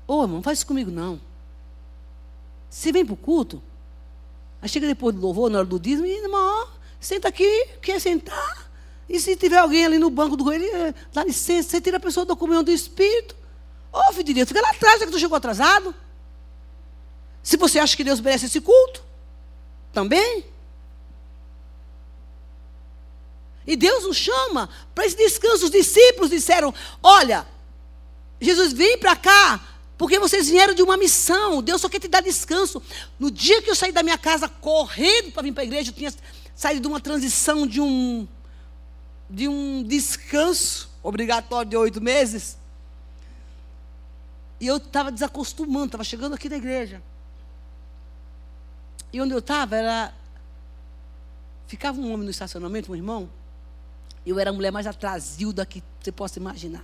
Ô, 0.05 0.15
oh, 0.15 0.23
irmão, 0.23 0.35
não 0.35 0.43
faz 0.43 0.57
isso 0.57 0.67
comigo, 0.67 0.91
não. 0.91 1.21
Você 2.69 2.91
vem 2.91 3.05
para 3.05 3.13
o 3.13 3.17
culto, 3.17 3.63
aí 4.61 4.67
chega 4.67 4.87
depois 4.87 5.15
do 5.15 5.21
louvor, 5.21 5.49
na 5.49 5.59
hora 5.59 5.67
do 5.67 5.79
dízimo, 5.79 6.05
e, 6.05 6.21
irmão, 6.21 6.67
senta 6.99 7.29
aqui, 7.29 7.69
quer 7.81 7.97
sentar. 8.01 8.70
E 9.11 9.19
se 9.19 9.35
tiver 9.35 9.57
alguém 9.57 9.85
ali 9.85 9.99
no 9.99 10.09
banco 10.09 10.37
do 10.37 10.53
ele, 10.53 10.65
eh, 10.65 10.93
dá 11.11 11.21
licença, 11.21 11.69
você 11.69 11.81
tira 11.81 11.97
a 11.97 11.99
pessoa 11.99 12.25
da 12.25 12.33
comunhão 12.33 12.63
do 12.63 12.71
Espírito. 12.71 13.35
Ô, 13.91 13.99
oh, 13.99 14.13
filho 14.13 14.23
de 14.23 14.33
Deus, 14.35 14.47
fica 14.47 14.61
lá 14.61 14.69
atrás, 14.69 15.01
já 15.01 15.05
que 15.05 15.11
tu 15.11 15.19
chegou 15.19 15.35
atrasado. 15.35 15.93
Se 17.43 17.57
você 17.57 17.77
acha 17.77 17.97
que 17.97 18.05
Deus 18.05 18.21
merece 18.21 18.45
esse 18.45 18.61
culto, 18.61 19.03
também. 19.91 20.45
E 23.67 23.75
Deus 23.75 24.05
nos 24.05 24.15
chama 24.15 24.69
para 24.95 25.05
esse 25.05 25.17
descanso. 25.17 25.65
Os 25.65 25.71
discípulos 25.71 26.29
disseram: 26.29 26.73
Olha, 27.03 27.45
Jesus, 28.39 28.71
vem 28.71 28.97
para 28.97 29.15
cá 29.17 29.59
Porque 29.97 30.17
vocês 30.17 30.47
vieram 30.47 30.73
de 30.73 30.81
uma 30.81 30.95
missão. 30.95 31.61
Deus 31.61 31.81
só 31.81 31.89
quer 31.89 31.99
te 31.99 32.07
dar 32.07 32.21
descanso. 32.21 32.81
No 33.19 33.29
dia 33.29 33.61
que 33.61 33.69
eu 33.69 33.75
saí 33.75 33.91
da 33.91 34.01
minha 34.01 34.17
casa 34.17 34.47
correndo 34.47 35.33
para 35.33 35.43
vir 35.43 35.51
para 35.51 35.63
a 35.63 35.65
igreja, 35.65 35.91
eu 35.91 35.93
tinha 35.93 36.13
saído 36.55 36.79
de 36.79 36.87
uma 36.87 37.01
transição 37.01 37.67
de 37.67 37.81
um, 37.81 38.25
de 39.31 39.47
um 39.47 39.81
descanso 39.81 40.89
obrigatório 41.01 41.69
de 41.69 41.77
oito 41.77 42.01
meses. 42.01 42.57
E 44.59 44.67
eu 44.67 44.77
estava 44.77 45.11
desacostumando, 45.11 45.85
estava 45.85 46.03
chegando 46.03 46.35
aqui 46.35 46.49
na 46.49 46.57
igreja. 46.57 47.01
E 49.11 49.19
onde 49.19 49.33
eu 49.33 49.39
estava 49.39 49.75
era. 49.75 50.13
Ficava 51.65 51.99
um 51.99 52.13
homem 52.13 52.25
no 52.25 52.29
estacionamento, 52.29 52.91
um 52.91 52.95
irmão. 52.95 53.29
Eu 54.25 54.37
era 54.37 54.49
a 54.49 54.53
mulher 54.53 54.71
mais 54.71 54.85
atrasilda 54.85 55.65
que 55.65 55.81
você 55.99 56.11
possa 56.11 56.37
imaginar. 56.37 56.83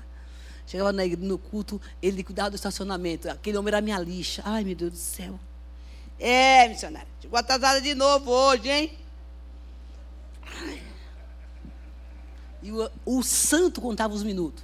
Chegava 0.65 0.91
no 0.91 1.37
culto, 1.37 1.79
ele 2.01 2.23
cuidava 2.23 2.49
do 2.49 2.55
estacionamento. 2.55 3.29
Aquele 3.29 3.57
homem 3.57 3.69
era 3.69 3.81
minha 3.81 3.99
lixa. 3.99 4.41
Ai, 4.45 4.63
meu 4.63 4.75
Deus 4.75 4.91
do 4.91 4.97
céu. 4.97 5.39
É, 6.19 6.67
missionário. 6.67 7.07
Chegou 7.21 7.37
atrasada 7.37 7.79
de 7.79 7.93
novo 7.93 8.31
hoje, 8.31 8.69
hein? 8.69 8.97
Ai. 10.45 10.86
E 12.67 12.71
o, 12.73 12.91
o, 13.05 13.23
santo 13.23 13.79
contava 13.79 14.13
os 14.13 14.23
minutos. 14.23 14.61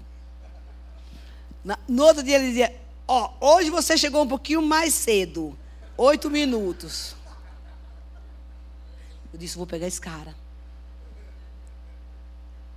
Na, 1.63 1.79
no 1.87 2.03
outro 2.03 2.21
dia 2.21 2.35
ele 2.35 2.47
dizia: 2.47 2.77
Ó, 3.07 3.31
hoje 3.39 3.69
você 3.69 3.97
chegou 3.97 4.21
um 4.21 4.27
pouquinho 4.27 4.61
mais 4.61 4.93
cedo. 4.93 5.57
Oito 5.95 6.29
minutos. 6.29 7.15
Eu 9.31 9.39
disse: 9.39 9.55
Vou 9.55 9.65
pegar 9.65 9.87
esse 9.87 10.01
cara. 10.01 10.35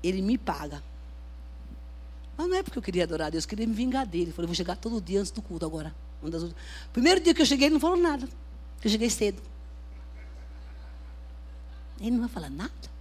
Ele 0.01 0.23
me 0.23 0.39
paga. 0.39 0.81
Mas 2.37 2.47
não 2.47 2.57
é 2.59 2.63
porque 2.63 2.79
eu 2.79 2.83
queria 2.83 3.03
adorar 3.03 3.27
a 3.27 3.31
Deus, 3.31 3.43
eu 3.43 3.49
queria 3.49 3.67
me 3.67 3.75
vingar 3.75 4.07
dele. 4.07 4.31
Eu 4.31 4.35
falei, 4.35 4.47
vou 4.47 4.55
chegar 4.55 4.77
todo 4.77 5.01
dia 5.01 5.19
antes 5.19 5.33
do 5.33 5.43
culto 5.43 5.67
agora. 5.67 5.93
Primeiro 6.93 7.21
dia 7.21 7.35
que 7.35 7.43
eu 7.43 7.47
cheguei, 7.47 7.67
ele 7.67 7.73
não 7.73 7.81
falou 7.81 7.97
nada. 7.97 8.29
Eu 8.85 8.89
cheguei 8.89 9.11
cedo. 9.11 9.43
Ele 11.99 12.13
não 12.13 12.21
vai 12.21 12.29
falar 12.29 12.51
nada. 12.51 12.96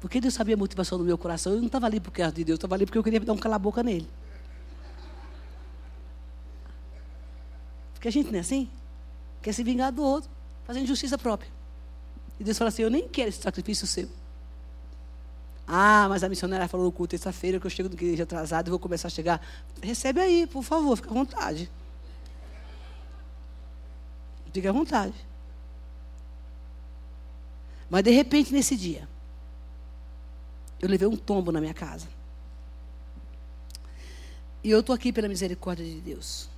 Porque 0.00 0.20
Deus 0.20 0.34
sabia 0.34 0.54
a 0.54 0.58
motivação 0.58 0.96
do 0.96 1.04
meu 1.04 1.18
coração. 1.18 1.52
Eu 1.52 1.58
não 1.58 1.66
estava 1.66 1.86
ali 1.86 2.00
porque 2.00 2.22
era 2.22 2.30
de 2.30 2.44
Deus, 2.44 2.54
eu 2.54 2.56
estava 2.56 2.74
ali 2.74 2.86
porque 2.86 2.98
eu 2.98 3.02
queria 3.02 3.20
dar 3.20 3.32
um 3.32 3.38
cala-boca 3.38 3.82
nele. 3.82 4.08
Porque 7.94 8.08
a 8.08 8.12
gente 8.12 8.30
não 8.30 8.38
é 8.38 8.40
assim? 8.40 8.70
Quer 9.42 9.52
se 9.52 9.64
vingar 9.64 9.90
do 9.92 10.02
outro, 10.02 10.30
fazendo 10.64 10.86
justiça 10.86 11.18
própria. 11.18 11.50
E 12.38 12.44
Deus 12.44 12.56
fala 12.56 12.68
assim: 12.68 12.82
Eu 12.82 12.90
nem 12.90 13.08
quero 13.08 13.28
esse 13.28 13.42
sacrifício 13.42 13.86
seu. 13.86 14.08
Ah, 15.66 16.06
mas 16.08 16.24
a 16.24 16.28
missionária 16.28 16.66
falou 16.66 16.86
no 16.86 16.92
culto 16.92 17.10
terça-feira 17.10 17.60
que 17.60 17.66
eu 17.66 17.70
chego 17.70 17.90
do 17.90 17.94
igreja 17.94 18.22
atrasado 18.22 18.68
e 18.68 18.70
vou 18.70 18.78
começar 18.78 19.08
a 19.08 19.10
chegar. 19.10 19.44
Recebe 19.82 20.20
aí, 20.20 20.46
por 20.46 20.62
favor, 20.62 20.96
fica 20.96 21.10
à 21.10 21.12
vontade. 21.12 21.70
Fica 24.52 24.70
à 24.70 24.72
vontade. 24.72 25.14
Mas 27.90 28.02
de 28.02 28.10
repente, 28.10 28.52
nesse 28.52 28.76
dia, 28.76 29.06
eu 30.80 30.88
levei 30.88 31.08
um 31.08 31.16
tombo 31.16 31.50
na 31.50 31.60
minha 31.60 31.74
casa. 31.74 32.06
E 34.62 34.70
eu 34.70 34.80
estou 34.80 34.94
aqui 34.94 35.12
pela 35.12 35.28
misericórdia 35.28 35.84
de 35.84 36.00
Deus. 36.00 36.48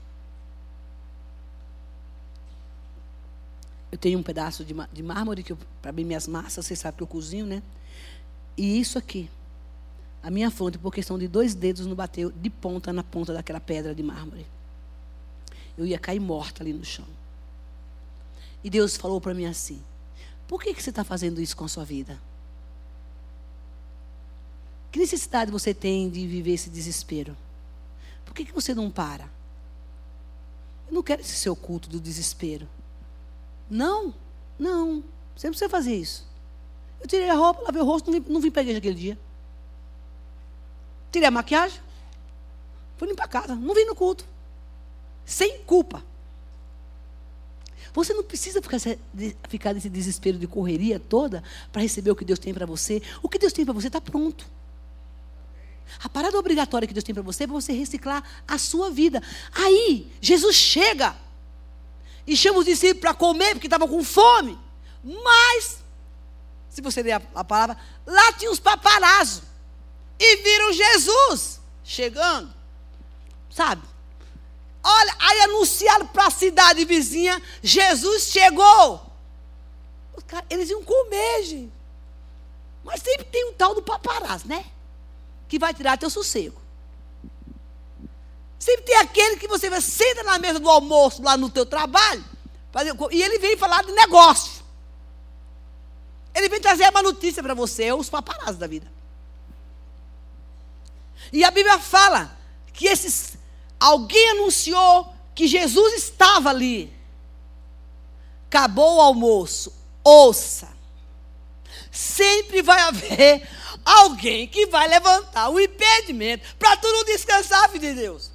Eu 3.93 3.99
tenho 3.99 4.19
um 4.19 4.23
pedaço 4.23 4.65
de, 4.65 4.75
de 4.93 5.03
mármore 5.03 5.45
para 5.83 5.91
abrir 5.91 6.05
minhas 6.05 6.27
massas, 6.27 6.65
vocês 6.65 6.79
sabem 6.79 6.97
que 6.99 7.03
eu 7.03 7.07
cozinho, 7.07 7.47
né? 7.47 7.63
E 8.57 8.79
isso 8.81 8.99
aqui, 8.99 9.29
a 10.23 10.31
minha 10.31 10.51
fonte, 10.51 10.79
por 10.79 10.93
questão 10.93 11.19
de 11.19 11.27
dois 11.27 11.55
dedos, 11.55 11.87
não 11.87 11.95
bateu 11.95 12.31
de 12.31 12.51
ponta 12.51 12.93
na 12.93 13.03
ponta 13.03 13.33
daquela 13.33 13.61
pedra 13.61 13.95
de 13.95 14.03
mármore. 14.03 14.47
Eu 15.77 15.87
ia 15.87 15.99
cair 15.99 16.21
morta 16.21 16.63
ali 16.63 16.73
no 16.73 16.85
chão. 16.85 17.07
E 18.63 18.69
Deus 18.71 18.97
falou 18.97 19.21
para 19.21 19.35
mim 19.35 19.47
assim: 19.47 19.83
Por 20.47 20.63
que, 20.63 20.75
que 20.75 20.83
você 20.83 20.91
está 20.91 21.03
fazendo 21.03 21.41
isso 21.41 21.57
com 21.57 21.65
a 21.65 21.69
sua 21.69 21.85
vida? 21.85 22.21
Que 24.91 24.99
necessidade 24.99 25.51
você 25.51 25.73
tem 25.73 26.11
de 26.11 26.27
viver 26.27 26.53
esse 26.53 26.69
desespero? 26.69 27.37
Por 28.25 28.35
que, 28.35 28.45
que 28.45 28.53
você 28.53 28.75
não 28.75 28.91
para? 28.91 29.25
Eu 30.89 30.95
não 30.95 31.03
quero 31.03 31.21
esse 31.21 31.37
seu 31.37 31.55
culto 31.55 31.89
do 31.89 32.01
desespero. 32.01 32.69
Não, 33.69 34.13
não. 34.59 35.05
Você 35.37 35.47
não 35.47 35.53
precisa 35.53 35.69
fazer 35.69 35.95
isso. 35.95 36.27
Eu 37.01 37.07
tirei 37.07 37.31
a 37.31 37.35
roupa, 37.35 37.63
lavei 37.63 37.81
o 37.81 37.85
rosto, 37.85 38.11
não 38.11 38.21
vim, 38.21 38.33
não 38.33 38.41
vim 38.41 38.51
para 38.51 38.61
a 38.61 38.65
igreja 38.65 38.79
aquele 38.79 38.95
dia. 38.95 39.19
Tirei 41.11 41.29
a 41.29 41.31
maquiagem, 41.31 41.81
fui 42.97 43.09
limpar 43.09 43.25
a 43.25 43.29
casa, 43.29 43.55
não 43.55 43.75
vim 43.75 43.85
no 43.85 43.95
culto. 43.95 44.25
Sem 45.25 45.59
culpa. 45.63 46.03
Você 47.93 48.13
não 48.13 48.23
precisa 48.23 48.61
ficar, 48.63 48.79
ficar 49.49 49.75
nesse 49.75 49.89
desespero 49.89 50.39
de 50.39 50.47
correria 50.47 51.01
toda 51.01 51.43
para 51.73 51.83
receber 51.83 52.11
o 52.11 52.17
que 52.17 52.25
Deus 52.25 52.39
tem 52.39 52.55
para 52.55 52.67
você. 52.67 53.03
O 53.23 53.29
que 53.29 53.39
Deus 53.39 53.53
tem 53.53 53.65
para 53.65 53.75
você 53.75 53.89
está 53.89 54.01
pronto. 54.01 54.47
A 56.03 56.09
parada 56.09 56.39
obrigatória 56.39 56.87
que 56.87 56.95
Deus 56.95 57.05
tem 57.05 57.15
para 57.15 57.23
você 57.23 57.45
é 57.45 57.47
para 57.47 57.55
você 57.55 57.73
reciclar 57.73 58.23
a 58.47 58.59
sua 58.59 58.91
vida. 58.91 59.23
Aí, 59.53 60.11
Jesus 60.21 60.57
chega 60.57 61.17
e 62.27 62.37
chama 62.37 62.61
os 62.61 62.65
discípulos 62.65 63.01
para 63.01 63.15
comer, 63.15 63.55
porque 63.55 63.67
estavam 63.67 63.89
com 63.89 64.03
fome. 64.05 64.59
Mas 65.03 65.81
se 66.71 66.81
você 66.81 67.03
ler 67.03 67.13
a, 67.13 67.23
a 67.35 67.45
palavra, 67.45 67.77
lá 68.07 68.33
tinha 68.33 68.51
os 68.51 68.61
paparazzo. 68.61 69.43
E 70.19 70.37
viram 70.37 70.73
Jesus 70.73 71.61
chegando. 71.83 72.53
Sabe? 73.51 73.83
Olha, 74.83 75.17
aí 75.19 75.41
anunciaram 75.43 76.07
para 76.07 76.27
a 76.27 76.31
cidade 76.31 76.85
vizinha: 76.85 77.43
Jesus 77.63 78.25
chegou. 78.25 79.07
Cara, 80.27 80.47
eles 80.49 80.71
iam 80.71 80.85
comer, 80.85 81.43
gente. 81.43 81.73
Mas 82.85 83.03
sempre 83.03 83.25
tem 83.25 83.51
um 83.51 83.53
tal 83.53 83.75
do 83.75 83.83
paparazzo, 83.83 84.47
né? 84.47 84.65
Que 85.51 85.59
vai 85.59 85.75
tirar 85.75 85.99
teu 85.99 86.09
sossego. 86.09 86.59
Sempre 88.59 88.83
tem 88.83 88.97
aquele 88.97 89.37
que 89.37 89.49
você 89.49 89.69
vai, 89.69 89.81
senta 89.81 90.23
na 90.23 90.39
mesa 90.39 90.59
do 90.61 90.71
almoço 90.71 91.23
lá 91.23 91.37
no 91.37 91.51
teu 91.51 91.67
trabalho, 91.67 92.25
e 93.11 93.23
ele 93.23 93.39
vem 93.39 93.57
falar 93.57 93.83
de 93.83 93.91
negócio. 93.93 94.63
Ele 96.35 96.49
vem 96.49 96.61
trazer 96.61 96.89
uma 96.91 97.03
notícia 97.03 97.43
para 97.43 97.55
você, 97.55 97.93
os 97.93 98.09
paparazzi 98.09 98.59
da 98.59 98.67
vida. 98.67 98.91
E 101.33 101.43
a 101.43 101.51
Bíblia 101.51 101.79
fala 101.79 102.39
que 102.73 102.87
esses 102.87 103.37
alguém 103.79 104.31
anunciou 104.31 105.13
que 105.35 105.49
Jesus 105.49 105.95
estava 105.95 106.51
ali. 106.51 106.93
Acabou 108.47 108.97
o 108.97 109.01
almoço. 109.01 109.73
Ouça. 110.05 110.69
Sempre 111.91 112.63
vai 112.63 112.81
haver 112.83 113.49
alguém 113.85 114.47
que 114.47 114.67
vai 114.67 114.89
levantar 114.89 115.49
o 115.49 115.61
impedimento 115.61 116.57
para 116.57 116.77
tu 116.77 116.87
não 116.89 117.05
descansar, 117.05 117.69
filho 117.71 117.81
de 117.81 117.95
Deus. 117.95 118.31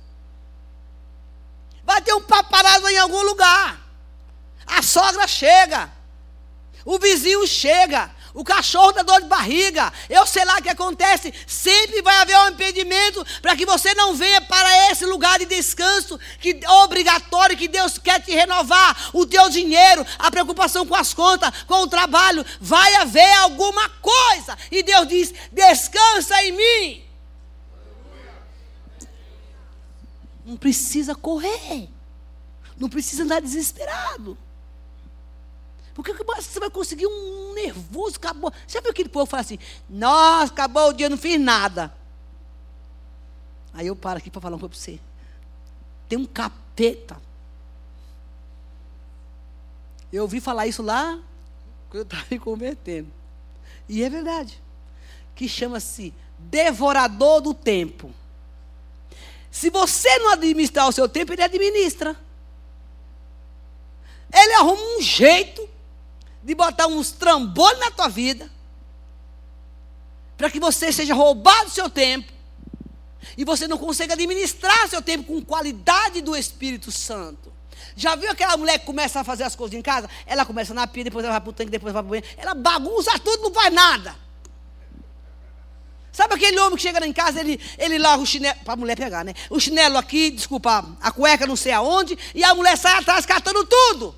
Vai 1.83 2.01
ter 2.01 2.13
um 2.13 2.21
paparazzo 2.21 2.87
em 2.87 2.97
algum 2.97 3.21
lugar. 3.21 3.79
A 4.65 4.81
sogra 4.81 5.27
chega. 5.27 5.91
O 6.83 6.99
vizinho 6.99 7.45
chega, 7.47 8.14
o 8.35 8.43
cachorro 8.43 8.91
dá 8.91 9.01
dor 9.01 9.21
de 9.21 9.29
barriga, 9.29 9.93
eu 10.09 10.27
sei 10.27 10.43
lá 10.43 10.57
o 10.57 10.61
que 10.61 10.67
acontece. 10.67 11.33
Sempre 11.47 12.01
vai 12.01 12.17
haver 12.17 12.37
um 12.39 12.49
impedimento 12.49 13.25
para 13.41 13.55
que 13.55 13.65
você 13.65 13.93
não 13.93 14.13
venha 14.13 14.41
para 14.41 14.91
esse 14.91 15.05
lugar 15.05 15.39
de 15.39 15.45
descanso 15.45 16.19
que 16.41 16.59
é 16.61 16.69
obrigatório, 16.69 17.55
que 17.55 17.69
Deus 17.69 17.97
quer 17.97 18.21
te 18.21 18.31
renovar. 18.31 19.09
O 19.13 19.25
teu 19.25 19.49
dinheiro, 19.49 20.05
a 20.19 20.29
preocupação 20.29 20.85
com 20.85 20.93
as 20.93 21.13
contas, 21.13 21.63
com 21.63 21.83
o 21.83 21.87
trabalho, 21.87 22.45
vai 22.59 22.95
haver 22.95 23.31
alguma 23.37 23.87
coisa. 23.87 24.57
E 24.69 24.83
Deus 24.83 25.07
diz: 25.07 25.33
descansa 25.53 26.43
em 26.43 26.51
mim. 26.51 27.05
Não 30.45 30.57
precisa 30.57 31.15
correr, 31.15 31.87
não 32.77 32.89
precisa 32.89 33.23
andar 33.23 33.39
desesperado. 33.39 34.37
Porque 35.95 36.13
você 36.13 36.59
vai 36.59 36.69
conseguir 36.69 37.07
um 37.07 37.53
nervoso, 37.53 38.17
acabou. 38.17 38.51
Viu 38.67 38.91
aquele 38.91 39.07
povo 39.07 39.25
que 39.25 39.31
fala 39.31 39.41
assim, 39.41 39.57
nossa, 39.89 40.51
acabou 40.51 40.89
o 40.89 40.93
dia, 40.93 41.07
não 41.09 41.17
fiz 41.17 41.39
nada. 41.39 41.95
Aí 43.73 43.87
eu 43.87 43.95
paro 43.95 44.17
aqui 44.17 44.29
para 44.29 44.41
falar 44.41 44.55
uma 44.55 44.59
coisa 44.59 44.75
para 44.75 44.79
você. 44.79 44.99
Tem 46.09 46.19
um 46.19 46.25
capeta. 46.25 47.19
Eu 50.11 50.23
ouvi 50.23 50.41
falar 50.41 50.67
isso 50.67 50.83
lá 50.83 51.17
quando 51.89 52.01
eu 52.01 52.03
estava 52.03 52.25
me 52.29 52.39
convertendo. 52.39 53.09
E 53.87 54.03
é 54.03 54.09
verdade. 54.09 54.61
Que 55.33 55.47
chama-se 55.47 56.13
devorador 56.37 57.39
do 57.39 57.53
tempo. 57.53 58.13
Se 59.49 59.69
você 59.69 60.19
não 60.19 60.33
administrar 60.33 60.89
o 60.89 60.91
seu 60.91 61.07
tempo, 61.07 61.31
ele 61.31 61.41
administra. 61.41 62.17
Ele 64.33 64.53
arruma 64.55 64.97
um 64.97 65.01
jeito 65.01 65.74
de 66.45 66.53
botar 66.53 66.85
uns 66.85 67.11
trambolhos 67.11 67.79
na 67.79 67.89
tua 67.89 68.07
vida, 68.07 68.49
para 70.37 70.49
que 70.51 70.59
você 70.59 70.91
seja 70.91 71.13
roubado 71.13 71.65
do 71.65 71.71
seu 71.71 71.89
tempo, 71.89 72.31
E 73.37 73.43
você 73.43 73.67
não 73.67 73.77
consegue 73.77 74.13
administrar 74.13 74.87
seu 74.87 75.01
tempo 75.01 75.23
com 75.23 75.41
qualidade 75.43 76.21
do 76.21 76.35
Espírito 76.35 76.91
Santo. 76.91 77.51
Já 77.95 78.15
viu 78.15 78.29
aquela 78.29 78.55
mulher 78.57 78.79
que 78.79 78.85
começa 78.85 79.19
a 79.19 79.23
fazer 79.23 79.43
as 79.43 79.55
coisas 79.55 79.77
em 79.77 79.81
casa? 79.81 80.09
Ela 80.25 80.45
começa 80.45 80.73
na 80.73 80.85
pia, 80.85 81.03
depois 81.03 81.23
ela 81.23 81.33
vai 81.33 81.41
para 81.41 81.49
o 81.49 81.53
tanque, 81.53 81.71
depois 81.71 81.93
vai 81.93 82.03
para 82.03 82.07
o 82.07 82.09
banheiro. 82.11 82.27
Ela 82.37 82.53
bagunça 82.53 83.17
tudo, 83.19 83.43
não 83.43 83.53
faz 83.53 83.73
nada. 83.73 84.15
Sabe 86.11 86.35
aquele 86.35 86.57
homem 86.59 86.77
que 86.77 86.81
chega 86.81 86.99
lá 86.99 87.07
em 87.07 87.11
casa, 87.11 87.41
ele, 87.41 87.59
ele 87.77 87.97
larga 87.97 88.23
o 88.23 88.25
chinelo, 88.25 88.57
para 88.63 88.73
a 88.73 88.77
mulher 88.77 88.95
pegar, 88.95 89.25
né? 89.25 89.33
O 89.49 89.59
chinelo 89.59 89.97
aqui, 89.97 90.31
desculpa, 90.31 90.85
a 91.01 91.11
cueca 91.11 91.45
não 91.45 91.57
sei 91.57 91.73
aonde, 91.73 92.17
e 92.33 92.43
a 92.43 92.55
mulher 92.55 92.77
sai 92.77 92.99
atrás 92.99 93.25
catando 93.25 93.65
tudo. 93.65 94.15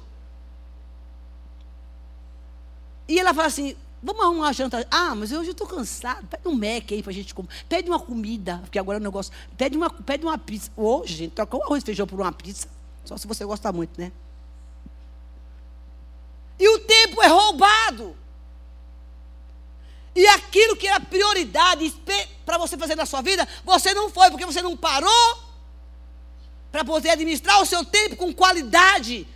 E 3.08 3.20
ela 3.20 3.34
fala 3.34 3.48
assim: 3.48 3.76
vamos 4.02 4.22
arrumar 4.22 4.46
uma 4.46 4.54
janta. 4.54 4.86
Ah, 4.92 5.16
mas 5.16 5.32
hoje 5.32 5.50
eu 5.50 5.52
estou 5.52 5.68
cansado. 5.68 6.28
Pede 6.28 6.48
um 6.48 6.54
Mac 6.54 6.92
aí 6.92 7.02
para 7.02 7.12
a 7.12 7.16
gente 7.16 7.34
comer. 7.34 7.50
Pede 7.68 7.90
uma 7.90 8.00
comida, 8.00 8.60
porque 8.64 8.78
agora 8.78 8.98
é 8.98 9.02
um 9.02 9.04
negócio. 9.04 9.32
Pede 9.58 9.78
uma, 9.78 9.90
pede 9.90 10.26
uma 10.26 10.38
pizza. 10.38 10.72
Hoje, 10.76 11.16
gente, 11.16 11.32
trocar 11.32 11.58
um 11.58 11.64
arroz 11.64 11.84
e 11.84 11.86
feijão 11.86 12.08
por 12.08 12.20
uma 12.20 12.32
pizza. 12.32 12.68
Só 13.06 13.18
se 13.18 13.28
você 13.28 13.46
gosta 13.46 13.72
muito, 13.72 14.00
né? 14.00 14.12
E 16.60 16.68
o 16.68 16.80
tempo 16.80 17.22
é 17.22 17.28
roubado. 17.28 18.16
E 20.16 20.26
aquilo 20.28 20.76
que 20.76 20.88
era 20.88 21.00
prioridade 21.00 21.94
para 22.44 22.58
você 22.58 22.76
fazer 22.76 22.96
na 22.96 23.06
sua 23.06 23.22
vida, 23.22 23.48
você 23.64 23.94
não 23.94 24.10
foi, 24.10 24.32
porque 24.32 24.46
você 24.46 24.64
não 24.64 24.76
parou 24.76 25.38
para 26.72 26.84
poder 26.84 27.12
administrar 27.12 27.62
o 27.62 27.66
seu 27.66 27.86
tempo 27.86 28.16
com 28.16 28.34
qualidade. 28.34 29.28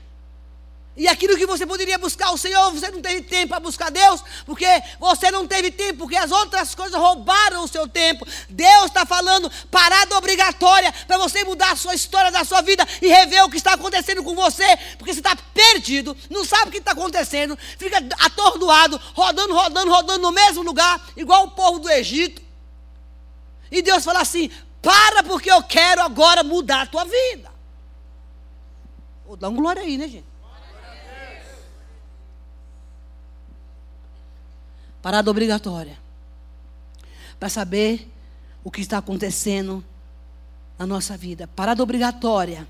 E 0.95 1.07
aquilo 1.07 1.37
que 1.37 1.45
você 1.45 1.65
poderia 1.65 1.97
buscar 1.97 2.31
o 2.31 2.37
Senhor, 2.37 2.69
você 2.71 2.91
não 2.91 3.01
teve 3.01 3.21
tempo 3.21 3.49
para 3.49 3.61
buscar 3.61 3.89
Deus, 3.89 4.21
porque 4.45 4.67
você 4.99 5.31
não 5.31 5.47
teve 5.47 5.71
tempo, 5.71 5.99
porque 5.99 6.17
as 6.17 6.31
outras 6.31 6.75
coisas 6.75 6.99
roubaram 6.99 7.63
o 7.63 7.67
seu 7.67 7.87
tempo. 7.87 8.27
Deus 8.49 8.85
está 8.85 9.05
falando 9.05 9.49
parada 9.71 10.17
obrigatória 10.17 10.93
para 11.07 11.17
você 11.17 11.45
mudar 11.45 11.71
a 11.71 11.75
sua 11.77 11.95
história 11.95 12.29
da 12.29 12.43
sua 12.43 12.61
vida 12.61 12.85
e 13.01 13.07
rever 13.07 13.45
o 13.45 13.49
que 13.49 13.55
está 13.55 13.73
acontecendo 13.73 14.21
com 14.21 14.35
você, 14.35 14.65
porque 14.97 15.13
você 15.13 15.21
está 15.21 15.33
perdido, 15.53 16.15
não 16.29 16.43
sabe 16.43 16.67
o 16.67 16.71
que 16.71 16.79
está 16.79 16.91
acontecendo, 16.91 17.57
fica 17.77 17.97
atordoado, 18.19 18.99
rodando, 19.13 19.53
rodando, 19.53 19.91
rodando 19.91 20.21
no 20.21 20.31
mesmo 20.31 20.61
lugar, 20.61 21.01
igual 21.15 21.45
o 21.45 21.51
povo 21.51 21.79
do 21.79 21.89
Egito. 21.89 22.41
E 23.71 23.81
Deus 23.81 24.03
fala 24.03 24.19
assim: 24.19 24.51
para, 24.81 25.23
porque 25.23 25.49
eu 25.49 25.63
quero 25.63 26.01
agora 26.01 26.43
mudar 26.43 26.81
a 26.81 26.85
tua 26.85 27.05
vida. 27.05 27.49
Vou 29.25 29.37
dar 29.37 29.47
um 29.47 29.55
glória 29.55 29.81
aí, 29.81 29.97
né, 29.97 30.09
gente? 30.09 30.30
Parada 35.01 35.29
obrigatória. 35.31 35.97
Para 37.39 37.49
saber 37.49 38.07
o 38.63 38.69
que 38.69 38.81
está 38.81 38.99
acontecendo 38.99 39.83
na 40.77 40.85
nossa 40.85 41.17
vida. 41.17 41.47
Parada 41.47 41.81
obrigatória. 41.81 42.67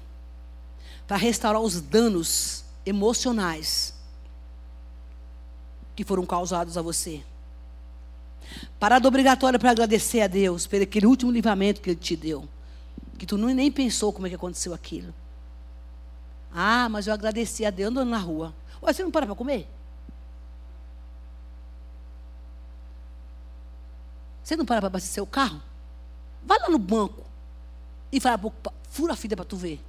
Para 1.08 1.18
restaurar 1.18 1.62
os 1.62 1.82
danos 1.82 2.64
emocionais 2.86 3.94
que 5.96 6.04
foram 6.04 6.26
causados 6.26 6.78
a 6.78 6.82
você. 6.82 7.22
Parada 8.80 9.08
obrigatória 9.08 9.60
para 9.60 9.72
agradecer 9.72 10.22
a 10.22 10.28
Deus 10.28 10.66
pelo 10.66 10.84
aquele 10.84 11.06
último 11.06 11.32
livramento 11.32 11.82
que 11.82 11.90
Ele 11.90 12.00
te 12.00 12.16
deu. 12.16 12.48
Que 13.18 13.26
tu 13.26 13.38
nem 13.38 13.72
pensou 13.72 14.12
como 14.12 14.26
é 14.26 14.30
que 14.30 14.36
aconteceu 14.36 14.74
aquilo. 14.74 15.14
Ah, 16.54 16.90
mas 16.90 17.08
eu 17.08 17.14
agradeci 17.14 17.66
a 17.66 17.70
Deus 17.70 17.92
andando 17.92 18.10
na 18.10 18.18
rua. 18.18 18.54
Ué, 18.82 18.92
você 18.92 19.04
não 19.04 19.12
para 19.12 19.26
para 19.26 19.36
comer? 19.36 19.68
Você 24.52 24.58
não 24.58 24.66
para 24.66 24.82
para 24.82 24.88
abastecer 24.88 25.24
o 25.24 25.26
carro? 25.26 25.62
Vai 26.44 26.60
lá 26.60 26.68
no 26.68 26.78
banco 26.78 27.24
e 28.12 28.20
fala, 28.20 28.38
fura 28.90 29.14
a 29.14 29.16
fila 29.16 29.38
para 29.38 29.46
tu 29.46 29.56
ver. 29.56 29.82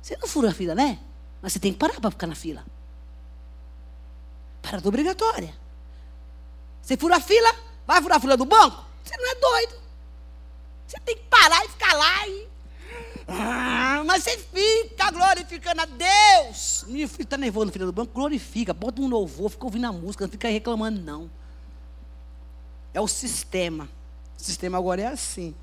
Você 0.00 0.16
não 0.16 0.28
fura 0.28 0.50
a 0.50 0.54
fila, 0.54 0.76
né? 0.76 1.00
Mas 1.42 1.52
você 1.54 1.58
tem 1.58 1.72
que 1.72 1.78
parar 1.80 2.00
para 2.00 2.12
ficar 2.12 2.28
na 2.28 2.36
fila. 2.36 2.64
Parada 4.62 4.88
obrigatória. 4.88 5.52
Você 6.80 6.96
fura 6.96 7.16
a 7.16 7.20
fila, 7.20 7.52
vai 7.84 8.00
furar 8.00 8.18
a 8.18 8.20
fila 8.20 8.36
do 8.36 8.44
banco? 8.44 8.80
Você 9.02 9.16
não 9.16 9.28
é 9.28 9.34
doido. 9.34 9.74
Você 10.86 11.00
tem 11.00 11.16
que 11.16 11.24
parar 11.24 11.64
e 11.64 11.68
ficar 11.70 11.94
lá 11.94 12.28
e. 12.28 12.48
Ah, 13.26 14.04
mas 14.06 14.22
você 14.22 14.38
fica 14.38 15.10
glorificando 15.10 15.82
a 15.82 15.86
Deus. 15.86 16.84
Meu 16.86 17.08
filho 17.08 17.24
está 17.24 17.36
nervoso 17.36 17.66
no 17.66 17.72
fila 17.72 17.86
do 17.86 17.92
banco, 17.92 18.14
glorifica, 18.14 18.72
bota 18.72 19.02
um 19.02 19.08
louvor, 19.08 19.50
fica 19.50 19.64
ouvindo 19.64 19.88
a 19.88 19.92
música, 19.92 20.26
não 20.26 20.30
fica 20.30 20.46
reclamando, 20.46 21.00
não. 21.00 21.28
É 22.94 23.00
o 23.00 23.08
sistema. 23.08 23.88
O 24.38 24.42
sistema 24.42 24.78
agora 24.78 25.02
é 25.02 25.06
assim. 25.08 25.54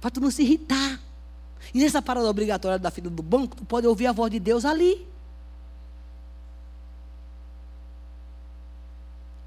Para 0.00 0.10
tu 0.10 0.20
não 0.20 0.30
se 0.30 0.42
irritar. 0.42 0.98
E 1.72 1.78
nessa 1.78 2.00
parada 2.00 2.28
obrigatória 2.28 2.78
da 2.78 2.90
fila 2.90 3.10
do 3.10 3.22
banco, 3.22 3.56
tu 3.56 3.64
pode 3.64 3.86
ouvir 3.86 4.06
a 4.06 4.12
voz 4.12 4.30
de 4.30 4.40
Deus 4.40 4.64
ali. 4.64 5.06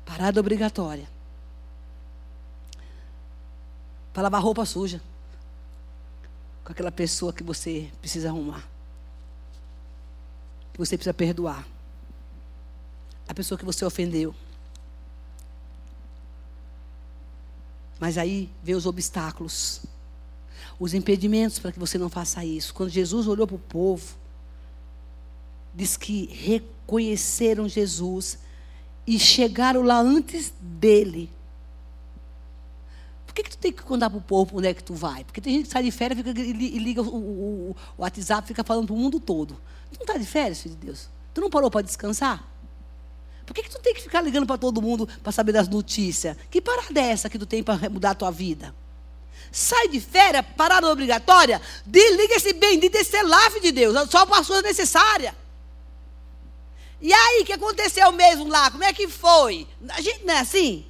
Parada 0.05 0.39
obrigatória. 0.39 1.07
Para 4.13 4.23
lavar 4.23 4.41
roupa 4.41 4.65
suja. 4.65 5.01
Com 6.63 6.71
aquela 6.71 6.91
pessoa 6.91 7.33
que 7.33 7.43
você 7.43 7.91
precisa 8.01 8.29
arrumar. 8.29 8.67
Que 10.73 10.79
você 10.79 10.97
precisa 10.97 11.13
perdoar. 11.13 11.67
A 13.27 13.33
pessoa 13.33 13.57
que 13.57 13.65
você 13.65 13.85
ofendeu. 13.85 14.33
Mas 17.99 18.17
aí 18.17 18.49
vê 18.63 18.75
os 18.75 18.85
obstáculos, 18.85 19.81
os 20.79 20.93
impedimentos 20.93 21.59
para 21.59 21.71
que 21.71 21.79
você 21.79 21.97
não 21.97 22.09
faça 22.09 22.45
isso. 22.45 22.73
Quando 22.73 22.89
Jesus 22.89 23.27
olhou 23.27 23.47
para 23.47 23.55
o 23.55 23.59
povo, 23.59 24.15
diz 25.73 25.97
que 25.97 26.25
reconheceram 26.27 27.67
Jesus 27.67 28.39
e 29.05 29.17
chegaram 29.17 29.81
lá 29.81 29.99
antes 29.99 30.53
dele. 30.59 31.29
Por 33.25 33.33
que, 33.33 33.43
que 33.43 33.49
tu 33.51 33.57
tem 33.57 33.71
que 33.71 33.83
contar 33.83 34.09
para 34.09 34.19
o 34.19 34.21
povo 34.21 34.57
onde 34.57 34.67
é 34.67 34.73
que 34.73 34.83
tu 34.83 34.93
vai? 34.93 35.23
Porque 35.23 35.39
tem 35.39 35.53
gente 35.53 35.65
que 35.65 35.71
sai 35.71 35.83
de 35.83 35.91
férias 35.91 36.19
fica, 36.19 36.39
e 36.39 36.79
liga 36.79 37.01
o, 37.01 37.15
o, 37.15 37.75
o 37.97 38.01
WhatsApp 38.01 38.47
fica 38.47 38.63
falando 38.63 38.87
para 38.87 38.95
o 38.95 38.97
mundo 38.97 39.19
todo. 39.19 39.55
Tu 39.91 39.99
não 39.99 40.01
está 40.01 40.17
de 40.17 40.25
férias, 40.25 40.61
filho 40.61 40.75
de 40.75 40.85
Deus? 40.87 41.09
Tu 41.33 41.41
não 41.41 41.49
parou 41.49 41.69
para 41.69 41.81
descansar? 41.81 42.43
Por 43.47 43.53
que, 43.53 43.63
que 43.63 43.69
tu 43.69 43.79
tem 43.79 43.93
que 43.93 44.01
ficar 44.01 44.19
ligando 44.19 44.45
para 44.45 44.57
todo 44.57 44.81
mundo 44.81 45.07
para 45.23 45.31
saber 45.31 45.53
das 45.53 45.69
notícias? 45.69 46.35
Que 46.51 46.59
parada 46.59 46.99
é 46.99 47.11
essa 47.11 47.29
que 47.29 47.39
tu 47.39 47.45
tem 47.45 47.63
para 47.63 47.89
mudar 47.89 48.11
a 48.11 48.15
tua 48.15 48.29
vida? 48.29 48.75
Sai 49.49 49.87
de 49.87 50.01
férias, 50.01 50.45
parada 50.57 50.85
obrigatória, 50.89 51.61
desliga 51.85 52.35
esse 52.35 52.51
bendito 52.51 52.95
esse 52.95 53.09
celular, 53.09 53.49
de 53.61 53.71
Deus, 53.71 53.95
só 54.11 54.25
para 54.25 54.41
as 54.41 54.47
coisas 54.47 54.65
necessárias. 54.65 55.33
E 56.99 57.13
aí, 57.13 57.41
o 57.41 57.45
que 57.45 57.53
aconteceu 57.53 58.11
mesmo 58.11 58.49
lá? 58.49 58.69
Como 58.69 58.83
é 58.83 58.91
que 58.91 59.07
foi? 59.07 59.65
A 59.89 60.01
gente 60.01 60.25
não 60.25 60.33
é 60.33 60.39
assim? 60.39 60.85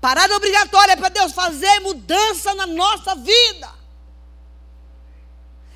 Parada 0.00 0.34
obrigatória 0.34 0.92
é 0.92 0.96
para 0.96 1.08
Deus 1.08 1.32
fazer 1.32 1.78
mudança 1.80 2.52
na 2.56 2.66
nossa 2.66 3.14
vida. 3.14 3.70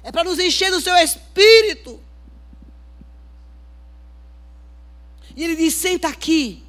É 0.02 0.10
para 0.10 0.24
nos 0.24 0.40
encher 0.40 0.72
do 0.72 0.80
seu 0.80 0.96
espírito. 0.96 2.00
E 5.40 5.44
ele 5.44 5.56
diz: 5.56 5.72
senta 5.72 6.06
aqui, 6.06 6.62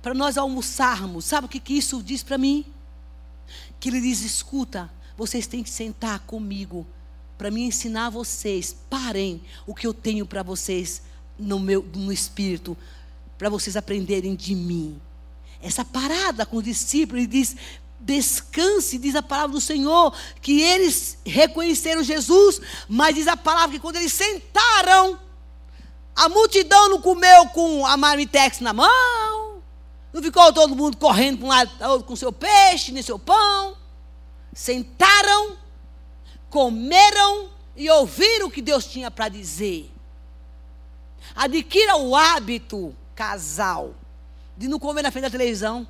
para 0.00 0.14
nós 0.14 0.38
almoçarmos. 0.38 1.24
Sabe 1.24 1.46
o 1.46 1.50
que, 1.50 1.58
que 1.58 1.76
isso 1.76 2.00
diz 2.00 2.22
para 2.22 2.38
mim? 2.38 2.64
Que 3.80 3.88
ele 3.88 4.00
diz: 4.00 4.20
escuta, 4.22 4.88
vocês 5.16 5.48
têm 5.48 5.64
que 5.64 5.70
sentar 5.70 6.20
comigo 6.20 6.86
para 7.36 7.50
me 7.50 7.62
ensinar 7.62 8.10
vocês. 8.10 8.76
Parem 8.88 9.42
o 9.66 9.74
que 9.74 9.84
eu 9.84 9.92
tenho 9.92 10.24
para 10.24 10.44
vocês 10.44 11.02
no 11.36 11.58
meu 11.58 11.84
no 11.92 12.12
espírito, 12.12 12.76
para 13.36 13.48
vocês 13.48 13.76
aprenderem 13.76 14.36
de 14.36 14.54
mim. 14.54 15.00
Essa 15.60 15.84
parada 15.84 16.46
com 16.46 16.58
o 16.58 16.62
discípulo, 16.62 17.18
ele 17.18 17.26
diz: 17.26 17.56
descanse, 17.98 18.96
diz 18.96 19.16
a 19.16 19.24
palavra 19.24 19.56
do 19.56 19.60
Senhor, 19.60 20.16
que 20.40 20.60
eles 20.60 21.18
reconheceram 21.26 22.04
Jesus, 22.04 22.60
mas 22.88 23.16
diz 23.16 23.26
a 23.26 23.36
palavra 23.36 23.74
que 23.74 23.82
quando 23.82 23.96
eles 23.96 24.12
sentaram, 24.12 25.25
a 26.16 26.30
multidão 26.30 26.88
não 26.88 27.00
comeu 27.00 27.46
com 27.50 27.84
a 27.84 27.94
marmitex 27.94 28.60
na 28.60 28.72
mão. 28.72 29.62
Não 30.10 30.22
ficou 30.22 30.50
todo 30.50 30.74
mundo 30.74 30.96
correndo 30.96 31.38
para 31.38 31.46
um 31.46 31.50
lado 31.50 32.04
com 32.04 32.16
seu 32.16 32.32
peixe, 32.32 32.90
nem 32.90 33.02
seu 33.02 33.18
pão. 33.18 33.76
Sentaram, 34.54 35.58
comeram 36.48 37.50
e 37.76 37.90
ouviram 37.90 38.46
o 38.46 38.50
que 38.50 38.62
Deus 38.62 38.86
tinha 38.86 39.10
para 39.10 39.28
dizer. 39.28 39.92
Adquira 41.34 41.96
o 41.96 42.16
hábito, 42.16 42.96
casal, 43.14 43.94
de 44.56 44.68
não 44.68 44.78
comer 44.78 45.02
na 45.02 45.10
frente 45.10 45.24
da 45.24 45.30
televisão. 45.30 45.86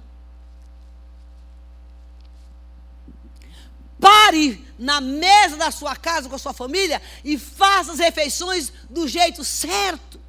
Pare 4.00 4.64
na 4.78 5.00
mesa 5.00 5.56
da 5.56 5.70
sua 5.70 5.96
casa 5.96 6.28
com 6.28 6.34
a 6.34 6.38
sua 6.38 6.52
família 6.52 7.00
e 7.24 7.38
faça 7.38 7.92
as 7.92 7.98
refeições 7.98 8.72
do 8.90 9.08
jeito 9.08 9.42
certo. 9.42 10.20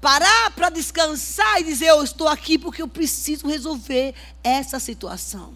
Parar 0.00 0.50
para 0.52 0.70
descansar 0.70 1.60
e 1.60 1.64
dizer: 1.64 1.86
Eu 1.86 2.02
estou 2.02 2.26
aqui 2.26 2.58
porque 2.58 2.82
eu 2.82 2.88
preciso 2.88 3.46
resolver 3.46 4.14
essa 4.42 4.80
situação. 4.80 5.54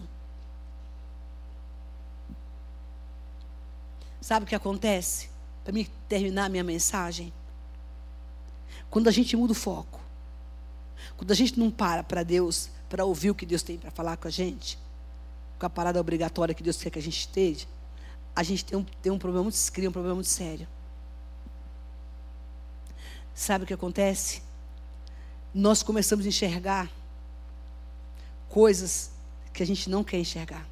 Sabe 4.20 4.44
o 4.44 4.48
que 4.48 4.54
acontece? 4.54 5.28
Para 5.62 5.72
mim 5.72 5.86
terminar 6.08 6.48
minha 6.48 6.64
mensagem. 6.64 7.32
Quando 8.88 9.08
a 9.08 9.10
gente 9.10 9.36
muda 9.36 9.52
o 9.52 9.56
foco, 9.56 10.00
quando 11.16 11.32
a 11.32 11.34
gente 11.34 11.58
não 11.58 11.70
para 11.70 12.02
para 12.04 12.22
Deus, 12.22 12.70
para 12.88 13.04
ouvir 13.04 13.30
o 13.30 13.34
que 13.34 13.44
Deus 13.44 13.62
tem 13.62 13.76
para 13.76 13.90
falar 13.90 14.16
com 14.16 14.28
a 14.28 14.30
gente, 14.30 14.78
com 15.58 15.66
a 15.66 15.70
parada 15.70 16.00
obrigatória 16.00 16.54
que 16.54 16.62
Deus 16.62 16.76
quer 16.76 16.90
que 16.90 16.98
a 16.98 17.02
gente 17.02 17.18
esteja, 17.18 17.66
a 18.34 18.42
gente 18.42 18.64
tem 18.64 18.78
um, 18.78 18.84
tem 19.02 19.12
um 19.12 19.18
problema 19.18 19.44
muito 19.44 19.72
cria 19.72 19.88
um 19.88 19.92
problema 19.92 20.16
muito 20.16 20.28
sério. 20.28 20.66
Sabe 23.34 23.64
o 23.64 23.66
que 23.66 23.74
acontece? 23.74 24.42
Nós 25.52 25.82
começamos 25.82 26.24
a 26.24 26.28
enxergar 26.28 26.90
coisas 28.48 29.10
que 29.52 29.62
a 29.62 29.66
gente 29.66 29.88
não 29.88 30.04
quer 30.04 30.18
enxergar. 30.18 30.66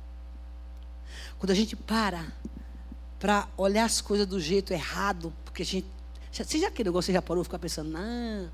Quando 1.38 1.50
a 1.50 1.54
gente 1.54 1.74
para 1.74 2.26
para 3.22 3.46
olhar 3.56 3.84
as 3.84 4.00
coisas 4.00 4.26
do 4.26 4.40
jeito 4.40 4.72
errado, 4.72 5.32
porque 5.44 5.62
a 5.62 5.64
gente. 5.64 5.86
Você 6.32 6.58
já 6.58 6.66
aquele 6.66 6.88
negócio, 6.88 7.06
você 7.06 7.12
já 7.12 7.22
parou 7.22 7.44
ficar 7.44 7.58
pensando, 7.60 7.88
não. 7.88 8.50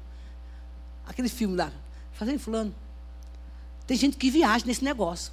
Aquele 1.07 1.31
filme 1.31 1.57
lá, 1.57 1.73
fazendo 2.13 2.39
fulano. 2.39 2.75
Tem 3.87 3.97
gente 3.97 4.19
que 4.19 4.31
viaja 4.31 4.67
nesse 4.67 4.85
negócio. 4.85 5.33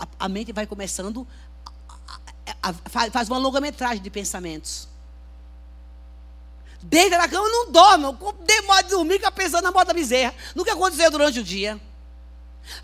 A, 0.00 0.08
a 0.24 0.28
mente 0.28 0.52
vai 0.52 0.66
começando, 0.66 1.28
a, 2.62 2.70
a, 2.70 3.10
faz 3.10 3.28
uma 3.28 3.38
longa-metragem 3.38 4.02
de 4.02 4.10
pensamentos. 4.10 4.88
Deita 6.82 7.18
na 7.18 7.28
cama 7.28 7.48
não 7.48 7.70
dorme. 7.70 8.16
Demora 8.46 8.82
de 8.82 8.90
dormir, 8.90 9.14
fica 9.14 9.30
pensando 9.30 9.62
na 9.62 9.70
moda 9.70 9.92
bezerra. 9.92 10.34
Nunca 10.54 10.72
aconteceu 10.72 11.10
durante 11.10 11.40
o 11.40 11.44
dia. 11.44 11.78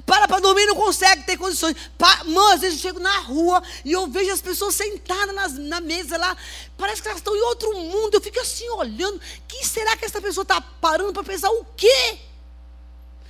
Para 0.05 0.27
para 0.27 0.41
dormir, 0.41 0.67
não 0.67 0.75
consegue 0.75 1.23
ter 1.25 1.37
condições. 1.37 1.77
Pa, 1.97 2.23
às 2.53 2.61
vezes 2.61 2.79
eu 2.79 2.83
chego 2.83 3.01
na 3.01 3.19
rua 3.21 3.63
e 3.85 3.93
eu 3.93 4.07
vejo 4.09 4.33
as 4.33 4.41
pessoas 4.41 4.75
sentadas 4.75 5.35
nas, 5.35 5.53
na 5.55 5.81
mesa 5.81 6.17
lá. 6.17 6.37
Parece 6.77 7.01
que 7.01 7.09
elas 7.09 7.21
estão 7.21 7.35
em 7.35 7.43
outro 7.43 7.73
mundo. 7.75 8.15
Eu 8.15 8.21
fico 8.21 8.39
assim 8.41 8.69
olhando. 8.71 9.21
Que 9.49 9.67
será 9.67 9.97
que 9.97 10.05
essa 10.05 10.21
pessoa 10.21 10.43
está 10.43 10.61
parando 10.61 11.13
para 11.13 11.25
pensar 11.25 11.51
o 11.51 11.65
quê? 11.77 12.19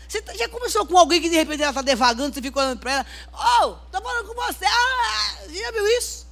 Você 0.09 0.23
tá, 0.23 0.35
já 0.35 0.49
começou 0.49 0.87
com 0.87 0.97
alguém 0.97 1.21
que 1.21 1.29
de 1.29 1.37
repente 1.37 1.63
ela 1.63 1.71
está 1.71 1.83
devagando, 1.83 2.35
você 2.35 2.43
fica 2.43 2.61
olhando 2.61 2.79
para 2.79 2.93
ela. 2.93 3.07
Oh, 3.33 3.77
estou 3.87 4.03
falando 4.03 4.27
com 4.27 4.35
você. 4.35 4.65
Ah, 4.65 5.39
já 5.49 5.71
viu 5.73 5.87
isso? 5.99 6.27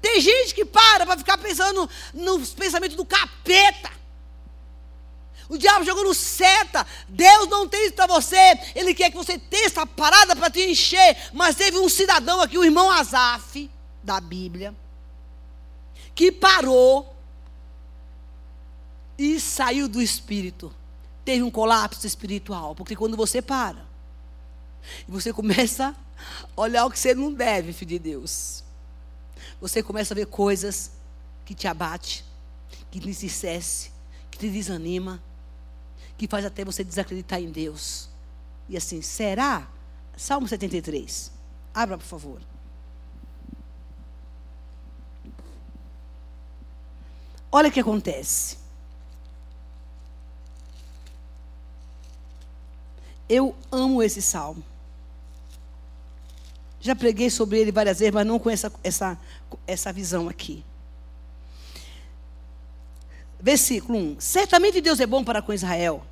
Tem 0.00 0.20
gente 0.20 0.54
que 0.54 0.64
para 0.64 1.06
para 1.06 1.16
ficar 1.16 1.38
pensando 1.38 1.88
nos 2.12 2.52
pensamentos 2.52 2.96
do 2.96 3.06
capeta. 3.06 3.90
O 5.48 5.56
diabo 5.56 5.84
jogou 5.84 6.04
no 6.04 6.14
seta. 6.14 6.86
Deus 7.08 7.48
não 7.48 7.68
tem 7.68 7.86
isso 7.86 7.94
para 7.94 8.06
você. 8.06 8.36
Ele 8.74 8.94
quer 8.94 9.10
que 9.10 9.16
você 9.16 9.38
tenha 9.38 9.66
essa 9.66 9.86
parada 9.86 10.34
para 10.36 10.50
te 10.50 10.60
encher. 10.60 11.16
Mas 11.32 11.56
teve 11.56 11.78
um 11.78 11.88
cidadão 11.88 12.40
aqui, 12.40 12.58
o 12.58 12.64
irmão 12.64 12.90
Azaf, 12.90 13.70
da 14.02 14.20
Bíblia, 14.20 14.74
que 16.14 16.30
parou 16.30 17.14
e 19.18 19.38
saiu 19.40 19.88
do 19.88 20.02
espírito. 20.02 20.74
Teve 21.24 21.42
um 21.42 21.50
colapso 21.50 22.06
espiritual. 22.06 22.74
Porque 22.74 22.94
quando 22.94 23.16
você 23.16 23.40
para, 23.40 23.84
e 25.08 25.10
você 25.10 25.32
começa 25.32 25.96
a 26.56 26.60
olhar 26.60 26.84
o 26.84 26.90
que 26.90 26.98
você 26.98 27.14
não 27.14 27.32
deve, 27.32 27.72
filho 27.72 27.90
de 27.90 27.98
Deus. 27.98 28.62
Você 29.60 29.82
começa 29.82 30.12
a 30.12 30.16
ver 30.16 30.26
coisas 30.26 30.90
que 31.44 31.54
te 31.54 31.66
abate, 31.66 32.24
que 32.90 33.00
te 33.00 33.08
entristece, 33.08 33.90
que 34.30 34.38
te 34.38 34.48
desanima 34.48 35.22
que 36.16 36.28
faz 36.28 36.44
até 36.44 36.64
você 36.64 36.84
desacreditar 36.84 37.40
em 37.40 37.50
Deus. 37.50 38.08
E 38.68 38.76
assim, 38.76 39.02
será? 39.02 39.68
Salmo 40.16 40.46
73. 40.46 41.30
Abra, 41.74 41.98
por 41.98 42.04
favor. 42.04 42.40
Olha 47.50 47.68
o 47.68 47.72
que 47.72 47.80
acontece. 47.80 48.58
Eu 53.34 53.52
amo 53.72 54.00
esse 54.00 54.22
salmo. 54.22 54.62
Já 56.80 56.94
preguei 56.94 57.28
sobre 57.28 57.58
ele 57.58 57.72
várias 57.72 57.98
vezes, 57.98 58.14
mas 58.14 58.24
não 58.24 58.38
com 58.38 58.48
essa, 58.48 58.72
essa, 58.84 59.18
essa 59.66 59.92
visão 59.92 60.28
aqui. 60.28 60.64
Versículo 63.40 63.98
1. 63.98 64.20
Certamente 64.20 64.80
Deus 64.80 65.00
é 65.00 65.06
bom 65.06 65.24
para 65.24 65.42
com 65.42 65.52
Israel, 65.52 66.06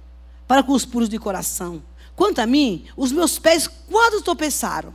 para 0.48 0.64
com 0.64 0.72
os 0.72 0.84
puros 0.84 1.08
de 1.08 1.16
coração. 1.16 1.80
Quanto 2.16 2.40
a 2.40 2.46
mim, 2.46 2.86
os 2.96 3.12
meus 3.12 3.38
pés 3.38 3.68
quase 3.68 4.20
tropeçaram. 4.24 4.92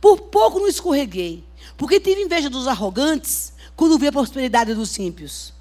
Por 0.00 0.22
pouco 0.22 0.58
não 0.58 0.66
escorreguei, 0.66 1.44
porque 1.76 2.00
tive 2.00 2.22
inveja 2.22 2.50
dos 2.50 2.66
arrogantes 2.66 3.52
quando 3.76 4.00
vi 4.00 4.08
a 4.08 4.12
prosperidade 4.12 4.74
dos 4.74 4.98
ímpios. 4.98 5.54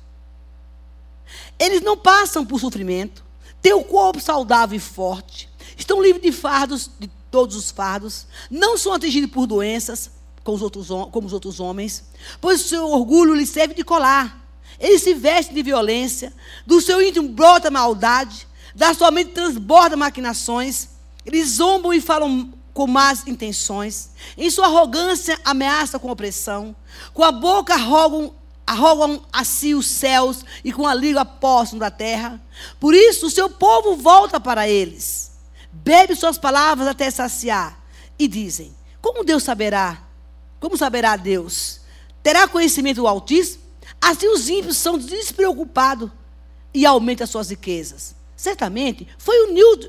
Eles 1.59 1.81
não 1.81 1.95
passam 1.95 2.43
por 2.43 2.59
sofrimento, 2.59 3.23
têm 3.61 3.73
o 3.73 3.83
corpo 3.83 4.19
saudável 4.19 4.75
e 4.75 4.79
forte, 4.79 5.47
estão 5.77 6.01
livres 6.01 6.21
de 6.21 6.31
fardos, 6.31 6.89
de 6.99 7.09
todos 7.31 7.55
os 7.55 7.71
fardos, 7.71 8.25
não 8.49 8.77
são 8.77 8.93
atingidos 8.93 9.29
por 9.29 9.47
doenças, 9.47 10.11
como 10.43 10.57
os 10.57 10.61
outros, 10.61 10.87
como 11.11 11.27
os 11.27 11.33
outros 11.33 11.59
homens, 11.59 12.05
pois 12.41 12.65
o 12.65 12.67
seu 12.67 12.89
orgulho 12.89 13.33
lhes 13.33 13.49
serve 13.49 13.73
de 13.73 13.83
colar 13.83 14.47
ele 14.79 14.99
se 14.99 15.13
veste 15.13 15.53
de 15.53 15.63
violência, 15.63 16.33
do 16.65 16.79
seu 16.79 17.01
íntimo 17.01 17.29
brota 17.29 17.71
maldade, 17.71 18.47
da 18.75 18.93
sua 18.93 19.09
mente 19.09 19.31
transborda 19.31 19.95
maquinações. 19.95 20.89
Eles 21.25 21.49
zombam 21.49 21.93
e 21.93 22.01
falam 22.01 22.53
com 22.73 22.85
más 22.85 23.25
intenções. 23.27 24.11
Em 24.37 24.49
sua 24.49 24.67
arrogância, 24.67 25.39
ameaça 25.43 25.97
com 25.97 26.11
opressão. 26.11 26.75
Com 27.13 27.23
a 27.23 27.31
boca 27.31 27.73
arrogam, 27.73 28.35
arrogam 28.67 29.23
a 29.33 29.43
si 29.43 29.73
os 29.73 29.87
céus 29.87 30.45
e 30.63 30.71
com 30.71 30.85
a 30.85 30.93
língua 30.93 31.21
apostam 31.21 31.79
da 31.79 31.89
terra. 31.89 32.39
Por 32.79 32.93
isso, 32.93 33.27
o 33.27 33.31
seu 33.31 33.49
povo 33.49 33.95
volta 33.95 34.39
para 34.39 34.69
eles. 34.69 35.31
Bebe 35.83 36.15
suas 36.15 36.37
palavras 36.37 36.87
até 36.87 37.09
saciar. 37.09 37.79
E 38.17 38.27
dizem: 38.27 38.75
Como 39.01 39.23
Deus 39.23 39.43
saberá? 39.43 40.03
Como 40.59 40.77
saberá 40.77 41.15
Deus? 41.15 41.81
Terá 42.23 42.47
conhecimento 42.47 42.97
do 42.97 43.07
Altíssimo? 43.07 43.63
Assim 44.01 44.27
os 44.27 44.49
ímpios 44.49 44.77
são 44.77 44.97
despreocupados 44.97 46.09
e 46.73 46.85
aumentam 46.85 47.23
as 47.23 47.29
suas 47.29 47.49
riquezas. 47.49 48.15
Certamente 48.35 49.07
foi 49.17 49.35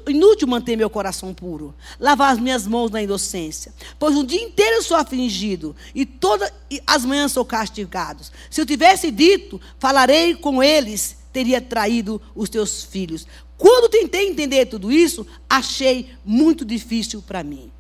inútil 0.08 0.48
manter 0.48 0.74
meu 0.74 0.88
coração 0.88 1.34
puro, 1.34 1.74
lavar 2.00 2.32
as 2.32 2.38
minhas 2.38 2.66
mãos 2.66 2.90
na 2.90 3.02
inocência, 3.02 3.74
pois 3.98 4.16
um 4.16 4.24
dia 4.24 4.42
inteiro 4.42 4.76
eu 4.76 4.82
sou 4.82 4.96
afligido 4.96 5.76
e 5.94 6.06
todas 6.06 6.50
as 6.86 7.04
manhãs 7.04 7.32
sou 7.32 7.44
castigado. 7.44 8.24
Se 8.50 8.58
eu 8.58 8.64
tivesse 8.64 9.10
dito, 9.10 9.60
falarei 9.78 10.34
com 10.34 10.62
eles, 10.62 11.18
teria 11.30 11.60
traído 11.60 12.22
os 12.34 12.48
teus 12.48 12.84
filhos. 12.84 13.26
Quando 13.58 13.90
tentei 13.90 14.28
entender 14.28 14.66
tudo 14.66 14.90
isso, 14.90 15.26
achei 15.50 16.16
muito 16.24 16.64
difícil 16.64 17.20
para 17.20 17.42
mim. 17.42 17.72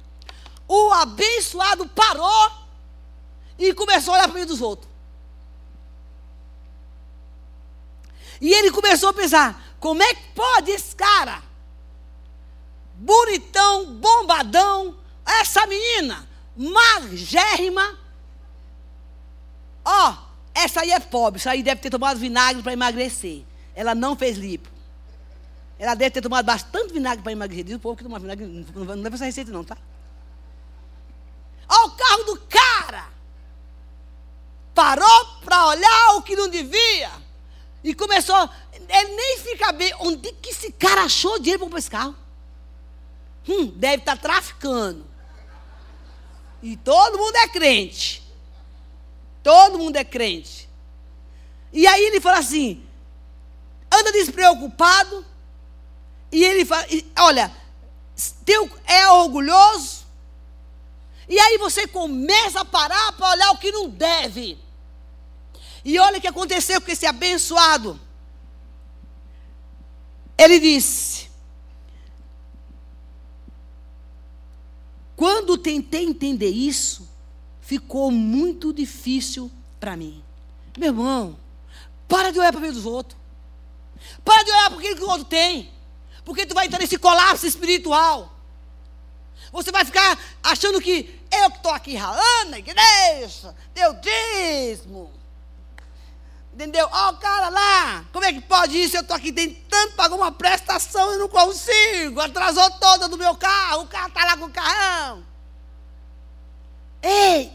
O 0.66 0.90
abençoado 0.90 1.88
parou 1.88 2.50
e 3.56 3.72
começou 3.72 4.12
a 4.12 4.16
olhar 4.18 4.24
para 4.24 4.34
meio 4.34 4.46
dos 4.46 4.60
outros. 4.60 4.90
E 8.40 8.52
ele 8.52 8.72
começou 8.72 9.08
a 9.08 9.12
pensar: 9.12 9.76
como 9.78 10.02
é 10.02 10.14
que 10.14 10.22
pode 10.34 10.72
esse 10.72 10.94
cara, 10.96 11.42
bonitão, 12.94 13.94
bombadão, 13.94 14.96
essa 15.24 15.64
menina, 15.66 16.28
magérrima, 16.56 17.96
ó, 19.84 20.16
essa 20.52 20.80
aí 20.80 20.90
é 20.90 20.98
pobre, 20.98 21.38
isso 21.38 21.48
aí 21.48 21.62
deve 21.62 21.80
ter 21.80 21.90
tomado 21.90 22.18
vinagre 22.18 22.62
para 22.62 22.72
emagrecer. 22.72 23.44
Ela 23.74 23.94
não 23.94 24.16
fez 24.16 24.36
lipo. 24.36 24.77
Ela 25.78 25.94
deve 25.94 26.10
ter 26.10 26.20
tomado 26.20 26.44
bastante 26.44 26.92
vinagre 26.92 27.22
para 27.22 27.32
emagrecer. 27.32 27.64
Diz 27.64 27.76
o 27.76 27.78
povo 27.78 27.96
que 27.96 28.02
toma 28.02 28.18
vinagre, 28.18 28.46
não 28.74 28.94
leva 28.94 29.14
essa 29.14 29.24
receita 29.24 29.52
não, 29.52 29.62
tá? 29.62 29.76
Olha 31.68 31.86
o 31.86 31.90
carro 31.90 32.24
do 32.24 32.40
cara. 32.48 33.08
Parou 34.74 35.26
para 35.44 35.66
olhar 35.66 36.16
o 36.16 36.22
que 36.22 36.34
não 36.34 36.48
devia. 36.48 37.10
E 37.84 37.94
começou, 37.94 38.48
ele 38.72 39.14
nem 39.14 39.38
fica 39.38 39.70
bem. 39.72 39.92
Onde 40.00 40.32
que 40.32 40.50
esse 40.50 40.72
cara 40.72 41.02
achou 41.02 41.38
dinheiro 41.38 41.58
para 41.60 41.66
comprar 41.66 41.78
esse 41.78 41.90
carro? 41.90 42.16
Hum, 43.48 43.66
deve 43.76 44.02
estar 44.02 44.16
tá 44.16 44.22
traficando. 44.22 45.06
E 46.62 46.76
todo 46.76 47.18
mundo 47.18 47.36
é 47.36 47.48
crente. 47.48 48.22
Todo 49.42 49.78
mundo 49.78 49.96
é 49.96 50.04
crente. 50.04 50.68
E 51.72 51.86
aí 51.86 52.02
ele 52.02 52.20
fala 52.20 52.38
assim: 52.38 52.84
anda 53.92 54.12
despreocupado. 54.12 55.24
E 56.30 56.44
ele 56.44 56.64
fala: 56.64 56.86
olha, 57.18 57.52
teu, 58.44 58.70
é 58.86 59.08
orgulhoso. 59.08 60.06
E 61.28 61.38
aí 61.38 61.58
você 61.58 61.86
começa 61.86 62.60
a 62.60 62.64
parar 62.64 63.12
para 63.12 63.30
olhar 63.30 63.50
o 63.50 63.58
que 63.58 63.70
não 63.70 63.88
deve. 63.88 64.58
E 65.84 65.98
olha 65.98 66.18
o 66.18 66.20
que 66.20 66.28
aconteceu 66.28 66.80
com 66.80 66.90
esse 66.90 67.06
abençoado. 67.06 67.98
ele 70.36 70.58
disse: 70.58 71.28
Quando 75.14 75.58
tentei 75.58 76.04
entender 76.04 76.48
isso, 76.48 77.08
ficou 77.60 78.10
muito 78.10 78.72
difícil 78.72 79.50
para 79.80 79.96
mim. 79.96 80.22
Meu 80.78 80.88
irmão, 80.88 81.36
para 82.06 82.30
de 82.30 82.38
olhar 82.38 82.52
para 82.52 82.60
a 82.60 82.62
vida 82.62 82.74
dos 82.74 82.86
outros. 82.86 83.18
Para 84.24 84.44
de 84.44 84.50
olhar 84.50 84.70
para 84.70 84.78
aquilo 84.78 84.96
que 84.96 85.02
o 85.02 85.08
outro 85.08 85.24
tem. 85.24 85.70
Porque 86.28 86.44
tu 86.44 86.54
vai 86.54 86.66
entrar 86.66 86.78
nesse 86.78 86.98
colapso 86.98 87.46
espiritual. 87.46 88.30
Você 89.50 89.72
vai 89.72 89.82
ficar 89.82 90.18
achando 90.42 90.78
que 90.78 91.18
eu 91.32 91.50
que 91.50 91.56
estou 91.56 91.72
aqui 91.72 91.96
ralando 91.96 92.50
na 92.50 92.58
igreja, 92.58 93.56
deu 93.72 93.94
dízimo. 93.94 95.10
Entendeu? 96.52 96.86
Ó, 96.92 97.06
oh, 97.06 97.12
o 97.12 97.16
cara 97.16 97.48
lá, 97.48 98.04
como 98.12 98.26
é 98.26 98.32
que 98.34 98.42
pode 98.42 98.76
isso? 98.76 98.94
Eu 98.94 99.00
estou 99.00 99.16
aqui 99.16 99.32
tentando 99.32 99.94
pagar 99.94 100.16
uma 100.16 100.30
prestação 100.30 101.14
e 101.14 101.16
não 101.16 101.30
consigo. 101.30 102.20
Atrasou 102.20 102.72
toda 102.72 103.08
do 103.08 103.16
meu 103.16 103.34
carro, 103.34 103.84
o 103.84 103.86
carro 103.86 104.08
está 104.08 104.24
lá 104.26 104.36
com 104.36 104.44
o 104.44 104.52
carrão. 104.52 105.24
Ei! 107.00 107.50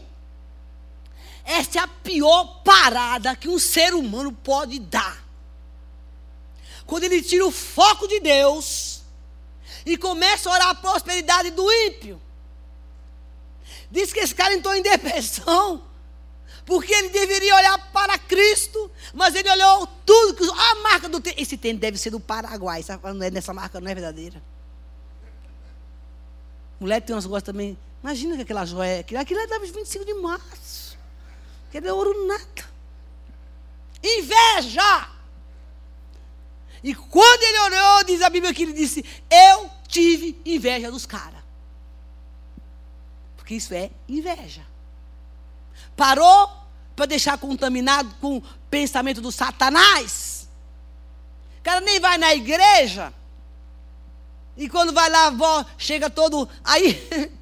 Essa 1.44 1.78
é 1.78 1.82
a 1.82 1.86
pior 1.86 2.60
parada 2.64 3.36
que 3.36 3.48
um 3.48 3.60
ser 3.60 3.94
humano 3.94 4.32
pode 4.32 4.80
dar. 4.80 5.23
Quando 6.86 7.04
ele 7.04 7.22
tira 7.22 7.46
o 7.46 7.50
foco 7.50 8.06
de 8.06 8.20
Deus 8.20 9.02
e 9.86 9.96
começa 9.96 10.48
a 10.48 10.52
orar 10.52 10.68
a 10.68 10.74
prosperidade 10.74 11.50
do 11.50 11.70
ímpio. 11.70 12.20
Diz 13.90 14.12
que 14.12 14.20
esse 14.20 14.34
cara 14.34 14.54
entrou 14.54 14.74
em 14.74 14.82
depressão 14.82 15.82
porque 16.66 16.92
ele 16.92 17.10
deveria 17.10 17.54
olhar 17.54 17.92
para 17.92 18.18
Cristo, 18.18 18.90
mas 19.12 19.34
ele 19.34 19.50
olhou 19.50 19.86
tudo. 20.06 20.50
A 20.52 20.74
marca 20.76 21.08
do 21.08 21.20
tênis. 21.20 21.42
Esse 21.42 21.56
tênis 21.56 21.80
deve 21.80 21.98
ser 21.98 22.10
do 22.10 22.18
Paraguai. 22.18 22.84
Não 23.14 23.22
é 23.22 23.30
nessa 23.30 23.52
marca, 23.52 23.80
não 23.80 23.90
é 23.90 23.94
verdadeira. 23.94 24.42
Mulher 26.80 27.00
tem 27.00 27.14
umas 27.14 27.26
gostas 27.26 27.52
também. 27.52 27.76
Imagina 28.02 28.36
que 28.36 28.42
aquela 28.42 28.64
joia. 28.64 29.00
Aquilo, 29.00 29.20
aquilo 29.20 29.40
é 29.40 29.46
da 29.46 29.58
25 29.58 30.04
de 30.04 30.14
março. 30.14 30.96
Aquilo 31.68 31.86
é 31.86 31.92
ouro 31.92 32.26
nada. 32.26 32.74
Inveja! 34.02 35.13
E 36.84 36.94
quando 36.94 37.42
ele 37.42 37.60
orou, 37.60 38.04
diz 38.04 38.20
a 38.20 38.28
Bíblia 38.28 38.52
que 38.52 38.62
ele 38.62 38.74
disse: 38.74 39.02
Eu 39.30 39.70
tive 39.88 40.38
inveja 40.44 40.90
dos 40.90 41.06
caras. 41.06 41.40
Porque 43.38 43.54
isso 43.54 43.72
é 43.72 43.90
inveja. 44.06 44.60
Parou 45.96 46.50
para 46.94 47.06
deixar 47.06 47.38
contaminado 47.38 48.14
com 48.20 48.36
o 48.36 48.42
pensamento 48.68 49.22
do 49.22 49.32
Satanás. 49.32 50.46
O 51.58 51.62
cara 51.62 51.80
nem 51.80 51.98
vai 51.98 52.18
na 52.18 52.34
igreja. 52.34 53.14
E 54.54 54.68
quando 54.68 54.92
vai 54.92 55.08
lá, 55.08 55.28
avó, 55.28 55.64
chega 55.78 56.10
todo. 56.10 56.46
Aí. 56.62 57.08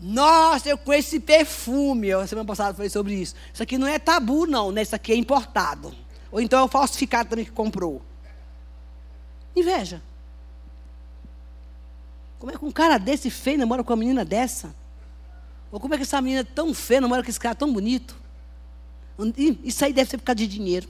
Nossa, 0.00 0.68
eu 0.68 0.76
conheço 0.76 1.10
esse 1.10 1.20
perfume. 1.20 2.08
Eu, 2.08 2.26
semana 2.26 2.46
passada 2.46 2.74
falei 2.74 2.90
sobre 2.90 3.14
isso. 3.14 3.36
Isso 3.52 3.62
aqui 3.62 3.78
não 3.78 3.86
é 3.86 3.96
tabu, 4.00 4.44
não, 4.44 4.72
né? 4.72 4.82
Isso 4.82 4.96
aqui 4.96 5.12
é 5.12 5.16
importado. 5.16 5.94
Ou 6.32 6.40
então 6.40 6.58
é 6.58 6.62
o 6.64 6.68
falsificado 6.68 7.30
também 7.30 7.44
que 7.44 7.52
comprou. 7.52 8.02
Inveja. 9.54 10.02
Como 12.38 12.52
é 12.52 12.58
que 12.58 12.64
um 12.64 12.72
cara 12.72 12.98
desse 12.98 13.30
feio 13.30 13.58
namora 13.58 13.82
com 13.82 13.92
uma 13.92 13.98
menina 13.98 14.24
dessa? 14.24 14.74
Ou 15.72 15.80
como 15.80 15.94
é 15.94 15.96
que 15.96 16.02
essa 16.02 16.20
menina 16.20 16.44
tão 16.44 16.74
feia, 16.74 17.00
namora 17.00 17.22
com 17.22 17.30
esse 17.30 17.40
cara 17.40 17.54
tão 17.54 17.72
bonito? 17.72 18.16
Isso 19.62 19.84
aí 19.84 19.92
deve 19.92 20.10
ser 20.10 20.18
por 20.18 20.24
causa 20.24 20.36
de 20.36 20.46
dinheiro. 20.46 20.88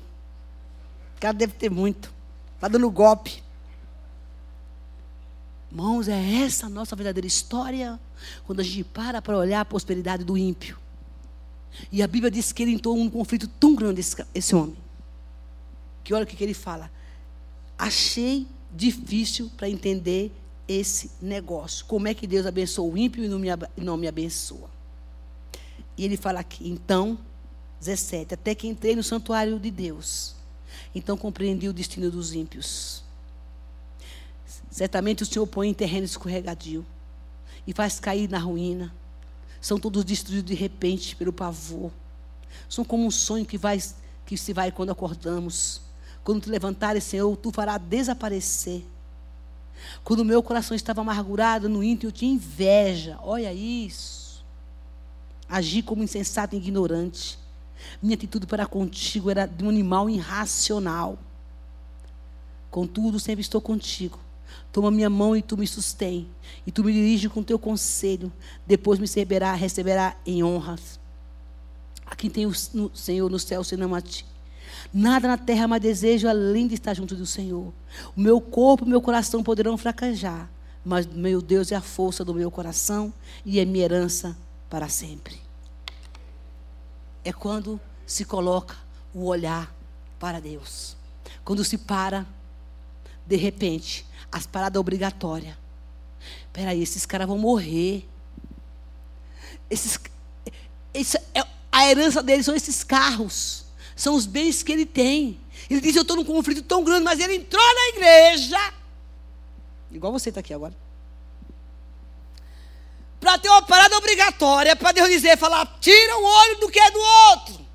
O 1.17 1.21
cara 1.21 1.33
deve 1.33 1.53
ter 1.53 1.71
muito. 1.71 2.13
Está 2.55 2.69
dando 2.69 2.91
golpe. 2.91 3.43
Irmãos, 5.71 6.09
é 6.09 6.45
essa 6.45 6.67
a 6.67 6.69
nossa 6.69 6.97
verdadeira 6.97 7.27
história. 7.27 8.01
Quando 8.47 8.61
a 8.61 8.63
gente 8.63 8.85
para 8.85 9.21
para 9.21 9.37
olhar 9.37 9.61
a 9.61 9.65
prosperidade 9.65 10.25
do 10.25 10.37
ímpio. 10.37 10.79
E 11.91 12.03
a 12.03 12.07
Bíblia 12.07 12.31
diz 12.31 12.53
que 12.53 12.63
ele 12.63 12.73
entrou 12.73 12.97
num 12.97 13.11
conflito 13.11 13.49
tão 13.49 13.75
grande, 13.75 14.01
esse, 14.01 14.25
esse 14.35 14.55
homem. 14.55 14.77
Que 16.03 16.15
olha 16.15 16.25
o 16.25 16.27
que, 16.27 16.37
que 16.37 16.45
ele 16.45 16.55
fala. 16.55 16.91
Achei 17.79 18.47
difícil 18.75 19.51
para 19.57 19.69
entender 19.69 20.33
esse 20.67 21.11
negócio. 21.21 21.85
Como 21.87 22.09
é 22.09 22.15
que 22.15 22.27
Deus 22.27 22.47
abençoa 22.47 22.91
o 22.91 22.97
ímpio 22.97 23.25
e 23.25 23.29
não 23.29 23.39
me, 23.39 23.49
não 23.77 23.97
me 23.97 24.09
abençoa? 24.09 24.71
E 25.97 26.05
ele 26.05 26.17
fala 26.17 26.41
aqui, 26.41 26.69
então, 26.69 27.19
17, 27.81 28.35
até 28.35 28.55
que 28.55 28.67
entrei 28.67 28.97
no 28.97 29.03
santuário 29.03 29.59
de 29.59 29.71
Deus. 29.71 30.35
Então 30.95 31.17
compreendi 31.17 31.69
o 31.69 31.73
destino 31.73 32.11
dos 32.11 32.33
ímpios. 32.33 33.03
Certamente 34.71 35.23
o 35.23 35.27
Senhor 35.27 35.47
põe 35.47 35.69
em 35.69 35.75
terreno 35.75 36.05
escorregadio 36.05 36.85
e 37.67 37.73
faz 37.73 38.01
cair 38.01 38.29
na 38.29 38.39
ruína. 38.39 38.93
São 39.61 39.79
todos 39.79 40.05
destruídos 40.05 40.45
de 40.45 40.55
repente 40.55 41.15
pelo 41.15 41.33
pavor. 41.33 41.91
São 42.69 42.85
como 42.85 43.07
um 43.07 43.11
sonho 43.11 43.47
que, 43.47 43.57
vai, 43.57 43.81
que 44.27 44.37
se 44.37 44.53
vai 44.53 44.73
quando 44.73 44.91
acordamos. 44.91 45.81
Quando 46.25 46.41
te 46.41 46.49
levantares, 46.49 47.05
Senhor, 47.05 47.37
tu 47.37 47.53
farás 47.53 47.81
desaparecer. 47.83 48.83
Quando 50.03 50.21
o 50.21 50.25
meu 50.25 50.43
coração 50.43 50.75
estava 50.75 51.03
amargurado 51.03 51.69
no 51.69 51.85
íntimo, 51.85 52.09
eu 52.09 52.13
tinha 52.13 52.33
inveja. 52.33 53.19
Olha 53.23 53.53
isso. 53.53 54.43
Agi 55.49 55.83
como 55.83 56.03
insensato 56.03 56.55
e 56.55 56.59
ignorante. 56.59 57.39
Minha 58.03 58.15
atitude 58.15 58.47
para 58.47 58.67
contigo 58.67 59.31
era 59.31 59.47
de 59.47 59.63
um 59.63 59.69
animal 59.69 60.09
irracional. 60.09 61.19
Contudo, 62.71 63.21
sempre 63.21 63.43
estou 63.43 63.61
contigo. 63.61 64.19
Toma 64.73 64.91
minha 64.91 65.11
mão 65.11 65.37
e 65.37 65.43
tu 65.43 65.57
me 65.57 65.67
sustém. 65.67 66.27
E 66.67 66.73
tu 66.73 66.83
me 66.83 66.93
dirige 66.93 67.29
com 67.29 67.43
teu 67.43 67.59
conselho. 67.59 68.33
Depois 68.67 68.99
me 68.99 69.05
receberá, 69.05 69.53
receberá 69.53 70.17
em 70.25 70.43
honras. 70.43 70.99
Aqui 72.07 72.31
tem 72.31 72.47
o 72.47 72.55
Senhor 72.95 73.31
no 73.31 73.39
céu, 73.39 73.63
senão 73.63 73.95
a 73.95 74.01
ti. 74.01 74.25
Nada 74.93 75.29
na 75.29 75.39
terra 75.39 75.67
mais 75.67 75.83
desejo 75.83 76.29
além 76.29 76.67
de 76.67 76.75
estar 76.75 76.95
junto 76.95 77.15
do 77.15 77.27
Senhor. 77.27 77.73
O 78.17 78.21
meu 78.21 78.41
corpo 78.41 78.85
e 78.85 78.87
o 78.87 78.91
meu 78.91 79.01
coração 79.01 79.43
poderão 79.43 79.77
fraquejar, 79.77 80.49
mas 80.85 81.07
meu 81.07 81.41
Deus 81.41 81.73
é 81.73 81.77
a 81.77 81.81
força 81.81 82.25
do 82.25 82.35
meu 82.35 82.51
coração 82.51 83.13
e 83.45 83.59
é 83.59 83.65
minha 83.65 83.85
herança 83.85 84.37
para 84.69 84.89
sempre. 84.89 85.41
É 87.25 87.33
quando 87.33 87.81
se 88.07 88.25
coloca 88.25 88.77
o 89.15 89.25
olhar 89.25 89.75
para 90.19 90.41
Deus. 90.41 90.97
Quando 91.45 91.65
se 91.65 91.79
para, 91.79 92.27
de 93.27 93.37
repente, 93.37 94.07
as 94.31 94.47
paradas 94.47 94.81
obrigatórias. 94.81 95.57
Peraí, 96.53 96.83
esses 96.83 97.07
caras 97.07 97.27
vão 97.27 97.39
morrer. 97.39 98.09
Esses, 99.71 99.99
esse, 100.93 101.17
é, 101.35 101.45
a 101.71 101.89
herança 101.89 102.23
deles 102.23 102.47
são 102.47 102.55
esses 102.55 102.85
carros. 102.85 103.64
São 103.97 104.15
os 104.15 104.27
bens 104.27 104.63
que 104.63 104.73
ele 104.73 104.87
tem. 104.87 105.41
Ele 105.71 105.81
diz: 105.81 105.95
Eu 105.97 106.03
estou 106.03 106.17
num 106.17 106.25
conflito 106.25 106.63
tão 106.63 106.83
grande, 106.83 107.05
mas 107.05 107.21
ele 107.21 107.37
entrou 107.37 107.63
na 107.63 107.89
igreja. 107.89 108.73
Igual 109.91 110.13
você 110.13 110.29
está 110.29 110.41
aqui 110.41 110.53
agora 110.53 110.75
para 113.25 113.39
ter 113.39 113.49
uma 113.49 113.63
parada 113.63 113.97
obrigatória, 113.97 114.77
para 114.77 114.93
Deus 114.93 115.09
dizer, 115.09 115.39
falar, 115.39 115.79
tira 115.81 116.19
o 116.19 116.23
olho 116.23 116.61
do 116.61 116.69
que 116.69 116.79
é 116.79 116.91
do 116.91 117.01
outro. 117.01 117.67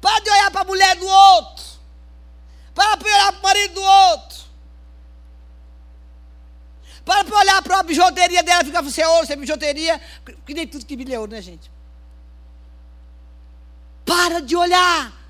Para 0.00 0.18
de 0.20 0.30
olhar 0.30 0.50
para 0.50 0.62
a 0.62 0.64
mulher 0.64 0.96
do 0.96 1.06
outro. 1.06 1.64
Para 2.74 2.96
de 2.96 3.04
olhar 3.04 3.32
para 3.32 3.40
o 3.40 3.42
marido 3.42 3.74
do 3.74 3.82
outro. 3.82 4.38
Para 7.04 7.22
de 7.22 7.34
olhar 7.34 7.62
para 7.62 7.80
a 7.80 7.82
bijuteria 7.82 8.42
dela 8.42 8.64
ficar 8.64 8.82
sem 8.84 9.04
é 9.04 9.08
ouro, 9.08 9.26
sem 9.26 9.36
bijuteria, 9.36 10.00
que 10.46 10.54
nem 10.54 10.66
tudo 10.66 10.86
que 10.86 11.12
é 11.12 11.18
ouro, 11.18 11.30
né, 11.30 11.42
gente? 11.42 11.70
Para 14.04 14.40
de 14.40 14.54
olhar 14.56 15.24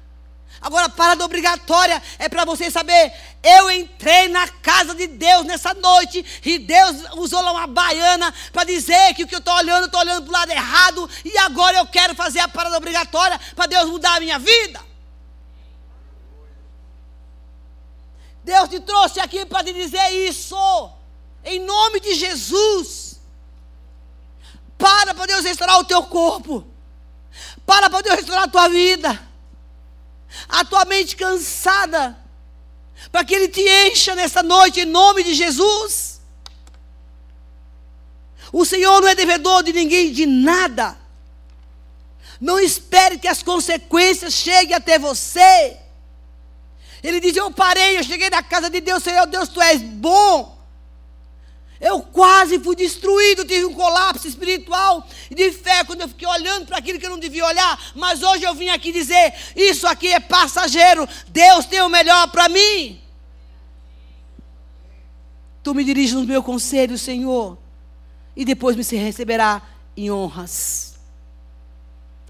Agora, 0.64 0.87
a 0.87 0.89
parada 0.89 1.22
obrigatória 1.22 2.03
é 2.18 2.27
para 2.27 2.47
você 2.47 2.70
saber. 2.70 3.12
Eu 3.43 3.70
entrei 3.70 4.29
na 4.29 4.49
casa 4.49 4.95
de 4.95 5.07
Deus 5.07 5.45
nessa 5.45 5.75
noite 5.75 6.25
e 6.43 6.59
Deus 6.59 7.03
usou 7.16 7.43
lá 7.43 7.53
uma 7.53 7.66
baiana 7.66 8.33
para 8.51 8.64
dizer 8.64 9.12
que 9.12 9.25
o 9.25 9.29
que 9.29 9.35
eu 9.35 9.41
estou 9.41 9.53
olhando, 9.53 9.85
estou 9.85 10.01
olhando 10.01 10.22
para 10.22 10.31
o 10.31 10.33
lado 10.33 10.51
errado 10.51 11.11
e 11.22 11.37
agora 11.37 11.77
eu 11.77 11.87
quero 11.87 12.14
fazer 12.14 12.41
a 12.41 12.49
parada 12.49 12.79
obrigatória 12.79 13.39
para 13.55 13.66
Deus 13.66 13.91
mudar 13.91 14.16
a 14.16 14.20
minha 14.20 14.39
vida. 14.39 14.81
Deus 18.43 18.66
te 18.70 18.81
trouxe 18.81 19.20
aqui 19.20 19.45
para 19.45 19.64
te 19.64 19.72
dizer 19.75 20.09
isso, 20.12 20.57
em 21.45 21.61
nome 21.61 22.01
de 22.01 22.14
Jesus. 22.14 23.20
Para 24.79 25.12
para 25.12 25.27
Deus 25.27 25.45
restaurar 25.45 25.79
o 25.79 25.85
teu 25.85 26.05
corpo. 26.05 26.74
Para 27.67 27.89
para 27.89 28.03
Deus 28.03 28.17
restaurar 28.17 28.45
a 28.45 28.49
tua 28.49 28.69
vida 28.69 29.35
a 30.49 30.65
tua 30.65 30.85
mente 30.85 31.17
cansada, 31.17 32.17
para 33.11 33.25
que 33.25 33.35
Ele 33.35 33.49
te 33.49 33.61
encha 33.61 34.15
nessa 34.15 34.43
noite, 34.43 34.81
em 34.81 34.85
nome 34.85 35.23
de 35.23 35.35
Jesus. 35.35 36.21
O 38.53 38.65
Senhor 38.65 39.01
não 39.01 39.09
é 39.09 39.15
devedor 39.15 39.62
de 39.62 39.73
ninguém 39.73 40.12
de 40.12 40.27
nada. 40.27 40.97
Não 42.41 42.59
espere 42.59 43.19
que 43.19 43.29
as 43.29 43.43
consequências 43.43 44.35
cheguem 44.35 44.75
até 44.75 44.99
você. 44.99 45.77
Ele 47.03 47.21
diz: 47.21 47.37
Eu 47.37 47.51
parei, 47.51 47.99
eu 47.99 48.05
cheguei 48.05 48.31
na 48.31 48.43
casa 48.43 48.71
de 48.71 48.81
Deus, 48.81 49.03
Senhor 49.03 49.27
Deus, 49.27 49.49
tu 49.49 49.61
és 49.61 49.81
bom. 49.81 50.53
Eu 51.85 52.01
quase 52.01 52.59
fui 52.61 52.74
destruído, 52.74 53.45
tive 53.45 53.66
um 53.66 53.74
colapso 53.74 54.26
espiritual 54.26 55.07
de 55.30 55.53
fé 55.53 55.85
quando 55.85 56.01
eu 56.01 56.09
fiquei 56.09 56.26
olhando 56.26 56.64
para 56.64 56.78
aquilo 56.78 56.99
que 56.99 57.05
eu 57.05 57.11
não 57.11 57.18
devia 57.18 57.45
olhar. 57.45 57.93
Mas 57.95 58.22
hoje 58.22 58.43
eu 58.43 58.55
vim 58.55 58.70
aqui 58.70 58.91
dizer: 58.91 59.35
Isso 59.55 59.87
aqui 59.87 60.09
é 60.09 60.18
passageiro, 60.18 61.07
Deus 61.28 61.66
tem 61.66 61.82
o 61.82 61.91
melhor 61.91 62.30
para 62.30 62.49
mim. 62.49 62.99
Tu 65.62 65.74
me 65.74 65.85
diriges 65.85 66.14
no 66.14 66.24
meu 66.24 66.43
conselho, 66.43 66.97
Senhor, 66.97 67.59
e 68.35 68.47
depois 68.47 68.74
me 68.76 68.97
receberá 68.97 69.61
em 69.95 70.11
honras. 70.11 70.95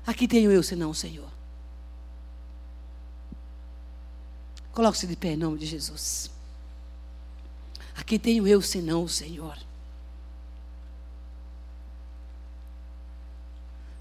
Aqui 0.05 0.26
tenho 0.26 0.50
eu, 0.50 0.64
senão, 0.64 0.92
Senhor. 0.92 1.30
Coloque-se 4.72 5.07
de 5.07 5.14
pé 5.14 5.34
em 5.34 5.36
nome 5.36 5.59
de 5.59 5.66
Jesus. 5.66 6.34
Aqui 7.97 8.18
tenho 8.18 8.47
eu, 8.47 8.61
senão 8.61 9.05
o 9.05 9.09
Senhor. 9.09 9.57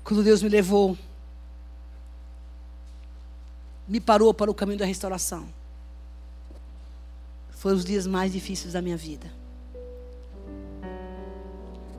Quando 0.04 0.24
Deus 0.24 0.42
me 0.42 0.50
levou, 0.50 0.98
me 3.88 4.00
parou 4.00 4.34
para 4.34 4.52
o 4.52 4.54
caminho 4.54 4.80
da 4.80 4.86
restauração. 4.86 5.48
Foram 7.52 7.78
os 7.78 7.86
dias 7.86 8.06
mais 8.06 8.34
difíceis 8.34 8.74
da 8.74 8.82
minha 8.82 8.98
vida. 8.98 9.32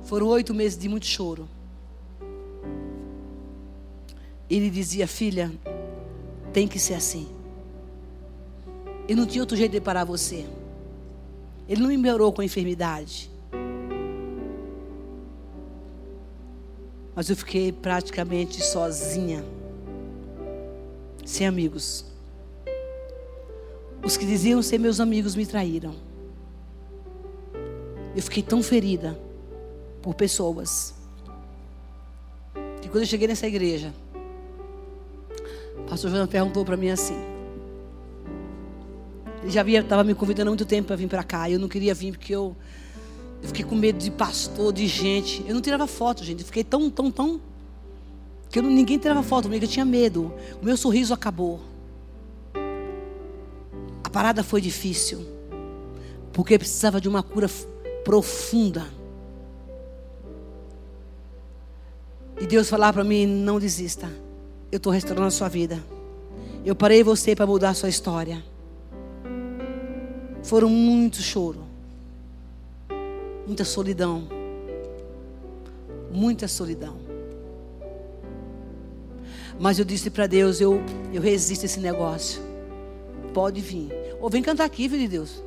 Foram 0.04 0.26
oito 0.26 0.52
meses 0.52 0.76
de 0.76 0.88
muito 0.88 1.06
choro. 1.06 1.48
Ele 4.50 4.68
dizia, 4.68 5.06
filha, 5.08 5.50
tem 6.52 6.68
que 6.68 6.78
ser 6.78 6.94
assim. 6.94 7.26
Eu 9.08 9.16
não 9.16 9.26
tinha 9.26 9.42
outro 9.42 9.56
jeito 9.56 9.72
de 9.72 9.80
parar 9.80 10.04
você. 10.04 10.46
Ele 11.68 11.80
não 11.80 11.88
me 11.88 11.96
melhorou 11.96 12.32
com 12.32 12.42
a 12.42 12.44
enfermidade. 12.44 13.30
Mas 17.14 17.30
eu 17.30 17.36
fiquei 17.36 17.72
praticamente 17.72 18.62
sozinha. 18.62 19.44
Sem 21.24 21.46
amigos. 21.46 22.04
Os 24.04 24.16
que 24.16 24.26
diziam 24.26 24.60
ser 24.60 24.78
meus 24.78 25.00
amigos 25.00 25.34
me 25.34 25.46
traíram. 25.46 25.94
Eu 28.14 28.22
fiquei 28.22 28.42
tão 28.42 28.62
ferida 28.62 29.18
por 30.02 30.14
pessoas. 30.14 30.94
Que 32.82 32.88
quando 32.88 33.04
eu 33.04 33.06
cheguei 33.06 33.26
nessa 33.26 33.46
igreja, 33.46 33.94
o 35.78 35.88
pastor 35.88 36.10
João 36.10 36.26
perguntou 36.26 36.64
para 36.64 36.76
mim 36.76 36.90
assim: 36.90 37.33
ele 39.44 39.52
já 39.52 39.62
estava 39.62 40.02
me 40.02 40.14
convidando 40.14 40.48
há 40.48 40.52
muito 40.52 40.64
tempo 40.64 40.86
para 40.86 40.96
vir 40.96 41.06
para 41.06 41.22
cá. 41.22 41.50
Eu 41.50 41.58
não 41.58 41.68
queria 41.68 41.92
vir 41.92 42.12
porque 42.12 42.34
eu, 42.34 42.56
eu 43.42 43.48
fiquei 43.48 43.62
com 43.62 43.74
medo 43.74 43.98
de 43.98 44.10
pastor, 44.10 44.72
de 44.72 44.86
gente. 44.86 45.44
Eu 45.46 45.52
não 45.52 45.60
tirava 45.60 45.86
foto, 45.86 46.24
gente. 46.24 46.40
Eu 46.40 46.46
fiquei 46.46 46.64
tão, 46.64 46.88
tão, 46.88 47.10
tão. 47.10 47.38
Que 48.48 48.58
eu, 48.58 48.62
ninguém 48.62 48.96
tirava 48.96 49.22
foto 49.22 49.44
comigo. 49.44 49.62
Eu 49.62 49.68
tinha 49.68 49.84
medo. 49.84 50.32
O 50.62 50.64
meu 50.64 50.78
sorriso 50.78 51.12
acabou. 51.12 51.60
A 54.02 54.08
parada 54.08 54.42
foi 54.42 54.62
difícil. 54.62 55.26
Porque 56.32 56.58
precisava 56.58 56.98
de 56.98 57.06
uma 57.06 57.22
cura 57.22 57.50
profunda. 58.02 58.86
E 62.40 62.46
Deus 62.46 62.70
falava 62.70 62.94
para 62.94 63.04
mim: 63.04 63.26
não 63.26 63.60
desista. 63.60 64.10
Eu 64.72 64.78
estou 64.78 64.90
restaurando 64.90 65.26
a 65.28 65.30
sua 65.30 65.50
vida. 65.50 65.84
Eu 66.64 66.74
parei 66.74 67.04
você 67.04 67.36
para 67.36 67.46
mudar 67.46 67.68
a 67.68 67.74
sua 67.74 67.90
história. 67.90 68.42
Foram 70.44 70.68
muito 70.68 71.22
choro, 71.22 71.64
muita 73.46 73.64
solidão, 73.64 74.28
muita 76.12 76.46
solidão. 76.46 76.98
Mas 79.58 79.78
eu 79.78 79.86
disse 79.86 80.10
para 80.10 80.26
Deus, 80.26 80.60
eu, 80.60 80.82
eu 81.14 81.22
resisto 81.22 81.62
a 81.62 81.64
esse 81.64 81.80
negócio. 81.80 82.42
Pode 83.32 83.62
vir. 83.62 83.90
Ou 84.20 84.28
vem 84.28 84.42
cantar 84.42 84.64
aqui, 84.64 84.86
filho 84.86 85.00
de 85.00 85.08
Deus. 85.08 85.42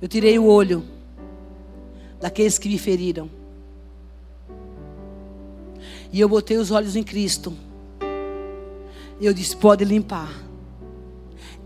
Eu 0.00 0.06
tirei 0.06 0.38
o 0.38 0.46
olho 0.46 0.84
daqueles 2.20 2.56
que 2.56 2.68
me 2.68 2.78
feriram. 2.78 3.28
E 6.12 6.20
eu 6.20 6.28
botei 6.28 6.56
os 6.56 6.70
olhos 6.70 6.94
em 6.94 7.02
Cristo. 7.02 7.52
E 9.20 9.26
eu 9.26 9.34
disse: 9.34 9.56
pode 9.56 9.84
limpar. 9.84 10.32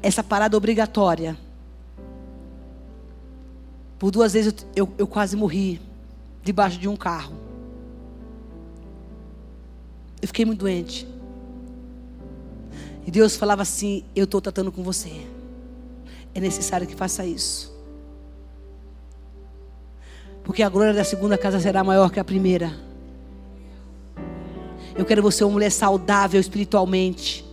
Essa 0.03 0.23
parada 0.23 0.57
obrigatória. 0.57 1.39
Por 3.99 4.11
duas 4.11 4.33
vezes 4.33 4.53
eu, 4.75 4.85
eu, 4.85 4.95
eu 4.99 5.07
quase 5.07 5.37
morri 5.37 5.81
debaixo 6.43 6.79
de 6.79 6.89
um 6.89 6.97
carro. 6.97 7.33
Eu 10.21 10.27
fiquei 10.27 10.45
muito 10.45 10.61
doente. 10.61 11.07
E 13.07 13.11
Deus 13.11 13.37
falava 13.37 13.63
assim: 13.63 14.05
Eu 14.17 14.25
estou 14.25 14.41
tratando 14.41 14.73
com 14.73 14.83
você. 14.83 15.27
É 16.35 16.41
necessário 16.41 16.87
que 16.87 16.95
faça 16.95 17.25
isso. 17.25 17.73
Porque 20.43 20.63
a 20.63 20.69
glória 20.69 20.93
da 20.93 21.05
segunda 21.05 21.39
casa 21.39 21.61
será 21.61 21.85
maior 21.85 22.11
que 22.11 22.19
a 22.19 22.25
primeira. 22.25 22.75
Eu 24.97 25.05
quero 25.05 25.23
você 25.23 25.43
uma 25.43 25.53
mulher 25.53 25.71
saudável 25.71 26.41
espiritualmente. 26.41 27.43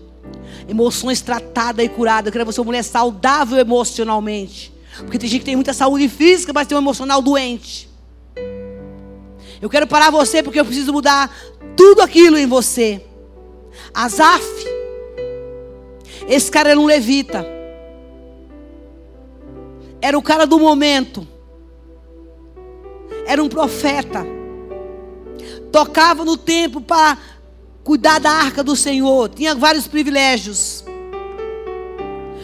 Emoções 0.67 1.22
tratadas 1.22 1.86
e 1.86 1.89
curadas. 1.89 2.28
Eu 2.28 2.32
quero 2.32 2.45
você 2.45 2.59
uma 2.59 2.65
mulher 2.65 2.84
saudável 2.84 3.57
emocionalmente. 3.57 4.74
Porque 4.97 5.17
tem 5.17 5.30
gente 5.30 5.39
que 5.39 5.45
tem 5.45 5.55
muita 5.55 5.74
saúde 5.74 6.07
física, 6.09 6.53
mas 6.53 6.67
tem 6.67 6.78
um 6.78 6.82
emocional 6.82 7.22
doente. 7.22 7.89
Eu 9.61 9.69
quero 9.69 9.88
parar 9.88 10.09
você 10.09 10.41
porque 10.41 10.59
eu 10.59 10.65
preciso 10.65 10.91
mudar 10.91 11.34
tudo 11.76 12.01
aquilo 12.01 12.38
em 12.38 12.47
você. 12.47 13.03
Azaf. 13.93 14.43
Esse 16.28 16.49
cara 16.49 16.72
era 16.72 16.80
um 16.80 16.86
levita. 16.86 17.45
Era 20.01 20.17
o 20.17 20.22
cara 20.22 20.45
do 20.45 20.59
momento. 20.59 21.28
Era 23.26 23.43
um 23.43 23.49
profeta. 23.49 24.26
Tocava 25.72 26.26
no 26.26 26.36
tempo 26.36 26.82
para 26.82 27.17
cuidar 27.84 28.19
da 28.19 28.32
arca 28.32 28.63
do 28.63 28.75
Senhor, 28.75 29.29
tinha 29.29 29.55
vários 29.55 29.88
privilégios. 29.88 30.84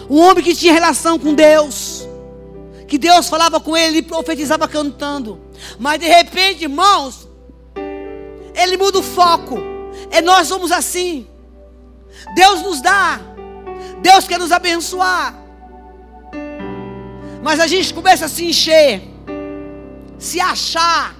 Um 0.09 0.19
homem 0.19 0.43
que 0.43 0.55
tinha 0.55 0.73
relação 0.73 1.19
com 1.19 1.33
Deus, 1.33 2.07
que 2.87 2.97
Deus 2.97 3.27
falava 3.27 3.59
com 3.59 3.75
ele, 3.75 3.97
ele 3.97 4.07
profetizava 4.07 4.67
cantando. 4.67 5.39
Mas 5.77 5.99
de 5.99 6.07
repente, 6.07 6.63
irmãos, 6.63 7.27
ele 8.55 8.77
muda 8.77 8.99
o 8.99 9.03
foco. 9.03 9.57
E 10.11 10.21
nós 10.21 10.47
somos 10.47 10.71
assim. 10.71 11.27
Deus 12.33 12.61
nos 12.61 12.81
dá, 12.81 13.19
Deus 14.01 14.27
quer 14.27 14.39
nos 14.39 14.51
abençoar. 14.51 15.35
Mas 17.43 17.59
a 17.59 17.67
gente 17.67 17.93
começa 17.93 18.25
a 18.25 18.29
se 18.29 18.45
encher, 18.45 19.01
se 20.17 20.39
achar, 20.39 21.15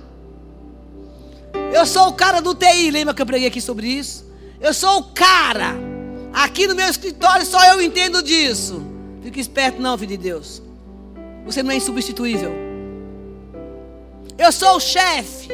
eu 1.74 1.86
sou 1.86 2.08
o 2.08 2.14
cara 2.14 2.42
do 2.42 2.56
TI, 2.56 2.92
lembra 2.92 3.14
que 3.14 3.22
eu 3.22 3.26
preguei 3.26 3.48
aqui 3.48 3.62
sobre 3.62 3.88
isso? 3.88 4.26
Eu 4.60 4.74
sou 4.74 5.00
o 5.00 5.04
cara. 5.04 5.76
Aqui 6.34 6.68
no 6.68 6.76
meu 6.76 6.88
escritório 6.88 7.46
só 7.46 7.64
eu 7.74 7.82
entendo 7.82 8.22
disso. 8.22 8.84
Fique 9.24 9.40
esperto, 9.40 9.82
não, 9.82 9.98
filho 9.98 10.10
de 10.10 10.18
Deus. 10.18 10.62
Você 11.46 11.62
não 11.64 11.72
é 11.72 11.76
insubstituível. 11.76 12.52
Eu 14.38 14.52
sou 14.52 14.76
o 14.78 14.80
chefe. 14.80 15.50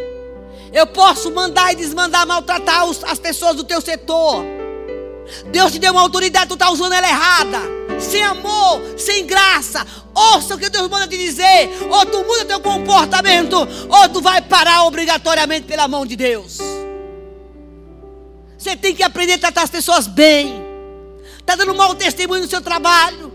Eu 0.71 0.87
posso 0.87 1.31
mandar 1.31 1.71
e 1.71 1.75
desmandar, 1.75 2.25
maltratar 2.25 2.83
as 3.07 3.19
pessoas 3.19 3.55
do 3.55 3.63
teu 3.63 3.79
setor. 3.79 4.43
Deus 5.51 5.71
te 5.71 5.79
deu 5.79 5.91
uma 5.91 6.01
autoridade, 6.01 6.47
tu 6.47 6.55
está 6.55 6.69
usando 6.71 6.93
ela 6.93 7.07
errada. 7.07 7.59
Sem 8.03 8.21
amor, 8.23 8.81
sem 8.97 9.25
graça. 9.25 9.85
Ouça 10.13 10.55
o 10.55 10.57
que 10.57 10.69
Deus 10.69 10.89
manda 10.89 11.07
te 11.07 11.17
dizer. 11.17 11.69
Ou 11.89 12.05
tu 12.05 12.23
muda 12.23 12.45
teu 12.45 12.59
comportamento, 12.59 13.55
ou 13.57 14.09
tu 14.09 14.21
vai 14.21 14.41
parar 14.41 14.83
obrigatoriamente 14.85 15.65
pela 15.65 15.87
mão 15.87 16.05
de 16.05 16.15
Deus. 16.15 16.59
Você 18.57 18.75
tem 18.75 18.95
que 18.95 19.03
aprender 19.03 19.33
a 19.33 19.39
tratar 19.39 19.63
as 19.63 19.69
pessoas 19.69 20.07
bem. 20.07 20.63
Está 21.39 21.55
dando 21.55 21.75
mau 21.75 21.93
testemunho 21.95 22.43
no 22.43 22.49
seu 22.49 22.61
trabalho. 22.61 23.33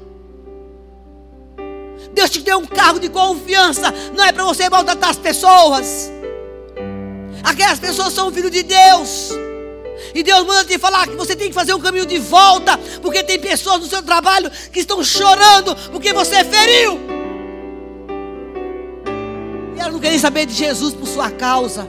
Deus 2.15 2.31
te 2.31 2.41
deu 2.41 2.59
um 2.59 2.67
cargo 2.67 2.99
de 2.99 3.09
confiança. 3.09 3.93
Não 4.17 4.25
é 4.25 4.33
para 4.33 4.45
você 4.45 4.69
maltratar 4.71 5.11
as 5.11 5.19
pessoas. 5.19 6.11
Aquelas 7.45 7.79
pessoas 7.79 8.13
são 8.13 8.33
filhos 8.33 8.51
de 8.51 8.63
Deus. 8.63 9.31
E 10.15 10.23
Deus 10.23 10.47
manda 10.47 10.65
te 10.65 10.79
falar 10.79 11.07
que 11.07 11.17
você 11.17 11.37
tem 11.37 11.49
que 11.49 11.55
fazer 11.55 11.75
um 11.75 11.81
caminho 11.81 12.07
de 12.07 12.19
volta, 12.19 12.79
porque 13.03 13.23
tem 13.23 13.39
pessoas 13.39 13.81
no 13.81 13.87
seu 13.87 14.03
trabalho 14.03 14.51
que 14.73 14.81
estão 14.81 15.03
chorando 15.03 15.75
porque 15.91 16.13
você 16.13 16.45
feriu. 16.45 16.99
E 19.77 19.81
elas 19.81 19.93
não 19.93 20.01
querem 20.01 20.19
saber 20.19 20.47
de 20.47 20.55
Jesus 20.55 20.95
por 20.95 21.07
sua 21.07 21.31
causa. 21.31 21.89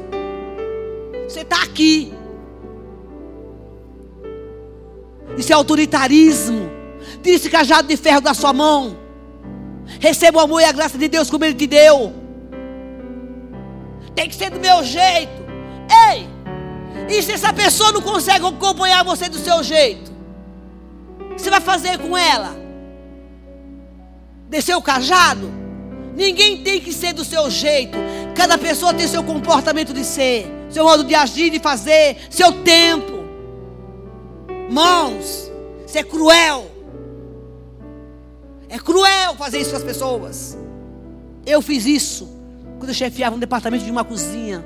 Você 1.28 1.42
está 1.42 1.62
aqui. 1.64 2.14
Isso 5.38 5.52
é 5.52 5.56
autoritarismo. 5.56 6.70
Tire 7.24 7.36
esse 7.36 7.50
cajado 7.50 7.88
de 7.88 7.96
ferro 7.96 8.22
da 8.22 8.34
sua 8.34 8.52
mão. 8.52 8.98
Receba 10.00 10.40
o 10.40 10.42
amor 10.42 10.62
e 10.62 10.66
a 10.66 10.72
graça 10.72 10.98
de 10.98 11.08
Deus 11.08 11.30
como 11.30 11.46
Ele 11.46 11.54
te 11.54 11.68
deu. 11.68 12.14
Tem 14.16 14.28
que 14.28 14.36
ser 14.36 14.50
do 14.50 14.60
meu 14.60 14.84
jeito. 14.84 15.32
Ei! 16.10 16.39
E 17.08 17.22
se 17.22 17.32
essa 17.32 17.54
pessoa 17.54 17.92
não 17.92 18.02
consegue 18.02 18.46
acompanhar 18.46 19.04
você 19.04 19.30
do 19.30 19.38
seu 19.38 19.64
jeito? 19.64 20.12
O 21.32 21.36
que 21.36 21.42
você 21.42 21.50
vai 21.50 21.62
fazer 21.62 21.98
com 22.00 22.18
ela? 22.18 22.56
Descer 24.50 24.76
o 24.76 24.82
cajado? 24.82 25.50
Ninguém 26.16 26.64
tem 26.64 26.82
que 26.82 26.92
ser 26.92 27.14
do 27.14 27.24
seu 27.24 27.50
jeito. 27.50 27.98
Cada 28.36 28.58
pessoa 28.58 28.94
tem 28.94 29.08
seu 29.08 29.24
comportamento 29.24 29.94
de 29.94 30.04
ser, 30.04 30.48
seu 30.70 30.84
modo 30.84 31.04
de 31.04 31.16
agir, 31.16 31.50
de 31.50 31.60
fazer, 31.60 32.18
seu 32.30 32.52
tempo. 32.64 33.20
Mãos, 34.70 35.50
isso 35.88 35.98
é 35.98 36.04
cruel. 36.04 36.70
É 38.68 38.78
cruel 38.78 39.36
fazer 39.36 39.60
isso 39.60 39.72
com 39.72 39.78
as 39.78 39.84
pessoas. 39.84 40.58
Eu 41.46 41.62
fiz 41.62 41.86
isso 41.86 42.30
quando 42.78 42.90
eu 42.90 42.96
chefiava 42.96 43.36
um 43.36 43.40
departamento 43.40 43.84
de 43.84 43.92
uma 43.92 44.04
cozinha. 44.04 44.64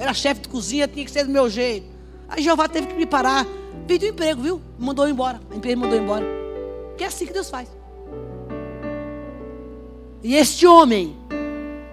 Eu 0.00 0.04
era 0.04 0.14
chefe 0.14 0.40
de 0.40 0.48
cozinha, 0.48 0.88
tinha 0.88 1.04
que 1.04 1.10
ser 1.10 1.24
do 1.24 1.30
meu 1.30 1.50
jeito. 1.50 1.86
Aí 2.26 2.42
Jeová 2.42 2.66
teve 2.66 2.86
que 2.86 2.94
me 2.94 3.04
parar. 3.04 3.46
Pediu 3.86 4.08
emprego, 4.08 4.40
viu? 4.40 4.62
Mandou 4.78 5.06
embora. 5.06 5.38
A 5.50 5.54
empresa 5.54 5.76
mandou 5.76 5.98
embora. 5.98 6.24
Que 6.96 7.04
é 7.04 7.06
assim 7.06 7.26
que 7.26 7.34
Deus 7.34 7.50
faz. 7.50 7.68
E 10.22 10.34
este 10.36 10.66
homem, 10.66 11.14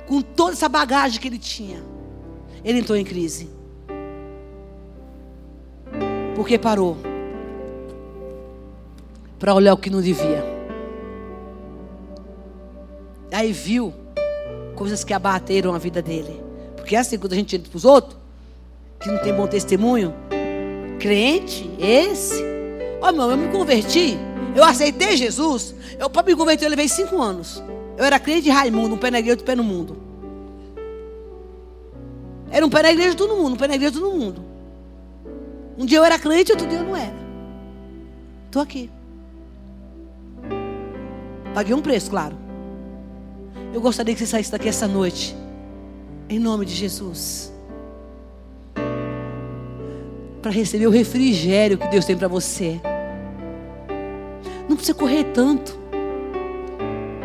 com 0.08 0.22
toda 0.22 0.54
essa 0.54 0.70
bagagem 0.70 1.20
que 1.20 1.28
ele 1.28 1.38
tinha, 1.38 1.84
ele 2.64 2.80
entrou 2.80 2.98
em 2.98 3.04
crise. 3.04 3.50
Porque 6.34 6.58
parou 6.58 6.96
para 9.38 9.54
olhar 9.54 9.74
o 9.74 9.78
que 9.78 9.90
não 9.90 10.02
devia. 10.02 10.46
Aí 13.34 13.52
viu 13.52 13.94
coisas 14.76 15.04
que 15.04 15.14
abateram 15.14 15.76
a 15.76 15.78
vida 15.78 16.02
dele. 16.02 16.47
Porque 16.88 16.96
é 16.96 17.00
assim, 17.00 17.20
quando 17.20 17.34
a 17.34 17.36
gente 17.36 17.54
entra 17.54 17.70
para 17.70 17.76
os 17.76 17.84
outros, 17.84 18.18
que 19.02 19.12
não 19.12 19.22
tem 19.22 19.34
bom 19.34 19.46
testemunho, 19.46 20.14
crente, 20.98 21.70
esse. 21.78 22.42
Ó, 23.02 23.10
oh, 23.10 23.12
meu, 23.12 23.30
eu 23.30 23.36
me 23.36 23.50
converti, 23.50 24.18
eu 24.56 24.64
aceitei 24.64 25.18
Jesus. 25.18 25.76
Eu, 26.00 26.10
para 26.10 26.26
me 26.26 26.34
converter, 26.34 26.64
eu 26.64 26.70
levei 26.70 26.88
cinco 26.88 27.22
anos. 27.22 27.62
Eu 27.98 28.06
era 28.06 28.18
crente 28.22 28.44
de 28.44 28.52
Raimundo, 28.52 28.96
um 28.96 28.98
pé 28.98 29.12
na 29.12 29.20
igreja, 29.20 29.34
outro 29.34 29.46
pé 29.46 29.54
no 29.54 29.66
mundo. 29.66 29.98
Era 32.50 32.66
um 32.66 32.70
pé 32.70 32.82
na 32.82 32.94
igreja, 32.94 33.18
todo 33.18 33.36
mundo, 33.36 33.56
um 33.56 33.58
pé 33.58 33.68
na 33.68 33.76
igreja, 33.76 33.92
todo 33.92 34.10
mundo. 34.10 34.42
Um 35.78 35.86
dia 35.86 35.98
eu 35.98 36.06
era 36.06 36.18
crente, 36.18 36.54
outro 36.54 36.66
dia 36.66 36.78
eu 36.78 36.86
não 36.86 36.96
era. 36.96 37.18
Estou 38.46 38.62
aqui. 38.62 38.90
Paguei 41.54 41.76
um 41.76 41.82
preço, 41.82 42.10
claro. 42.10 42.38
Eu 43.74 43.82
gostaria 43.82 44.14
que 44.14 44.22
você 44.22 44.26
saísse 44.26 44.54
daqui 44.54 44.70
essa 44.70 44.88
noite. 44.88 45.36
Em 46.30 46.40
nome 46.40 46.66
de 46.66 46.74
Jesus. 46.74 47.54
Para 50.42 50.52
receber 50.52 50.86
o 50.86 50.92
refrigério 50.92 51.78
que 51.78 51.88
Deus 51.88 52.04
tem 52.04 52.18
para 52.18 52.28
você. 52.28 52.82
Não 54.68 54.76
precisa 54.76 54.98
correr 54.98 55.24
tanto. 55.34 55.78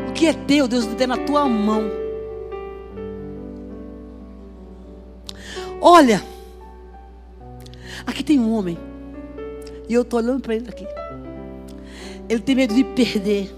O 0.09 0.13
que 0.13 0.27
é 0.27 0.33
teu, 0.33 0.69
Deus 0.69 0.87
tem 0.87 1.09
na 1.09 1.17
tua 1.17 1.49
mão. 1.49 1.91
Olha, 5.81 6.23
aqui 8.07 8.23
tem 8.23 8.39
um 8.39 8.55
homem. 8.55 8.79
E 9.89 9.95
eu 9.95 10.03
estou 10.03 10.21
olhando 10.21 10.41
para 10.41 10.55
ele 10.55 10.69
aqui. 10.69 10.87
Ele 12.29 12.41
tem 12.41 12.55
medo 12.55 12.73
de 12.73 12.85
perder. 12.85 13.53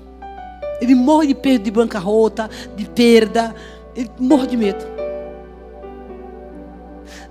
Ele 0.80 0.94
morre 0.94 1.26
de 1.26 1.34
perda 1.34 1.64
de 1.64 1.70
bancarrota, 1.70 2.48
de 2.74 2.88
perda. 2.88 3.54
Ele 3.94 4.10
morre 4.18 4.46
de 4.46 4.56
medo. 4.56 4.93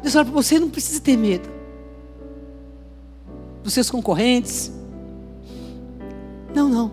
Deus 0.03 0.13
fala 0.13 0.25
para 0.25 0.33
você: 0.33 0.59
não 0.59 0.69
precisa 0.69 0.99
ter 1.01 1.17
medo. 1.17 1.49
Dos 3.63 3.73
seus 3.73 3.89
concorrentes. 3.89 4.71
Não, 6.53 6.69
não. 6.69 6.91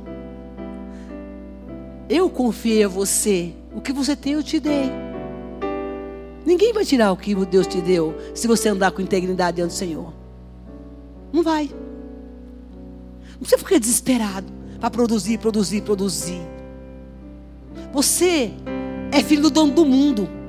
Eu 2.09 2.31
confiei 2.31 2.85
a 2.85 2.89
você. 2.89 3.53
O 3.75 3.81
que 3.81 3.93
você 3.93 4.17
tem, 4.17 4.33
eu 4.35 4.43
te 4.43 4.59
dei. 4.59 4.91
Ninguém 6.47 6.73
vai 6.73 6.85
tirar 6.85 7.13
o 7.13 7.17
que 7.17 7.35
Deus 7.45 7.67
te 7.67 7.81
deu 7.81 8.15
se 8.35 8.49
você 8.49 8.69
andar 8.69 8.93
com 8.93 9.03
integridade 9.03 9.57
diante 9.57 9.73
do 9.73 9.77
Senhor. 9.77 10.13
Não 11.33 11.43
vai. 11.43 11.71
Não 13.33 13.41
precisa 13.41 13.59
ficar 13.59 13.79
desesperado 13.79 14.47
para 14.81 14.91
produzir, 14.91 15.39
produzir, 15.39 15.83
produzir. 15.83 16.41
Você 17.93 18.53
é 19.13 19.23
filho 19.23 19.43
do 19.43 19.51
dono 19.51 19.73
do 19.73 19.85
mundo. 19.85 20.40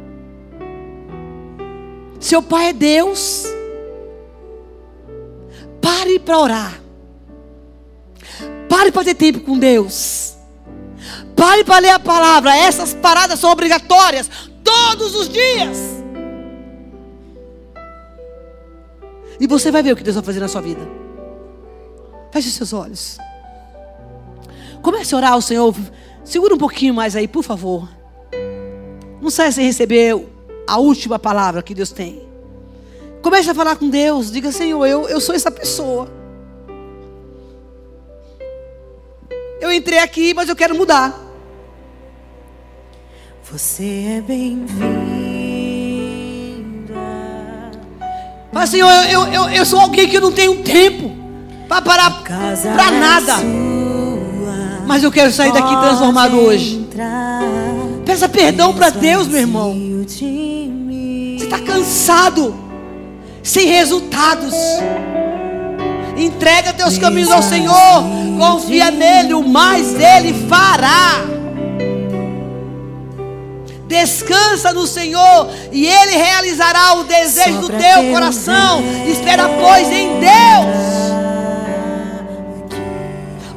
Seu 2.22 2.44
pai 2.44 2.70
é 2.70 2.74
Deus. 2.74 3.46
Pare 5.82 6.20
para 6.20 6.38
orar. 6.38 6.82
Pare 8.70 8.92
para 8.92 9.04
ter 9.04 9.16
tempo 9.16 9.40
com 9.42 9.58
Deus. 9.58 10.36
Pare 11.36 11.64
para 11.64 11.80
ler 11.80 11.90
a 11.90 12.00
palavra. 12.00 12.56
Essas 12.56 12.94
paradas 12.94 13.40
são 13.40 13.52
obrigatórias 13.52 14.30
todos 14.64 15.16
os 15.16 15.28
dias. 15.28 15.78
E 19.40 19.48
você 19.48 19.72
vai 19.72 19.82
ver 19.82 19.94
o 19.94 19.96
que 19.96 20.04
Deus 20.04 20.16
vai 20.16 20.24
fazer 20.24 20.40
na 20.40 20.48
sua 20.48 20.62
vida. 20.62 20.88
Feche 22.32 22.50
os 22.50 22.54
seus 22.54 22.72
olhos. 22.72 23.18
Comece 24.84 25.16
a 25.16 25.18
orar 25.18 25.34
ao 25.34 25.42
Senhor. 25.42 25.76
Segura 26.24 26.54
um 26.54 26.60
pouquinho 26.60 26.94
mais 26.94 27.16
aí, 27.16 27.28
por 27.28 27.44
favor. 27.44 27.90
Não 29.20 29.32
saia 29.32 29.52
sem 29.52 29.66
receber 29.66 30.16
a 30.68 30.78
última 30.78 31.20
palavra 31.20 31.62
que 31.62 31.74
Deus 31.74 31.92
tem. 31.92 32.22
Comece 33.22 33.50
a 33.50 33.56
falar 33.56 33.76
com 33.76 33.90
Deus. 33.90 34.32
Diga, 34.32 34.52
Senhor, 34.52 34.86
eu, 34.86 35.08
eu 35.08 35.22
sou 35.22 35.36
essa 35.36 35.52
pessoa. 35.52 36.08
Eu 39.60 39.72
entrei 39.72 40.00
aqui, 40.00 40.34
mas 40.34 40.50
eu 40.50 40.56
quero 40.56 40.76
mudar. 40.76 41.20
Você 43.52 44.18
é 44.18 44.22
bem-vinda. 44.22 45.12
Mas, 48.52 48.70
Senhor, 48.70 48.90
eu, 49.10 49.28
eu, 49.28 49.50
eu 49.50 49.66
sou 49.66 49.80
alguém 49.80 50.10
que 50.10 50.20
não 50.20 50.32
tenho 50.32 50.64
tempo 50.64 51.12
para 51.68 51.82
parar 51.82 52.24
para 52.24 52.92
nada. 52.92 53.34
Mas 54.88 55.04
eu 55.04 55.12
quero 55.12 55.32
sair 55.32 55.54
daqui 55.54 55.76
transformado 55.80 56.38
hoje. 56.38 56.88
Peça 58.12 58.28
perdão 58.28 58.74
para 58.74 58.90
Deus, 58.90 59.26
meu 59.26 59.40
irmão. 59.40 59.74
Você 60.06 61.46
está 61.46 61.58
cansado, 61.60 62.54
sem 63.42 63.68
resultados. 63.68 64.54
Entrega 66.18 66.74
teus 66.74 66.98
caminhos 66.98 67.32
ao 67.32 67.42
Senhor. 67.42 68.04
Confia 68.38 68.92
nele, 68.92 69.34
o 69.34 69.42
mais 69.42 69.96
ele 69.98 70.46
fará. 70.50 71.22
Descansa 73.88 74.74
no 74.74 74.86
Senhor 74.86 75.50
e 75.72 75.88
Ele 75.88 76.18
realizará 76.18 76.96
o 76.96 77.06
desejo 77.06 77.60
do 77.60 77.70
teu 77.70 78.12
coração. 78.12 78.84
Espera, 79.08 79.48
pois, 79.48 79.90
em 79.90 80.20
Deus. 80.20 81.12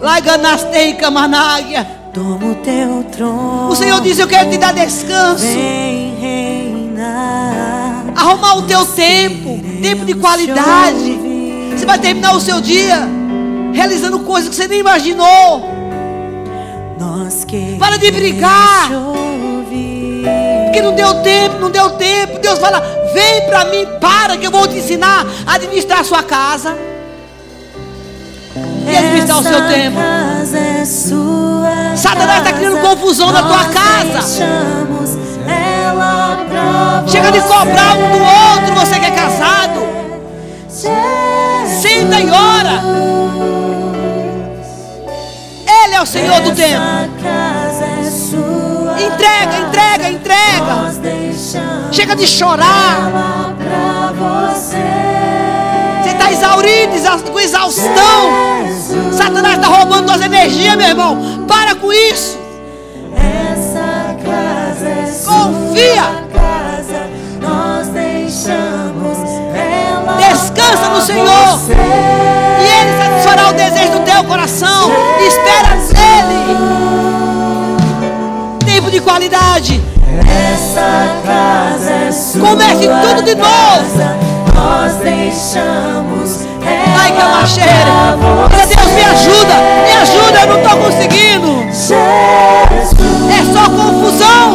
Laganastei 0.00 0.94
Camanáguia. 0.94 2.03
Toma 2.14 2.52
o 2.52 2.54
teu 2.54 3.04
trono. 3.10 3.68
O 3.68 3.74
Senhor 3.74 4.00
diz: 4.00 4.20
Eu 4.20 4.28
quero 4.28 4.48
te 4.48 4.56
dar 4.56 4.72
descanso. 4.72 5.44
Vem 5.44 6.14
reinar. 6.20 8.04
Arrumar 8.14 8.58
o 8.58 8.62
teu 8.62 8.86
tempo, 8.86 9.60
tempo 9.82 10.04
de 10.04 10.14
qualidade. 10.14 11.18
Você 11.76 11.84
vai 11.84 11.98
terminar 11.98 12.36
o 12.36 12.40
seu 12.40 12.60
dia 12.60 13.08
realizando 13.72 14.20
coisas 14.20 14.48
que 14.48 14.54
você 14.54 14.68
nem 14.68 14.78
imaginou. 14.78 15.74
Para 17.80 17.96
de 17.96 18.12
brigar. 18.12 18.90
Porque 20.66 20.82
não 20.82 20.94
deu 20.94 21.14
tempo, 21.22 21.58
não 21.58 21.70
deu 21.70 21.90
tempo. 21.90 22.38
Deus 22.38 22.60
fala: 22.60 22.80
Vem 23.12 23.44
para 23.48 23.64
mim, 23.64 23.86
para 24.00 24.36
que 24.36 24.46
eu 24.46 24.52
vou 24.52 24.68
te 24.68 24.76
ensinar 24.76 25.26
a 25.44 25.54
administrar 25.54 25.98
a 26.00 26.04
sua 26.04 26.22
casa 26.22 26.76
e 28.88 28.96
administrar 28.96 29.40
o 29.40 29.42
seu 29.42 29.66
tempo. 29.66 29.98
Satanás 30.84 32.38
está 32.38 32.52
criando 32.52 32.78
confusão 32.78 33.32
na 33.32 33.42
tua 33.42 33.64
casa. 33.64 34.20
Chega 37.06 37.32
de 37.32 37.40
cobrar 37.40 37.96
um 37.96 38.10
do 38.10 38.18
outro, 38.22 38.74
você 38.74 38.98
que 39.00 39.06
é 39.06 39.10
casado. 39.10 39.80
Senta 40.68 42.20
e 42.20 42.30
ora. 42.30 42.82
Ele 45.66 45.94
é 45.94 46.02
o 46.02 46.06
Senhor 46.06 46.40
do 46.42 46.52
tempo. 46.52 46.82
É 48.96 49.06
entrega, 49.06 49.58
entrega, 49.58 50.08
entrega. 50.10 50.92
Chega 51.92 52.14
de 52.16 52.26
chorar. 52.26 53.10
Está 56.24 56.32
exaurido, 56.32 56.96
com 57.30 57.38
exaustão. 57.38 58.30
energia, 60.24 60.74
meu 60.74 60.88
irmão. 60.88 61.44
Para 61.46 61.74
com 61.74 61.92
isso. 61.92 62.38
Essa 63.14 64.16
casa 64.24 64.88
é 64.88 65.04
Confia. 65.24 66.24
casa, 66.32 67.10
nós 67.40 67.88
deixamos 67.88 69.18
ela 69.54 70.16
Descansa 70.16 70.88
no 70.88 71.02
Senhor. 71.02 71.58
você. 71.58 71.74
E 71.74 72.64
Ele 72.80 73.02
satisfará 73.02 73.50
o 73.50 73.52
desejo 73.52 73.92
do 73.92 74.00
teu 74.00 74.24
coração. 74.24 74.90
Espera 75.20 75.74
nele. 75.92 76.56
Tempo 78.64 78.90
de 78.90 79.00
qualidade. 79.00 79.82
Essa 80.26 81.06
casa 81.26 81.90
é 81.90 82.40
Comece 82.40 82.88
tudo 82.88 83.22
de 83.22 83.34
novo. 83.34 84.33
Nós 84.84 84.96
deixamos 84.96 86.44
Ai, 87.00 87.10
que 87.12 87.22
uma 87.22 87.46
cheira. 87.46 87.70
pra 88.18 88.58
Meu 88.58 88.66
Deus, 88.66 88.90
me 88.92 89.02
ajuda. 89.02 89.54
Me 89.82 89.92
ajuda, 90.02 90.40
eu 90.40 90.46
não 90.46 90.58
estou 90.62 90.76
conseguindo. 90.78 91.64
Jesus, 91.72 92.92
É 93.30 93.40
só 93.54 93.64
confusão. 93.70 94.46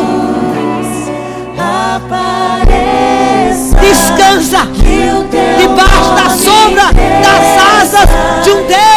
apareça. 1.95 3.75
Descansa. 3.77 4.67
Debaixo 5.57 6.11
da 6.15 6.29
sombra 6.29 6.83
das 7.23 7.45
asas 7.81 8.09
de 8.43 8.51
um 8.51 8.67
Deus 8.67 8.88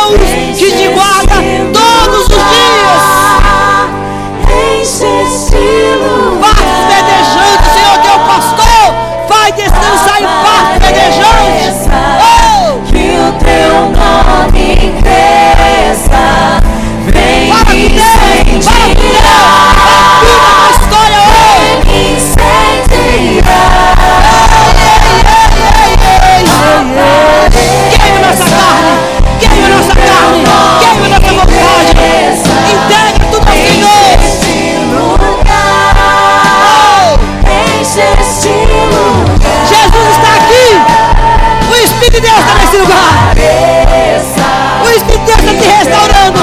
restaurando. 46.22 46.38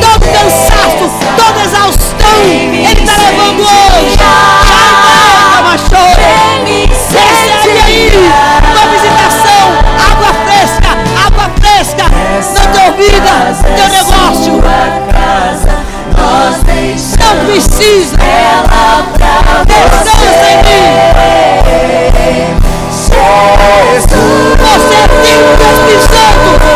Todo 0.00 0.26
cansaço, 0.32 1.06
toda 1.36 1.60
exaustão, 1.62 2.38
Ele 2.42 3.02
está 3.02 3.16
levando 3.16 3.60
hoje. 3.60 4.16
Recebe 7.12 7.78
aí 7.84 8.10
tua 8.72 8.86
visitação, 8.90 9.64
água 10.10 10.30
fresca, 10.44 10.90
água 11.26 11.46
fresca 11.60 12.04
na 12.54 12.64
tua 12.72 12.88
vida, 12.92 13.34
teu 13.76 13.88
negócio. 13.88 14.54
Não 17.18 17.34
precisa, 17.46 18.16
descansa 19.66 20.46
em 20.50 20.56
mim. 20.56 20.86
Você 24.58 24.94
é 24.94 25.08
templo 25.08 25.52
do 25.56 25.64
Espírito 25.72 26.06
Santo, 26.06 26.75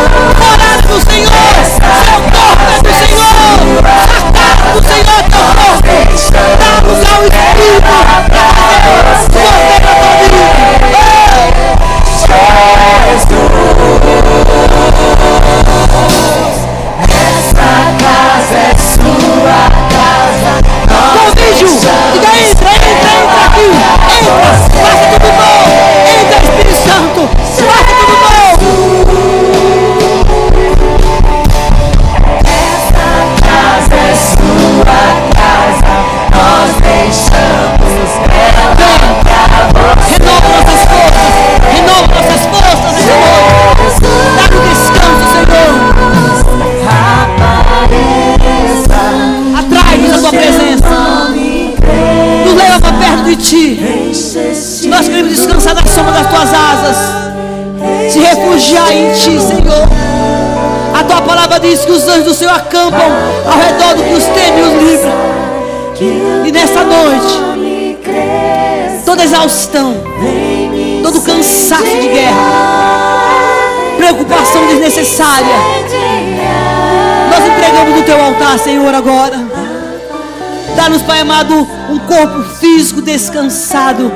descansado, 83.11 84.09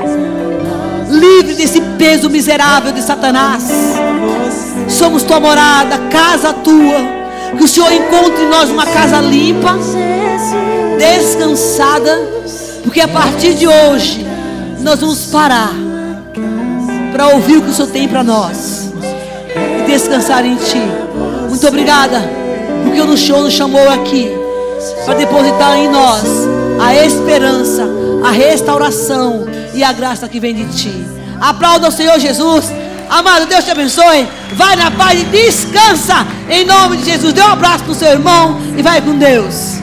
livre 1.09 1.53
desse 1.53 1.81
peso 1.97 2.29
miserável 2.29 2.93
de 2.93 3.01
Satanás. 3.01 3.63
Somos 4.87 5.23
tua 5.23 5.39
morada, 5.39 5.97
casa 6.09 6.53
tua. 6.53 7.25
Que 7.57 7.63
o 7.63 7.67
Senhor 7.67 7.91
encontre 7.91 8.43
em 8.43 8.49
nós 8.49 8.69
uma 8.69 8.85
casa 8.85 9.19
limpa, 9.19 9.77
descansada, 10.97 12.29
porque 12.83 13.01
a 13.01 13.07
partir 13.07 13.53
de 13.53 13.67
hoje 13.67 14.25
nós 14.79 14.99
vamos 14.99 15.25
parar 15.25 15.73
para 17.11 17.27
ouvir 17.29 17.57
o 17.57 17.61
que 17.61 17.69
o 17.69 17.73
Senhor 17.73 17.91
tem 17.91 18.07
para 18.07 18.23
nós 18.23 18.91
e 19.79 19.91
descansar 19.91 20.45
em 20.45 20.55
Ti. 20.55 20.81
Muito 21.49 21.67
obrigada, 21.67 22.21
porque 22.83 23.01
o 23.01 23.17
Senhor 23.17 23.41
nos 23.41 23.53
chamou 23.53 23.89
aqui 23.89 24.29
para 25.05 25.13
depositar 25.15 25.77
em 25.77 25.87
nós 25.87 26.23
a 26.79 27.05
esperança, 27.05 27.87
a 28.26 28.32
restauração 28.32 29.45
e 29.73 29.84
a 29.84 29.93
graça 29.93 30.28
que 30.28 30.39
vem 30.39 30.55
de 30.55 30.65
Ti. 30.76 31.05
Aplauda 31.39 31.89
o 31.89 31.91
Senhor 31.91 32.19
Jesus. 32.19 32.65
Amado, 33.07 33.45
Deus 33.45 33.63
te 33.63 33.69
abençoe. 33.69 34.28
Vai 34.53 34.76
na 34.76 34.89
paz 34.89 35.21
e 35.21 35.26
descansa. 35.26 36.26
Em 36.49 36.65
nome 36.65 36.97
de 36.97 37.05
Jesus. 37.05 37.34
Dê 37.34 37.41
um 37.41 37.51
abraço 37.51 37.84
para 37.84 37.93
o 37.93 37.95
seu 37.95 38.09
irmão 38.09 38.59
e 38.76 38.82
vai 38.82 38.99
com 38.99 39.15
Deus. 39.15 39.74